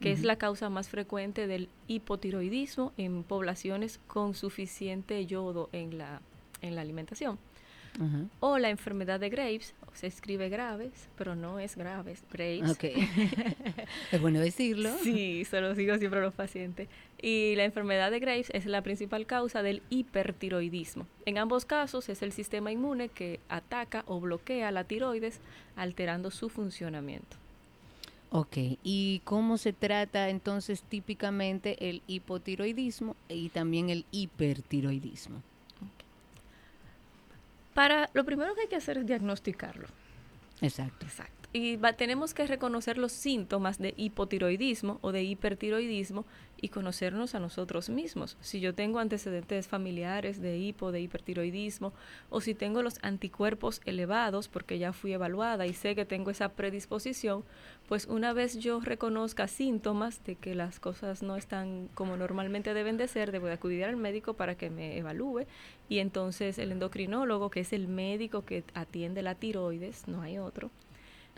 [0.00, 6.22] que es la causa más frecuente del hipotiroidismo en poblaciones con suficiente yodo en la,
[6.60, 7.38] en la alimentación.
[8.40, 12.70] O la enfermedad de Graves, se escribe Graves, pero no es Graves, Graves.
[12.70, 12.84] Ok.
[14.12, 14.90] es bueno decirlo.
[15.02, 16.88] Sí, se lo digo siempre a los pacientes.
[17.20, 21.06] Y la enfermedad de Graves es la principal causa del hipertiroidismo.
[21.26, 25.40] En ambos casos es el sistema inmune que ataca o bloquea la tiroides,
[25.76, 27.36] alterando su funcionamiento.
[28.32, 35.42] Ok, ¿y cómo se trata entonces típicamente el hipotiroidismo y también el hipertiroidismo?
[37.74, 39.88] Para lo primero que hay que hacer es diagnosticarlo.
[40.60, 41.06] Exacto.
[41.06, 41.39] Exacto.
[41.52, 46.24] Y va- tenemos que reconocer los síntomas de hipotiroidismo o de hipertiroidismo
[46.60, 48.36] y conocernos a nosotros mismos.
[48.40, 51.92] Si yo tengo antecedentes familiares de hipo, de hipertiroidismo,
[52.28, 56.50] o si tengo los anticuerpos elevados porque ya fui evaluada y sé que tengo esa
[56.50, 57.42] predisposición,
[57.88, 62.96] pues una vez yo reconozca síntomas de que las cosas no están como normalmente deben
[62.96, 65.46] de ser, debo de acudir al médico para que me evalúe
[65.88, 70.70] y entonces el endocrinólogo, que es el médico que atiende la tiroides, no hay otro,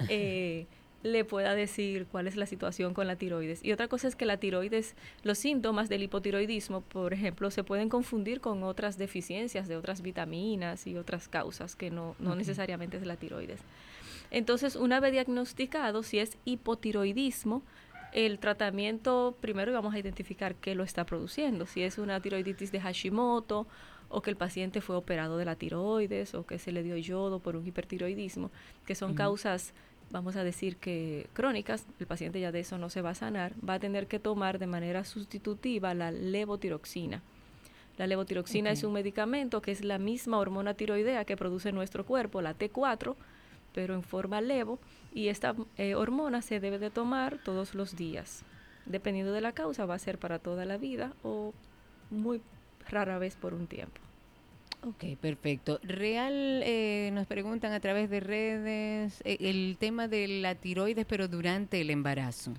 [0.08, 0.66] eh,
[1.02, 3.64] le pueda decir cuál es la situación con la tiroides.
[3.64, 7.88] Y otra cosa es que la tiroides, los síntomas del hipotiroidismo, por ejemplo, se pueden
[7.88, 13.06] confundir con otras deficiencias de otras vitaminas y otras causas que no, no necesariamente es
[13.06, 13.60] la tiroides.
[14.30, 17.62] Entonces, una vez diagnosticado, si es hipotiroidismo,
[18.12, 22.80] el tratamiento, primero vamos a identificar qué lo está produciendo, si es una tiroiditis de
[22.80, 23.66] Hashimoto
[24.12, 27.40] o que el paciente fue operado de la tiroides o que se le dio yodo
[27.40, 28.50] por un hipertiroidismo,
[28.86, 29.72] que son causas,
[30.10, 33.54] vamos a decir que crónicas, el paciente ya de eso no se va a sanar,
[33.66, 37.22] va a tener que tomar de manera sustitutiva la levotiroxina.
[37.96, 38.76] La levotiroxina Ok.
[38.76, 43.14] es un medicamento que es la misma hormona tiroidea que produce nuestro cuerpo, la T4,
[43.74, 44.78] pero en forma levo,
[45.14, 48.44] y esta eh, hormona se debe de tomar todos los días.
[48.84, 51.54] Dependiendo de la causa, va a ser para toda la vida o
[52.10, 52.42] muy
[52.88, 54.00] rara vez por un tiempo.
[54.84, 55.78] Ok, perfecto.
[55.84, 56.32] Real,
[56.64, 61.80] eh, nos preguntan a través de redes eh, el tema de la tiroides, pero durante
[61.80, 62.52] el embarazo.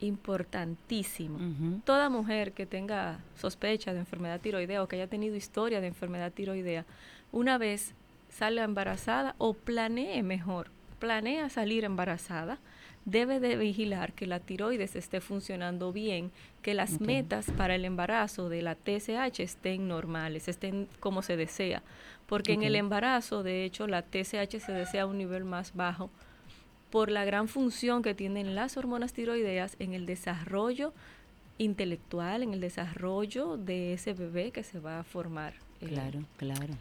[0.00, 1.38] Importantísimo.
[1.84, 6.32] Toda mujer que tenga sospecha de enfermedad tiroidea o que haya tenido historia de enfermedad
[6.32, 6.86] tiroidea,
[7.32, 7.94] una vez
[8.30, 10.70] salga embarazada o planee mejor,
[11.00, 12.58] planea salir embarazada,
[13.10, 16.30] debe de vigilar que la tiroides esté funcionando bien,
[16.62, 21.82] que las metas para el embarazo de la TSH estén normales, estén como se desea,
[22.26, 26.10] porque en el embarazo, de hecho, la TSH se desea a un nivel más bajo
[26.90, 30.92] por la gran función que tienen las hormonas tiroideas en el desarrollo
[31.56, 35.54] intelectual, en el desarrollo de ese bebé que se va a formar.
[35.80, 36.74] eh, Claro, claro.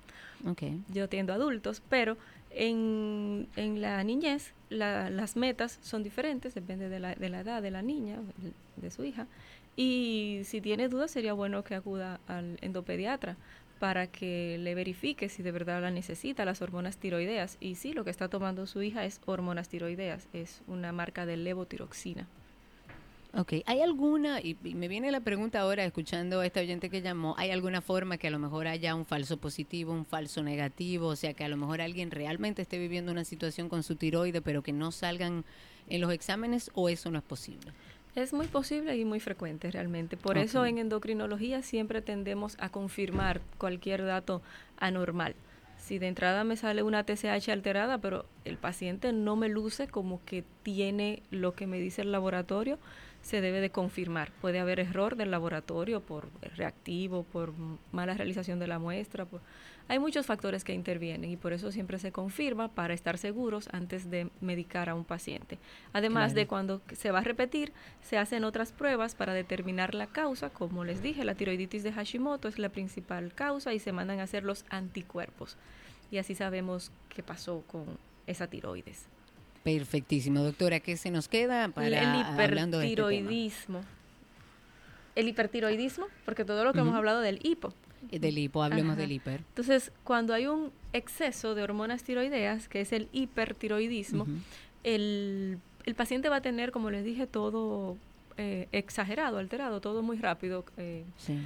[0.94, 2.16] Yo atiendo adultos, pero
[2.50, 7.70] en, la niñez la- las metas son diferentes, depende de la, de la edad de
[7.70, 8.18] la niña,
[8.76, 9.26] de su hija.
[9.76, 13.36] Y si tiene dudas, sería bueno que acuda al endopediatra
[13.78, 17.56] para que le verifique si de verdad la necesita, las hormonas tiroideas.
[17.60, 21.36] Y sí, lo que está tomando su hija es hormonas tiroideas, es una marca de
[21.38, 22.26] levotiroxina.
[23.32, 27.00] Ok, ¿hay alguna, y, y me viene la pregunta ahora escuchando a este oyente que
[27.00, 31.06] llamó, ¿hay alguna forma que a lo mejor haya un falso positivo, un falso negativo?
[31.06, 34.42] O sea, que a lo mejor alguien realmente esté viviendo una situación con su tiroide,
[34.42, 35.44] pero que no salgan
[35.88, 37.72] en los exámenes, o eso no es posible?
[38.16, 40.16] Es muy posible y muy frecuente realmente.
[40.16, 44.42] Por eso en endocrinología siempre tendemos a confirmar cualquier dato
[44.78, 45.36] anormal.
[45.78, 50.20] Si de entrada me sale una TSH alterada, pero el paciente no me luce como
[50.24, 52.78] que tiene lo que me dice el laboratorio,
[53.22, 54.32] se debe de confirmar.
[54.40, 57.52] Puede haber error del laboratorio por reactivo, por
[57.92, 59.24] mala realización de la muestra.
[59.26, 59.40] por-
[59.88, 64.08] Hay muchos factores que intervienen y por eso siempre se confirma para estar seguros antes
[64.08, 65.58] de medicar a un paciente.
[65.92, 70.48] Además de cuando se va a repetir, se hacen otras pruebas para determinar la causa.
[70.50, 74.24] Como les dije, la tiroiditis de Hashimoto es la principal causa y se mandan a
[74.24, 75.56] hacer los anticuerpos.
[76.10, 77.84] Y así sabemos qué pasó con
[78.26, 79.08] esa tiroides.
[79.64, 83.82] Perfectísimo, doctora, ¿qué se nos queda para el este hipertiroidismo.
[85.14, 87.74] El hipertiroidismo, porque todo lo que hemos hablado del hipo.
[88.10, 89.00] Eh, Del hipo, hablemos Ajá.
[89.02, 89.40] del hiper.
[89.48, 94.26] Entonces, cuando hay un exceso de hormonas tiroideas, que es el hipertiroidismo,
[94.84, 97.98] el, el paciente va a tener, como les dije, todo
[98.38, 100.64] eh, exagerado, alterado, todo muy rápido.
[100.78, 101.38] eh, Sí.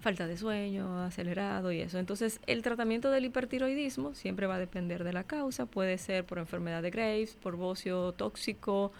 [0.00, 1.98] Falta de sueño, acelerado y eso.
[1.98, 5.66] Entonces, el tratamiento del hipertiroidismo siempre va a depender de la causa.
[5.66, 8.92] Puede ser por enfermedad de Graves, por bocio tóxico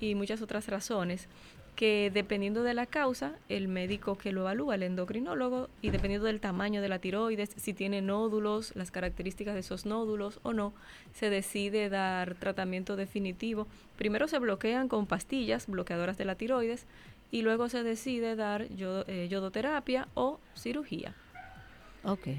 [0.00, 1.28] y muchas otras razones
[1.74, 6.40] que dependiendo de la causa, el médico que lo evalúa, el endocrinólogo, y dependiendo del
[6.40, 10.74] tamaño de la tiroides, si tiene nódulos, las características de esos nódulos o no,
[11.14, 13.66] se decide dar tratamiento definitivo.
[13.96, 16.86] Primero se bloquean con pastillas bloqueadoras de la tiroides
[17.32, 21.16] y luego se decide dar eh, yodoterapia o cirugía.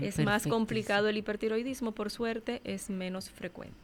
[0.01, 3.82] Es más complicado el hipertiroidismo, por suerte es menos frecuente.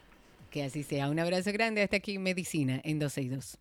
[0.55, 1.09] Que así sea.
[1.09, 1.81] Un abrazo grande.
[1.81, 3.57] Hasta aquí Medicina en 12 y 2.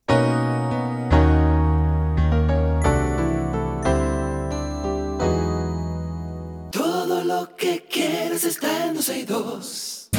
[6.71, 10.11] Todo lo que quieres está en 12 y 2.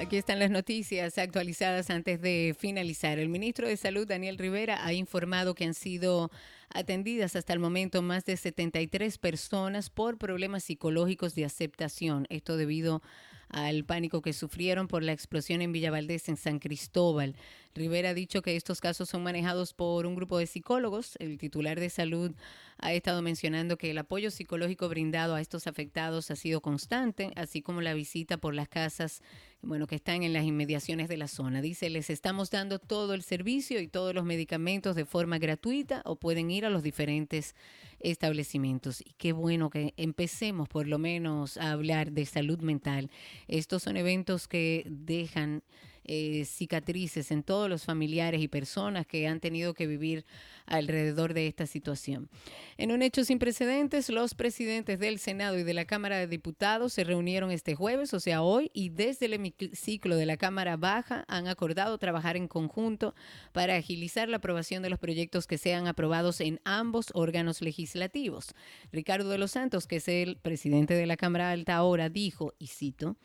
[0.00, 3.18] Aquí están las noticias actualizadas antes de finalizar.
[3.18, 6.30] El ministro de Salud, Daniel Rivera, ha informado que han sido
[6.70, 12.26] atendidas hasta el momento más de 73 personas por problemas psicológicos de aceptación.
[12.30, 13.02] Esto debido
[13.48, 17.36] al pánico que sufrieron por la explosión en Villa Valdés, en San Cristóbal.
[17.76, 21.14] Rivera ha dicho que estos casos son manejados por un grupo de psicólogos.
[21.18, 22.32] El titular de salud
[22.78, 27.60] ha estado mencionando que el apoyo psicológico brindado a estos afectados ha sido constante, así
[27.60, 29.22] como la visita por las casas,
[29.60, 31.60] bueno, que están en las inmediaciones de la zona.
[31.60, 36.16] Dice, les estamos dando todo el servicio y todos los medicamentos de forma gratuita o
[36.16, 37.54] pueden ir a los diferentes
[38.00, 39.02] establecimientos.
[39.02, 43.10] Y qué bueno que empecemos por lo menos a hablar de salud mental.
[43.48, 45.62] Estos son eventos que dejan
[46.06, 50.24] eh, cicatrices en todos los familiares y personas que han tenido que vivir
[50.66, 52.28] alrededor de esta situación.
[52.76, 56.92] En un hecho sin precedentes, los presidentes del Senado y de la Cámara de Diputados
[56.92, 61.24] se reunieron este jueves, o sea, hoy, y desde el hemiciclo de la Cámara Baja
[61.28, 63.14] han acordado trabajar en conjunto
[63.52, 68.54] para agilizar la aprobación de los proyectos que sean aprobados en ambos órganos legislativos.
[68.92, 72.66] Ricardo de los Santos, que es el presidente de la Cámara Alta ahora, dijo, y
[72.66, 73.16] cito,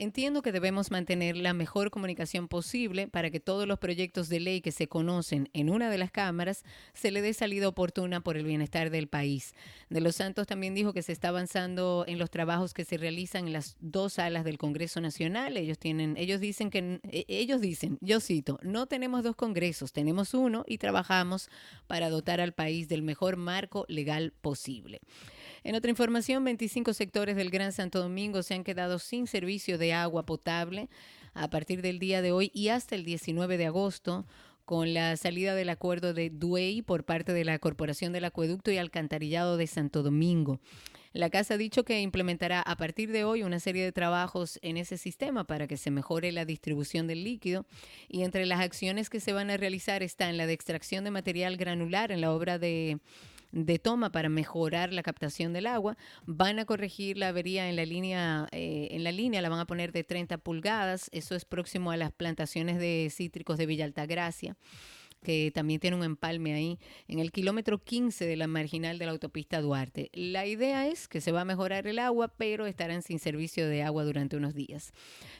[0.00, 4.60] Entiendo que debemos mantener la mejor comunicación posible para que todos los proyectos de ley
[4.60, 6.62] que se conocen en una de las cámaras
[6.94, 9.54] se le dé salida oportuna por el bienestar del país.
[9.90, 13.46] De los Santos también dijo que se está avanzando en los trabajos que se realizan
[13.46, 15.56] en las dos salas del Congreso Nacional.
[15.56, 20.34] Ellos tienen, ellos dicen que e, ellos dicen, yo cito, no tenemos dos congresos, tenemos
[20.34, 21.50] uno y trabajamos
[21.86, 25.00] para dotar al país del mejor marco legal posible.
[25.64, 29.92] En otra información, 25 sectores del Gran Santo Domingo se han quedado sin servicio de
[29.92, 30.88] agua potable
[31.34, 34.26] a partir del día de hoy y hasta el 19 de agosto
[34.68, 38.76] con la salida del acuerdo de Duey por parte de la Corporación del Acueducto y
[38.76, 40.60] Alcantarillado de Santo Domingo.
[41.14, 44.76] La Casa ha dicho que implementará a partir de hoy una serie de trabajos en
[44.76, 47.64] ese sistema para que se mejore la distribución del líquido
[48.08, 51.56] y entre las acciones que se van a realizar están la de extracción de material
[51.56, 52.98] granular en la obra de
[53.52, 55.96] de toma para mejorar la captación del agua.
[56.26, 59.66] Van a corregir la avería en la línea, eh, en la línea la van a
[59.66, 61.08] poner de 30 pulgadas.
[61.12, 64.56] Eso es próximo a las plantaciones de cítricos de Villa Altagracia
[65.22, 66.78] que también tiene un empalme ahí,
[67.08, 70.10] en el kilómetro 15 de la marginal de la autopista Duarte.
[70.12, 73.82] La idea es que se va a mejorar el agua, pero estarán sin servicio de
[73.82, 74.92] agua durante unos días.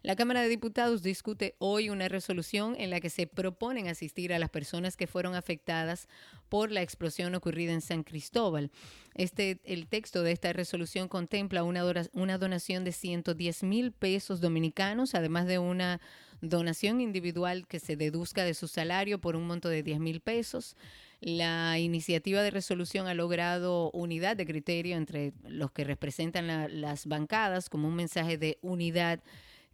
[0.03, 4.39] La Cámara de Diputados discute hoy una resolución en la que se proponen asistir a
[4.39, 6.09] las personas que fueron afectadas
[6.49, 8.71] por la explosión ocurrida en San Cristóbal.
[9.15, 15.15] Este, el texto de esta resolución contempla una, una donación de 110 mil pesos dominicanos,
[15.15, 16.01] además de una
[16.40, 20.77] donación individual que se deduzca de su salario por un monto de 10 mil pesos.
[21.20, 27.69] La iniciativa de resolución ha logrado unidad de criterio entre los que representan las bancadas
[27.69, 29.20] como un mensaje de unidad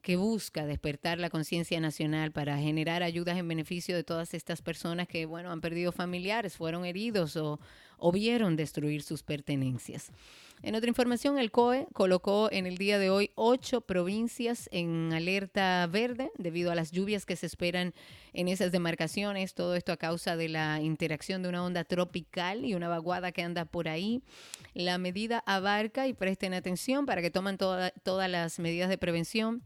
[0.05, 5.09] que busca despertar la conciencia nacional para generar ayudas en beneficio de todas estas personas
[5.09, 7.59] que, bueno, han perdido familiares, fueron heridos o,
[8.13, 10.13] vieron destruir sus pertenencias.
[10.63, 15.87] En otra información, el COE colocó en el día de hoy ocho provincias en alerta
[15.87, 17.95] verde debido a las lluvias que se esperan
[18.35, 19.55] en esas demarcaciones.
[19.55, 23.43] Todo esto a causa de la interacción de una onda tropical y una vaguada que
[23.43, 24.23] anda por ahí.
[24.75, 29.63] La medida abarca, y presten atención para que tomen todas las medidas de prevención.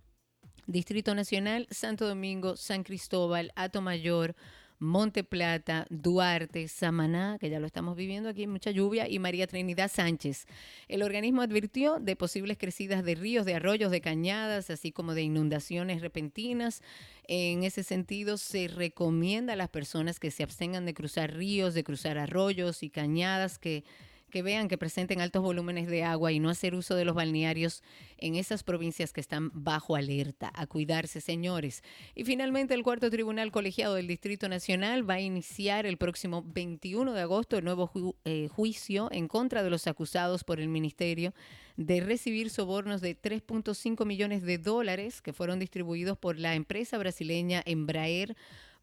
[0.68, 4.36] Distrito Nacional, Santo Domingo, San Cristóbal, Mayor.
[4.80, 9.90] Monte Plata, Duarte, Samaná, que ya lo estamos viviendo aquí, mucha lluvia, y María Trinidad
[9.90, 10.46] Sánchez.
[10.86, 15.22] El organismo advirtió de posibles crecidas de ríos, de arroyos, de cañadas, así como de
[15.22, 16.82] inundaciones repentinas.
[17.24, 21.82] En ese sentido, se recomienda a las personas que se abstengan de cruzar ríos, de
[21.82, 23.82] cruzar arroyos y cañadas que
[24.30, 27.82] que vean que presenten altos volúmenes de agua y no hacer uso de los balnearios
[28.18, 30.50] en esas provincias que están bajo alerta.
[30.55, 31.82] A cuidarse, señores.
[32.14, 37.12] Y finalmente, el cuarto tribunal colegiado del Distrito Nacional va a iniciar el próximo 21
[37.12, 37.90] de agosto el nuevo
[38.24, 41.34] eh, juicio en contra de los acusados por el Ministerio
[41.76, 47.62] de recibir sobornos de 3.5 millones de dólares que fueron distribuidos por la empresa brasileña
[47.64, 48.36] Embraer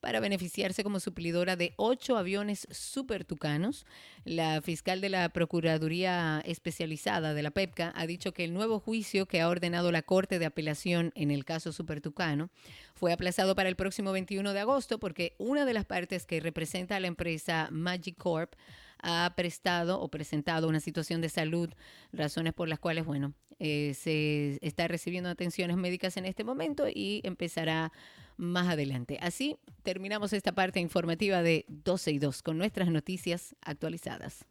[0.05, 3.87] para beneficiarse como suplidora de ocho aviones super tucanos.
[4.23, 9.25] La fiscal de la Procuraduría Especializada de la PEPCA ha dicho que el nuevo juicio
[9.25, 12.51] que ha ordenado la Corte de Apelación en el caso super tucano
[12.93, 16.97] fue aplazado para el próximo 21 de agosto porque una de las partes que representa
[16.97, 18.53] a la empresa Magic Corp
[19.01, 21.71] ha prestado o presentado una situación de salud,
[22.13, 27.21] razones por las cuales, bueno, eh, se está recibiendo atenciones médicas en este momento y
[27.23, 27.91] empezará
[28.37, 29.17] más adelante.
[29.21, 34.45] Así terminamos esta parte informativa de 12 y 2 con nuestras noticias actualizadas.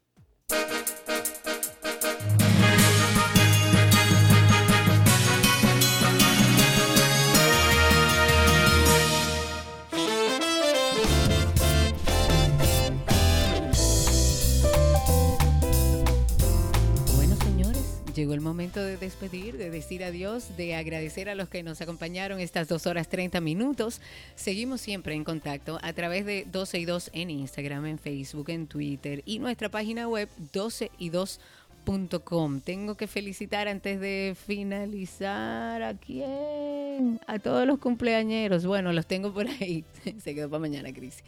[18.15, 22.39] Llegó el momento de despedir, de decir adiós, de agradecer a los que nos acompañaron
[22.39, 24.01] estas dos horas 30 minutos.
[24.37, 28.69] Seguimos siempre en contacto a través de 12 y 2 en Instagram, en Facebook, en
[28.69, 32.61] Twitter y nuestra página web 12 y 2.com.
[32.61, 38.65] Tengo que felicitar antes de finalizar a quién, a todos los cumpleañeros.
[38.65, 39.85] Bueno, los tengo por ahí.
[40.23, 41.25] Se quedó para mañana, Cris.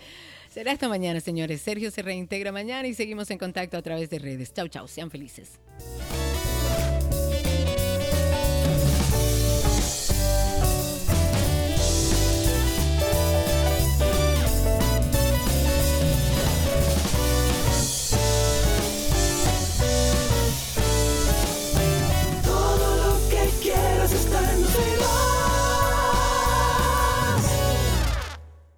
[0.51, 1.63] Será esta mañana, señores.
[1.63, 4.55] Sergio se reintegra mañana y seguimos en contacto a través de redes.
[4.55, 4.87] Chau, chau.
[4.87, 5.59] Sean felices.